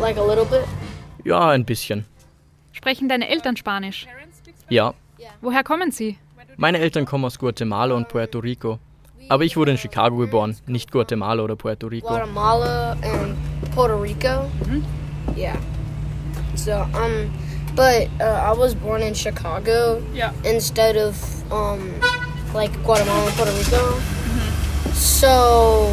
Like 0.00 0.18
a 0.18 0.22
little 0.24 0.44
bit. 0.44 0.64
ja, 1.24 1.48
ein 1.50 1.64
bisschen. 1.64 2.04
Sprechen 2.72 3.08
deine 3.08 3.28
Eltern 3.28 3.56
Spanisch? 3.56 4.06
Ja, 4.68 4.92
Woher 5.40 5.64
kommen 5.64 5.90
sie? 5.90 6.18
meine 6.56 6.78
Eltern 6.78 7.06
kommen 7.06 7.24
aus 7.24 7.38
Guatemala 7.38 7.94
und 7.94 8.08
Puerto 8.08 8.38
Rico. 8.40 8.78
Aber 9.30 9.42
ich 9.44 9.56
wurde 9.56 9.70
in 9.72 9.78
Chicago 9.78 10.18
geboren, 10.18 10.54
nicht 10.66 10.92
Guatemala 10.92 11.42
oder 11.42 11.56
Puerto 11.56 11.86
Rico. 11.86 12.06
Guatemala 12.08 12.92
and 13.02 13.34
Puerto 13.74 13.96
Rico. 13.96 14.50
Yeah. 15.34 15.56
So 16.54 16.72
um, 16.72 17.30
but 17.74 18.08
uh, 18.20 18.52
I 18.52 18.52
was 18.56 18.74
born 18.74 19.00
in 19.02 19.14
Chicago. 19.14 20.02
Yeah. 20.14 20.32
Instead 20.44 20.96
of 20.96 21.16
um, 21.50 21.90
like 22.52 22.70
Guatemala 22.84 23.24
and 23.26 23.34
Puerto 23.34 23.52
Rico. 23.52 23.98
So 24.92 25.90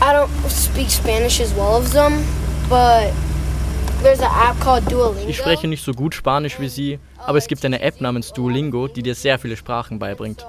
I 0.00 0.12
don't 0.12 0.30
speak 0.48 0.90
Spanish 0.90 1.40
as 1.40 1.52
well 1.54 1.76
as 1.82 1.92
them, 1.92 2.24
but 2.68 3.12
there's 4.02 4.20
an 4.20 4.30
app 4.30 4.58
called 4.60 4.84
Duolingo. 4.90 5.28
Ich 5.28 5.36
spreche 5.36 5.66
nicht 5.66 5.84
so 5.84 5.92
gut 5.92 6.14
Spanisch 6.14 6.60
wie 6.60 6.68
Sie, 6.68 6.98
aber 7.18 7.38
es 7.38 7.48
gibt 7.48 7.64
eine 7.64 7.80
App 7.80 8.00
namens 8.00 8.32
Duolingo, 8.32 8.86
die 8.88 9.02
dir 9.02 9.14
sehr 9.14 9.38
viele 9.38 9.56
Sprachen 9.56 9.98
beibringt. 9.98 10.46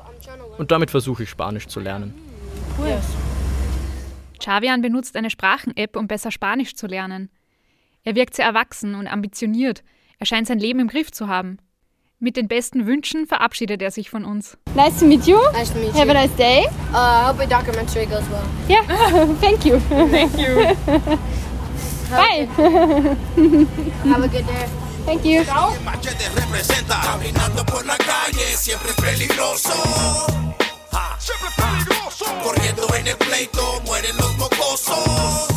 Und 0.57 0.71
damit 0.71 0.91
versuche 0.91 1.23
ich 1.23 1.29
Spanisch 1.29 1.67
zu 1.67 1.79
lernen. 1.79 2.13
Xavian 4.37 4.81
benutzt 4.81 5.15
eine 5.15 5.29
Sprachen-App, 5.29 5.95
um 5.95 6.07
besser 6.07 6.31
Spanisch 6.31 6.75
zu 6.75 6.87
lernen. 6.87 7.29
Er 8.03 8.15
wirkt 8.15 8.35
sehr 8.35 8.45
erwachsen 8.45 8.95
und 8.95 9.07
ambitioniert. 9.07 9.83
Er 10.19 10.25
scheint 10.25 10.47
sein 10.47 10.59
Leben 10.59 10.79
im 10.79 10.87
Griff 10.87 11.11
zu 11.11 11.27
haben. 11.27 11.57
Mit 12.21 12.35
den 12.35 12.49
besten 12.49 12.85
Wünschen 12.85 13.27
verabschiedet 13.27 13.81
er 13.81 13.91
sich 13.91 14.09
von 14.09 14.25
uns. 14.25 14.57
Nice 14.75 14.99
to 14.99 15.05
meet 15.05 15.25
you. 15.25 15.37
Nice 15.53 15.71
to 15.71 15.79
meet 15.79 15.93
Have 15.93 16.05
you. 16.07 16.11
a 16.11 16.13
nice 16.13 16.35
day. 16.35 16.65
Uh, 16.91 16.97
I 16.97 17.23
hope 17.27 17.37
your 17.39 17.47
documentary 17.47 18.05
goes 18.07 18.23
well. 18.29 18.43
Yeah, 18.67 18.83
thank 19.39 19.63
you. 19.65 19.79
Thank 19.87 20.37
you. 20.37 20.75
Bye. 22.11 22.47
Have 24.03 24.23
a 24.23 24.27
good 24.27 24.45
day. 24.45 24.67
Thank 25.05 25.23
you. 25.23 25.45
Machete 25.85 26.27
representa. 26.35 26.99
Caminando 27.05 27.63
por 27.65 27.85
la 27.85 27.95
calle 27.97 28.45
siempre 28.57 28.91
peligroso. 29.01 29.71
Siempre 31.19 31.49
peligroso. 31.55 32.25
Corriendo 32.43 32.85
en 32.95 33.07
el 33.07 33.15
pleito 33.15 33.81
mueren 33.85 34.17
los 34.17 34.37
mocosos. 34.37 35.47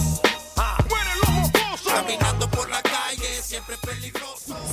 Mueren 0.88 1.18
los 1.22 1.30
mocosos. 1.30 1.92
Caminando 1.92 2.48
por 2.50 2.70
la 2.70 2.80
calle 2.82 3.42
siempre 3.42 3.76
peligroso. 3.78 4.21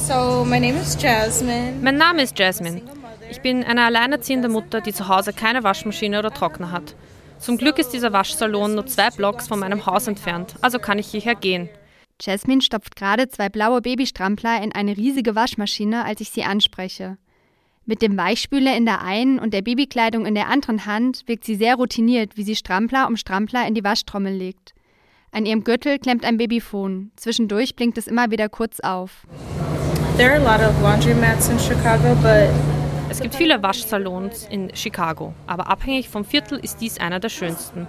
So, 0.09 0.43
my 0.43 0.59
name 0.59 0.75
is 0.81 0.97
Jasmine. 0.99 1.83
Mein 1.83 1.97
Name 1.97 2.23
ist 2.23 2.39
Jasmine. 2.39 2.81
Ich 3.29 3.41
bin 3.41 3.63
eine 3.63 3.83
alleinerziehende 3.83 4.49
Mutter, 4.49 4.81
die 4.81 4.91
zu 4.91 5.07
Hause 5.07 5.33
keine 5.33 5.63
Waschmaschine 5.63 6.17
oder 6.17 6.31
Trockner 6.31 6.71
hat. 6.71 6.95
Zum 7.37 7.59
Glück 7.59 7.77
ist 7.77 7.91
dieser 7.93 8.11
Waschsalon 8.11 8.73
nur 8.73 8.87
zwei 8.87 9.11
Blocks 9.11 9.47
von 9.47 9.59
meinem 9.59 9.85
Haus 9.85 10.07
entfernt, 10.07 10.55
also 10.61 10.79
kann 10.79 10.97
ich 10.97 11.05
hierher 11.11 11.35
gehen. 11.35 11.69
Jasmine 12.19 12.63
stopft 12.63 12.95
gerade 12.95 13.29
zwei 13.29 13.49
blaue 13.49 13.81
Babystrampler 13.81 14.63
in 14.63 14.73
eine 14.73 14.97
riesige 14.97 15.35
Waschmaschine, 15.35 16.03
als 16.05 16.21
ich 16.21 16.31
sie 16.31 16.43
anspreche. 16.43 17.19
Mit 17.85 18.01
dem 18.01 18.17
Weichspüler 18.17 18.75
in 18.75 18.85
der 18.85 19.03
einen 19.03 19.37
und 19.37 19.53
der 19.53 19.61
Babykleidung 19.61 20.25
in 20.25 20.33
der 20.33 20.47
anderen 20.47 20.87
Hand 20.87 21.21
wirkt 21.27 21.45
sie 21.45 21.55
sehr 21.55 21.75
routiniert, 21.75 22.35
wie 22.35 22.43
sie 22.43 22.55
Strampler 22.55 23.07
um 23.07 23.15
Strampler 23.15 23.67
in 23.67 23.75
die 23.75 23.83
Waschtrommel 23.83 24.33
legt. 24.33 24.73
An 25.31 25.45
ihrem 25.45 25.63
Gürtel 25.63 25.99
klemmt 25.99 26.25
ein 26.25 26.37
Babyphone. 26.37 27.11
Zwischendurch 27.15 27.75
blinkt 27.75 27.99
es 27.99 28.07
immer 28.07 28.31
wieder 28.31 28.49
kurz 28.49 28.79
auf. 28.79 29.27
There 30.19 30.33
are 30.33 30.35
a 30.35 30.43
lot 30.43 30.59
of 30.59 30.75
laundromats 30.81 31.47
in 31.47 31.57
Chicago, 31.57 32.13
but 32.21 32.49
Es 33.09 33.21
gibt 33.21 33.35
viele 33.35 33.63
Waschsalons 33.63 34.45
in 34.49 34.69
Chicago, 34.75 35.33
aber 35.47 35.67
abhängig 35.67 36.09
vom 36.09 36.25
Viertel 36.25 36.59
ist 36.59 36.81
dies 36.81 36.99
einer 36.99 37.21
der 37.21 37.29
schönsten. 37.29 37.87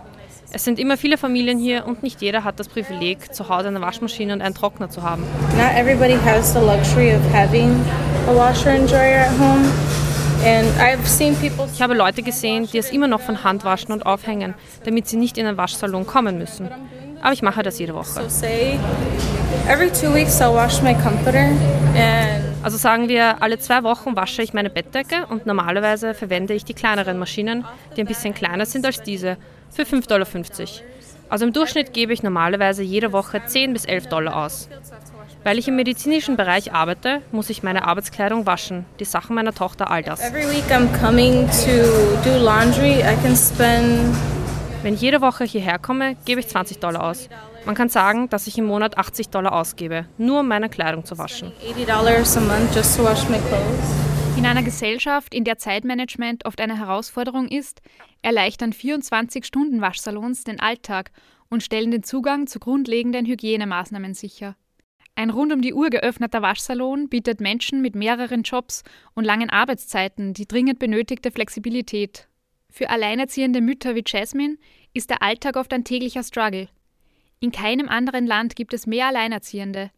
Es 0.52 0.62
sind 0.62 0.78
immer 0.78 0.96
viele 0.96 1.18
Familien 1.18 1.58
hier 1.58 1.88
und 1.88 2.04
nicht 2.04 2.22
jeder 2.22 2.44
hat 2.44 2.60
das 2.60 2.68
Privileg, 2.68 3.34
zu 3.34 3.48
Hause 3.48 3.66
eine 3.66 3.80
Waschmaschine 3.80 4.32
und 4.32 4.42
einen 4.42 4.54
Trockner 4.54 4.88
zu 4.88 5.02
haben. 5.02 5.24
not 5.56 5.72
everybody 5.74 6.16
has 6.24 6.52
the 6.52 6.60
luxury 6.60 7.12
of 7.12 7.20
having 7.34 7.72
a 8.28 8.36
washer 8.36 8.70
and 8.70 8.88
dryer 8.88 9.22
at 9.22 9.36
home. 9.36 9.68
And 10.44 10.68
I've 10.78 11.04
seen 11.08 11.34
people 11.34 11.68
Ich 11.74 11.82
habe 11.82 11.94
Leute 11.94 12.22
gesehen, 12.22 12.68
die 12.72 12.78
es 12.78 12.92
immer 12.92 13.08
noch 13.08 13.22
von 13.22 13.42
Hand 13.42 13.64
waschen 13.64 13.90
und 13.90 14.06
aufhängen, 14.06 14.54
damit 14.84 15.08
sie 15.08 15.16
nicht 15.16 15.36
in 15.36 15.46
den 15.46 15.56
Waschsalon 15.56 16.06
kommen 16.06 16.38
müssen. 16.38 16.68
Aber 17.22 17.32
ich 17.32 17.42
mache 17.42 17.64
das 17.64 17.80
jede 17.80 17.92
Woche. 17.92 18.22
Every 19.68 19.90
two 19.90 20.12
weeks 20.12 20.40
I'll 20.40 20.54
wash 20.54 20.82
my 20.82 20.94
comforter 20.94 21.50
and 21.96 22.50
Also 22.62 22.76
sagen 22.76 23.08
wir, 23.08 23.42
alle 23.42 23.58
zwei 23.58 23.82
Wochen 23.84 24.16
wasche 24.16 24.42
ich 24.42 24.52
meine 24.52 24.68
Bettdecke 24.68 25.26
und 25.30 25.46
normalerweise 25.46 26.12
verwende 26.12 26.52
ich 26.52 26.62
die 26.62 26.74
kleineren 26.74 27.18
Maschinen, 27.18 27.64
die 27.96 28.02
ein 28.02 28.06
bisschen 28.06 28.34
kleiner 28.34 28.66
sind 28.66 28.84
als 28.84 29.02
diese, 29.02 29.38
für 29.70 29.84
5,50 29.84 30.08
Dollar. 30.08 30.26
Also 31.30 31.46
im 31.46 31.54
Durchschnitt 31.54 31.94
gebe 31.94 32.12
ich 32.12 32.22
normalerweise 32.22 32.82
jede 32.82 33.12
Woche 33.12 33.40
10 33.46 33.72
bis 33.72 33.86
11 33.86 34.08
Dollar 34.08 34.36
aus. 34.36 34.68
Weil 35.42 35.58
ich 35.58 35.68
im 35.68 35.76
medizinischen 35.76 36.36
Bereich 36.36 36.74
arbeite, 36.74 37.22
muss 37.32 37.48
ich 37.48 37.62
meine 37.62 37.86
Arbeitskleidung 37.86 38.44
waschen, 38.44 38.84
die 38.98 39.06
Sachen 39.06 39.34
meiner 39.34 39.54
Tochter, 39.54 39.90
all 39.90 40.02
das. 40.02 40.20
I 40.20 40.30
Wenn 44.82 44.94
ich 44.94 45.00
jede 45.00 45.22
Woche 45.22 45.44
hierher 45.44 45.78
komme, 45.78 46.16
gebe 46.26 46.40
ich 46.40 46.48
20 46.48 46.78
Dollar 46.78 47.04
aus. 47.04 47.30
Man 47.66 47.74
kann 47.74 47.88
sagen, 47.88 48.28
dass 48.30 48.46
ich 48.46 48.56
im 48.56 48.64
Monat 48.64 48.96
80 48.96 49.28
Dollar 49.28 49.52
ausgebe, 49.52 50.06
nur 50.16 50.40
um 50.40 50.48
meine 50.48 50.68
Kleidung 50.68 51.04
zu 51.04 51.18
waschen. 51.18 51.52
$80 51.76 52.36
a 52.36 52.40
month 52.40 52.74
just 52.74 52.96
to 52.96 53.04
wash 53.04 53.28
my 53.28 53.38
clothes. 53.38 54.36
In 54.38 54.46
einer 54.46 54.62
Gesellschaft, 54.62 55.34
in 55.34 55.44
der 55.44 55.58
Zeitmanagement 55.58 56.46
oft 56.46 56.60
eine 56.60 56.78
Herausforderung 56.78 57.48
ist, 57.48 57.82
erleichtern 58.22 58.72
24-Stunden-Waschsalons 58.72 60.44
den 60.44 60.60
Alltag 60.60 61.10
und 61.50 61.62
stellen 61.62 61.90
den 61.90 62.02
Zugang 62.02 62.46
zu 62.46 62.58
grundlegenden 62.58 63.26
Hygienemaßnahmen 63.26 64.14
sicher. 64.14 64.56
Ein 65.14 65.28
rund 65.28 65.52
um 65.52 65.60
die 65.60 65.74
Uhr 65.74 65.90
geöffneter 65.90 66.40
Waschsalon 66.40 67.10
bietet 67.10 67.40
Menschen 67.40 67.82
mit 67.82 67.94
mehreren 67.94 68.42
Jobs 68.42 68.82
und 69.14 69.24
langen 69.24 69.50
Arbeitszeiten 69.50 70.32
die 70.32 70.48
dringend 70.48 70.78
benötigte 70.78 71.30
Flexibilität. 71.30 72.26
Für 72.70 72.88
alleinerziehende 72.88 73.60
Mütter 73.60 73.94
wie 73.94 74.04
Jasmine 74.06 74.56
ist 74.94 75.10
der 75.10 75.22
Alltag 75.22 75.56
oft 75.56 75.72
ein 75.74 75.84
täglicher 75.84 76.22
Struggle. 76.22 76.68
In 77.42 77.52
keinem 77.52 77.88
anderen 77.88 78.26
Land 78.26 78.54
gibt 78.54 78.74
es 78.74 78.86
mehr 78.86 79.06
Alleinerziehende. 79.06 79.90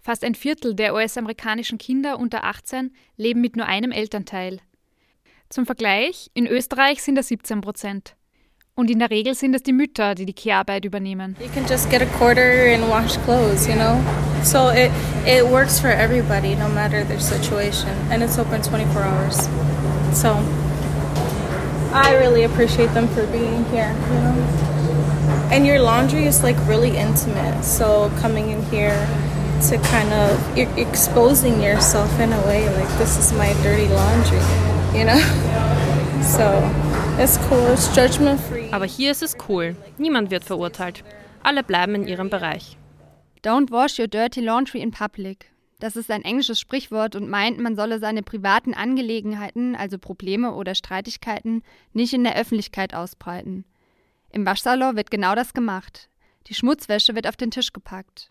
Fast 0.00 0.24
ein 0.24 0.34
Viertel 0.34 0.74
der 0.74 0.92
US-amerikanischen 0.92 1.78
Kinder 1.78 2.18
unter 2.18 2.42
18 2.42 2.90
leben 3.16 3.40
mit 3.40 3.54
nur 3.54 3.66
einem 3.66 3.92
Elternteil. 3.92 4.58
Zum 5.50 5.66
Vergleich, 5.66 6.32
in 6.34 6.48
Österreich 6.48 7.00
sind 7.00 7.16
es 7.16 7.28
17 7.28 7.60
Prozent. 7.60 8.16
Und 8.74 8.90
in 8.90 8.98
der 8.98 9.10
Regel 9.10 9.36
sind 9.36 9.54
es 9.54 9.62
die 9.62 9.72
Mütter, 9.72 10.16
die 10.16 10.26
die 10.26 10.32
Care-Arbeit 10.32 10.84
übernehmen. 10.84 11.36
You 11.38 11.48
can 11.54 11.64
just 11.68 11.88
get 11.90 12.02
a 12.02 12.06
quarter 12.06 12.74
and 12.74 12.82
wash 12.88 13.16
clothes, 13.24 13.68
you 13.68 13.74
know? 13.74 14.00
So 14.42 14.70
it, 14.70 14.90
it 15.24 15.44
works 15.44 15.78
for 15.78 15.90
everybody, 15.90 16.56
no 16.56 16.68
matter 16.68 17.04
their 17.04 17.20
situation. 17.20 17.90
And 18.10 18.20
it's 18.20 18.36
open 18.36 18.62
24 18.62 19.00
hours. 19.00 19.48
So 20.12 20.38
I 21.94 22.16
really 22.16 22.42
appreciate 22.42 22.92
them 22.94 23.06
for 23.06 23.26
being 23.28 23.64
here, 23.66 23.94
you 24.12 24.20
know. 24.20 24.69
And 25.52 25.66
your 25.66 25.80
laundry 25.80 26.26
is 26.26 26.42
like 26.42 26.56
really 26.68 26.96
intimate, 26.96 27.64
so 27.64 28.10
coming 28.20 28.50
in 28.50 28.62
here 28.70 29.06
to 29.68 29.78
kind 29.78 30.12
of 30.12 30.56
you're 30.56 30.70
exposing 30.78 31.60
yourself 31.60 32.20
in 32.20 32.32
a 32.32 32.40
way 32.46 32.68
like 32.76 32.88
this 32.98 33.18
is 33.18 33.32
my 33.32 33.52
dirty 33.62 33.88
laundry, 33.88 34.40
you 34.96 35.04
know. 35.04 35.20
So 36.22 36.44
it's 37.18 37.38
cool. 37.48 37.66
It's 37.72 37.88
judgment 37.94 38.40
free. 38.40 38.70
Aber 38.70 38.84
hier 38.84 39.10
ist 39.10 39.22
es 39.22 39.36
cool. 39.48 39.74
Niemand 39.98 40.30
wird 40.30 40.44
verurteilt. 40.44 41.02
Alle 41.42 41.62
bleiben 41.62 41.94
in 41.94 42.06
ihrem 42.06 42.28
Bereich. 42.28 42.76
Don't 43.42 43.70
wash 43.70 43.98
your 43.98 44.06
dirty 44.06 44.40
laundry 44.40 44.80
in 44.80 44.90
public. 44.90 45.50
Das 45.80 45.96
ist 45.96 46.10
ein 46.10 46.22
englisches 46.22 46.60
Sprichwort 46.60 47.16
und 47.16 47.30
meint, 47.30 47.58
man 47.58 47.74
solle 47.74 47.98
seine 47.98 48.22
privaten 48.22 48.74
Angelegenheiten, 48.74 49.74
also 49.74 49.98
Probleme 49.98 50.52
oder 50.52 50.74
Streitigkeiten, 50.74 51.62
nicht 51.94 52.12
in 52.12 52.22
der 52.22 52.36
Öffentlichkeit 52.36 52.94
ausbreiten. 52.94 53.64
Im 54.32 54.46
Waschsalon 54.46 54.96
wird 54.96 55.10
genau 55.10 55.34
das 55.34 55.54
gemacht. 55.54 56.08
Die 56.46 56.54
Schmutzwäsche 56.54 57.14
wird 57.14 57.26
auf 57.26 57.36
den 57.36 57.50
Tisch 57.50 57.72
gepackt. 57.72 58.30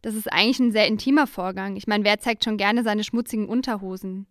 Das 0.00 0.14
ist 0.14 0.32
eigentlich 0.32 0.58
ein 0.58 0.72
sehr 0.72 0.86
intimer 0.88 1.26
Vorgang. 1.26 1.76
Ich 1.76 1.86
meine, 1.86 2.04
wer 2.04 2.18
zeigt 2.18 2.44
schon 2.44 2.56
gerne 2.56 2.82
seine 2.82 3.04
schmutzigen 3.04 3.48
Unterhosen? 3.48 4.26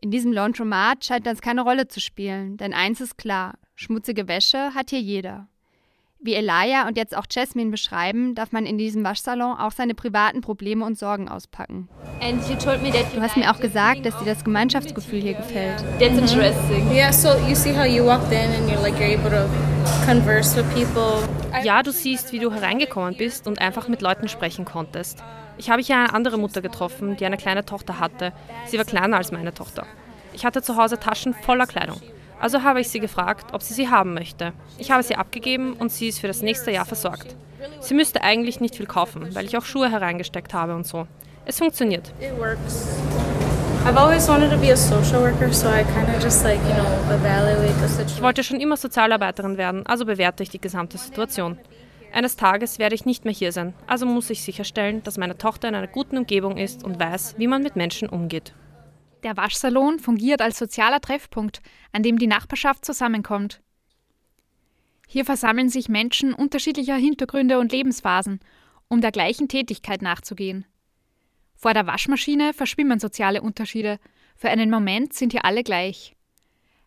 In 0.00 0.10
diesem 0.12 0.32
Laundromat 0.32 1.04
scheint 1.04 1.26
das 1.26 1.40
keine 1.40 1.62
Rolle 1.62 1.88
zu 1.88 2.00
spielen, 2.00 2.56
denn 2.56 2.72
eins 2.72 3.00
ist 3.00 3.18
klar: 3.18 3.58
schmutzige 3.74 4.28
Wäsche 4.28 4.74
hat 4.74 4.90
hier 4.90 5.00
jeder. 5.00 5.48
Wie 6.20 6.34
Elia 6.34 6.88
und 6.88 6.96
jetzt 6.96 7.16
auch 7.16 7.26
Jasmine 7.30 7.70
beschreiben, 7.70 8.34
darf 8.34 8.50
man 8.50 8.66
in 8.66 8.76
diesem 8.76 9.04
Waschsalon 9.04 9.56
auch 9.56 9.70
seine 9.70 9.94
privaten 9.94 10.40
Probleme 10.40 10.84
und 10.84 10.98
Sorgen 10.98 11.28
auspacken. 11.28 11.88
Du 12.20 13.20
hast 13.22 13.36
mir 13.36 13.52
auch 13.52 13.60
gesagt, 13.60 14.04
dass 14.04 14.18
dir 14.18 14.24
das 14.24 14.42
Gemeinschaftsgefühl 14.42 15.20
hier 15.20 15.34
gefällt. 15.34 15.84
That's 16.00 16.18
interesting. 16.18 16.90
Yeah, 16.92 17.12
so 17.12 17.38
you 17.48 17.54
see 17.54 17.72
how 17.72 17.86
you 17.86 18.04
walked 18.04 18.32
in 18.32 18.50
and 18.50 18.68
you're 18.68 18.82
like 18.82 18.98
you're 18.98 19.16
able 19.16 19.30
to 19.30 19.48
converse 20.06 20.56
with 20.56 20.66
people. 20.74 21.22
Ja, 21.62 21.84
du 21.84 21.92
siehst, 21.92 22.32
wie 22.32 22.40
du 22.40 22.52
hereingekommen 22.52 23.16
bist 23.16 23.46
und 23.46 23.60
einfach 23.60 23.86
mit 23.86 24.02
Leuten 24.02 24.28
sprechen 24.28 24.64
konntest. 24.64 25.22
Ich 25.56 25.70
habe 25.70 25.82
hier 25.82 25.96
eine 25.96 26.12
andere 26.12 26.36
Mutter 26.36 26.62
getroffen, 26.62 27.16
die 27.16 27.26
eine 27.26 27.36
kleine 27.36 27.64
Tochter 27.64 28.00
hatte. 28.00 28.32
Sie 28.66 28.76
war 28.76 28.84
kleiner 28.84 29.18
als 29.18 29.30
meine 29.30 29.54
Tochter. 29.54 29.86
Ich 30.32 30.44
hatte 30.44 30.62
zu 30.62 30.76
Hause 30.76 30.98
Taschen 30.98 31.32
voller 31.32 31.66
Kleidung. 31.66 32.00
Also 32.40 32.62
habe 32.62 32.80
ich 32.80 32.88
sie 32.88 33.00
gefragt, 33.00 33.52
ob 33.52 33.62
sie 33.62 33.74
sie 33.74 33.88
haben 33.88 34.14
möchte. 34.14 34.52
Ich 34.78 34.90
habe 34.90 35.02
sie 35.02 35.16
abgegeben 35.16 35.74
und 35.74 35.90
sie 35.90 36.08
ist 36.08 36.20
für 36.20 36.28
das 36.28 36.42
nächste 36.42 36.70
Jahr 36.70 36.84
versorgt. 36.84 37.34
Sie 37.80 37.94
müsste 37.94 38.22
eigentlich 38.22 38.60
nicht 38.60 38.76
viel 38.76 38.86
kaufen, 38.86 39.34
weil 39.34 39.46
ich 39.46 39.56
auch 39.56 39.64
Schuhe 39.64 39.90
hereingesteckt 39.90 40.54
habe 40.54 40.74
und 40.74 40.86
so. 40.86 41.06
Es 41.44 41.58
funktioniert. 41.58 42.12
Ich 42.20 42.30
wollte 48.22 48.44
schon 48.44 48.60
immer 48.60 48.76
Sozialarbeiterin 48.76 49.56
werden, 49.56 49.86
also 49.86 50.04
bewerte 50.04 50.42
ich 50.42 50.50
die 50.50 50.60
gesamte 50.60 50.98
Situation. 50.98 51.58
Eines 52.12 52.36
Tages 52.36 52.78
werde 52.78 52.94
ich 52.94 53.06
nicht 53.06 53.24
mehr 53.24 53.34
hier 53.34 53.52
sein, 53.52 53.74
also 53.86 54.06
muss 54.06 54.30
ich 54.30 54.42
sicherstellen, 54.42 55.02
dass 55.04 55.18
meine 55.18 55.38
Tochter 55.38 55.68
in 55.68 55.74
einer 55.74 55.86
guten 55.86 56.18
Umgebung 56.18 56.56
ist 56.56 56.84
und 56.84 57.00
weiß, 57.00 57.34
wie 57.38 57.46
man 57.46 57.62
mit 57.62 57.76
Menschen 57.76 58.08
umgeht. 58.08 58.54
Der 59.22 59.36
Waschsalon 59.36 59.98
fungiert 59.98 60.40
als 60.40 60.58
sozialer 60.58 61.00
Treffpunkt, 61.00 61.60
an 61.92 62.02
dem 62.02 62.18
die 62.18 62.26
Nachbarschaft 62.26 62.84
zusammenkommt. 62.84 63.60
Hier 65.06 65.24
versammeln 65.24 65.70
sich 65.70 65.88
Menschen 65.88 66.34
unterschiedlicher 66.34 66.96
Hintergründe 66.96 67.58
und 67.58 67.72
Lebensphasen, 67.72 68.40
um 68.88 69.00
der 69.00 69.10
gleichen 69.10 69.48
Tätigkeit 69.48 70.02
nachzugehen. 70.02 70.66
Vor 71.54 71.74
der 71.74 71.86
Waschmaschine 71.86 72.54
verschwimmen 72.54 73.00
soziale 73.00 73.42
Unterschiede. 73.42 73.98
Für 74.36 74.50
einen 74.50 74.70
Moment 74.70 75.14
sind 75.14 75.32
hier 75.32 75.44
alle 75.44 75.64
gleich. 75.64 76.14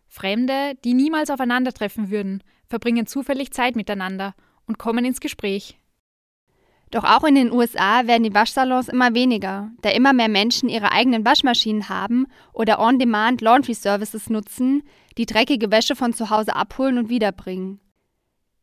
Fremde, 0.08 0.74
die 0.84 0.94
niemals 0.94 1.30
aufeinandertreffen 1.30 2.10
würden, 2.10 2.42
verbringen 2.68 3.06
zufällig 3.06 3.50
Zeit 3.50 3.76
miteinander 3.76 4.34
und 4.66 4.78
kommen 4.78 5.04
ins 5.04 5.20
Gespräch. 5.20 5.78
Doch 6.92 7.04
auch 7.04 7.24
in 7.24 7.34
den 7.34 7.50
USA 7.50 8.06
werden 8.06 8.22
die 8.22 8.34
Waschsalons 8.34 8.88
immer 8.88 9.14
weniger, 9.14 9.70
da 9.80 9.88
immer 9.88 10.12
mehr 10.12 10.28
Menschen 10.28 10.68
ihre 10.68 10.92
eigenen 10.92 11.24
Waschmaschinen 11.24 11.88
haben 11.88 12.26
oder 12.52 12.78
On-Demand 12.80 13.40
Laundry 13.40 13.72
Services 13.72 14.28
nutzen, 14.28 14.82
die 15.16 15.24
dreckige 15.24 15.70
Wäsche 15.70 15.96
von 15.96 16.12
zu 16.12 16.28
Hause 16.28 16.54
abholen 16.54 16.98
und 16.98 17.08
wiederbringen. 17.08 17.80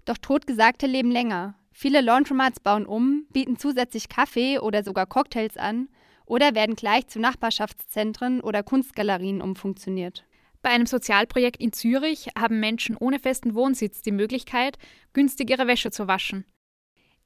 Doch 0.05 0.17
Totgesagte 0.19 0.85
leben 0.85 1.09
länger. 1.09 1.55
Viele 1.71 2.01
Laundromats 2.01 2.59
bauen 2.59 2.85
um, 2.85 3.25
bieten 3.31 3.57
zusätzlich 3.57 4.09
Kaffee 4.09 4.59
oder 4.59 4.83
sogar 4.83 5.07
Cocktails 5.07 5.57
an 5.57 5.89
oder 6.27 6.53
werden 6.53 6.75
gleich 6.75 7.07
zu 7.07 7.19
Nachbarschaftszentren 7.19 8.41
oder 8.41 8.61
Kunstgalerien 8.61 9.41
umfunktioniert. 9.41 10.23
Bei 10.61 10.69
einem 10.69 10.85
Sozialprojekt 10.85 11.59
in 11.59 11.73
Zürich 11.73 12.27
haben 12.37 12.59
Menschen 12.59 12.95
ohne 12.95 13.17
festen 13.17 13.55
Wohnsitz 13.55 14.03
die 14.03 14.11
Möglichkeit, 14.11 14.77
günstig 15.13 15.49
ihre 15.49 15.65
Wäsche 15.65 15.89
zu 15.89 16.07
waschen. 16.07 16.45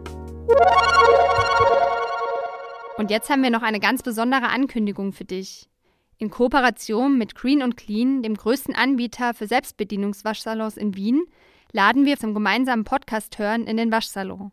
Und 2.96 3.10
jetzt 3.10 3.28
haben 3.28 3.42
wir 3.42 3.50
noch 3.50 3.62
eine 3.62 3.80
ganz 3.80 4.02
besondere 4.02 4.48
Ankündigung 4.48 5.12
für 5.12 5.26
dich. 5.26 5.68
In 6.16 6.30
Kooperation 6.30 7.18
mit 7.18 7.34
Green 7.34 7.62
und 7.62 7.76
Clean, 7.76 8.22
dem 8.22 8.36
größten 8.36 8.74
Anbieter 8.74 9.34
für 9.34 9.46
Selbstbedienungswaschsalons 9.46 10.78
in 10.78 10.96
Wien, 10.96 11.26
laden 11.72 12.04
wir 12.04 12.16
zum 12.16 12.34
gemeinsamen 12.34 12.84
Podcast 12.84 13.38
hören 13.38 13.66
in 13.66 13.76
den 13.76 13.92
Waschsalon. 13.92 14.52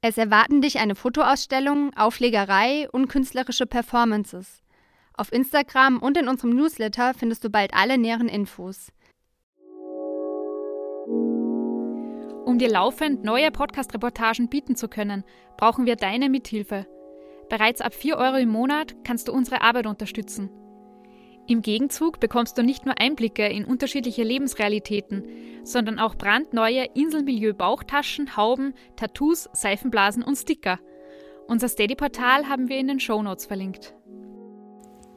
Es 0.00 0.18
erwarten 0.18 0.60
dich 0.60 0.78
eine 0.78 0.94
Fotoausstellung, 0.94 1.92
Auflegerei 1.96 2.88
und 2.90 3.08
künstlerische 3.08 3.66
Performances. 3.66 4.62
Auf 5.14 5.32
Instagram 5.32 5.98
und 5.98 6.18
in 6.18 6.28
unserem 6.28 6.50
Newsletter 6.50 7.14
findest 7.14 7.42
du 7.42 7.50
bald 7.50 7.72
alle 7.74 7.98
näheren 7.98 8.28
Infos. 8.28 8.92
Um 12.44 12.58
dir 12.58 12.70
laufend 12.70 13.24
neue 13.24 13.50
Podcast-Reportagen 13.50 14.48
bieten 14.48 14.76
zu 14.76 14.88
können, 14.88 15.24
brauchen 15.56 15.86
wir 15.86 15.96
deine 15.96 16.28
Mithilfe. 16.28 16.86
Bereits 17.48 17.80
ab 17.80 17.94
4 17.94 18.16
Euro 18.16 18.36
im 18.36 18.50
Monat 18.50 18.94
kannst 19.04 19.28
du 19.28 19.32
unsere 19.32 19.62
Arbeit 19.62 19.86
unterstützen. 19.86 20.50
Im 21.48 21.62
Gegenzug 21.62 22.18
bekommst 22.18 22.58
du 22.58 22.62
nicht 22.62 22.86
nur 22.86 22.98
Einblicke 22.98 23.46
in 23.46 23.64
unterschiedliche 23.64 24.24
Lebensrealitäten, 24.24 25.24
sondern 25.62 26.00
auch 26.00 26.16
brandneue 26.16 26.86
Inselmilieu-Bauchtaschen, 26.94 28.36
Hauben, 28.36 28.74
Tattoos, 28.96 29.48
Seifenblasen 29.52 30.24
und 30.24 30.36
Sticker. 30.36 30.80
Unser 31.46 31.68
Steady-Portal 31.68 32.48
haben 32.48 32.68
wir 32.68 32.78
in 32.78 32.88
den 32.88 32.98
Shownotes 32.98 33.46
verlinkt. 33.46 33.94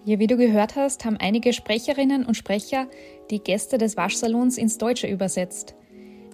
Ja, 0.06 0.20
wie 0.20 0.28
du 0.28 0.38
gehört 0.38 0.76
hast, 0.76 1.04
haben 1.04 1.18
einige 1.18 1.52
Sprecherinnen 1.52 2.26
und 2.26 2.36
Sprecher 2.36 2.88
die 3.32 3.40
Gäste 3.40 3.78
des 3.78 3.98
Waschsalons 3.98 4.58
ins 4.58 4.78
Deutsche 4.78 5.08
übersetzt. 5.08 5.76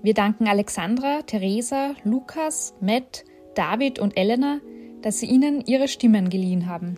Wir 0.04 0.14
danken 0.14 0.48
Alexandra, 0.48 1.22
Theresa, 1.24 1.96
Lukas, 2.04 2.76
Matt, 2.80 3.24
David 3.56 4.00
und 4.00 4.18
Elena, 4.18 4.60
dass 5.02 5.20
sie 5.20 5.26
ihnen 5.28 5.62
ihre 5.66 5.88
Stimmen 5.88 6.30
geliehen 6.30 6.68
haben. 6.68 6.98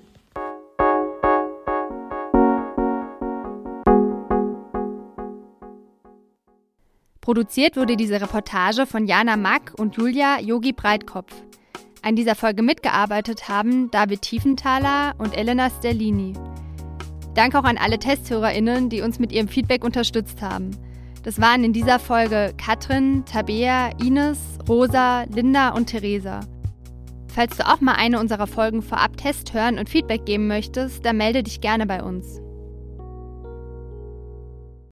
Produziert 7.28 7.76
wurde 7.76 7.98
diese 7.98 8.22
Reportage 8.22 8.86
von 8.86 9.06
Jana 9.06 9.36
Mack 9.36 9.74
und 9.78 9.98
Julia 9.98 10.40
Yogi 10.40 10.72
Breitkopf. 10.72 11.34
An 12.02 12.16
dieser 12.16 12.36
Folge 12.36 12.64
mitgearbeitet 12.64 13.50
haben 13.50 13.92
David 13.92 14.22
Tiefenthaler 14.22 15.14
und 15.18 15.38
Elena 15.38 15.70
Sterlini. 15.70 16.32
Danke 17.34 17.60
auch 17.60 17.66
an 17.66 17.78
alle 17.78 18.00
TesthörerInnen, 18.00 18.88
die 18.88 19.02
uns 19.02 19.20
mit 19.20 19.34
ihrem 19.34 19.50
Feedback 19.50 19.84
unterstützt 19.84 20.42
haben. 20.42 20.72
Das 21.24 21.42
waren 21.42 21.66
in 21.66 21.74
dieser 21.74 22.00
Folge 22.00 22.54
Katrin, 22.58 23.26
Tabea, 23.26 23.90
Ines, 24.02 24.40
Rosa, 24.70 25.24
Linda 25.24 25.72
und 25.72 25.88
Theresa. 25.88 26.40
Falls 27.28 27.58
du 27.58 27.68
auch 27.68 27.82
mal 27.82 27.96
eine 27.96 28.22
unserer 28.22 28.48
Folgen 28.48 28.82
vorab 28.82 29.18
Test 29.18 29.54
hören 29.54 29.80
und 29.80 29.90
Feedback 29.90 30.26
geben 30.26 30.48
möchtest, 30.48 31.06
dann 31.06 31.18
melde 31.18 31.44
dich 31.44 31.60
gerne 31.60 31.86
bei 31.86 32.02
uns. 32.02 32.40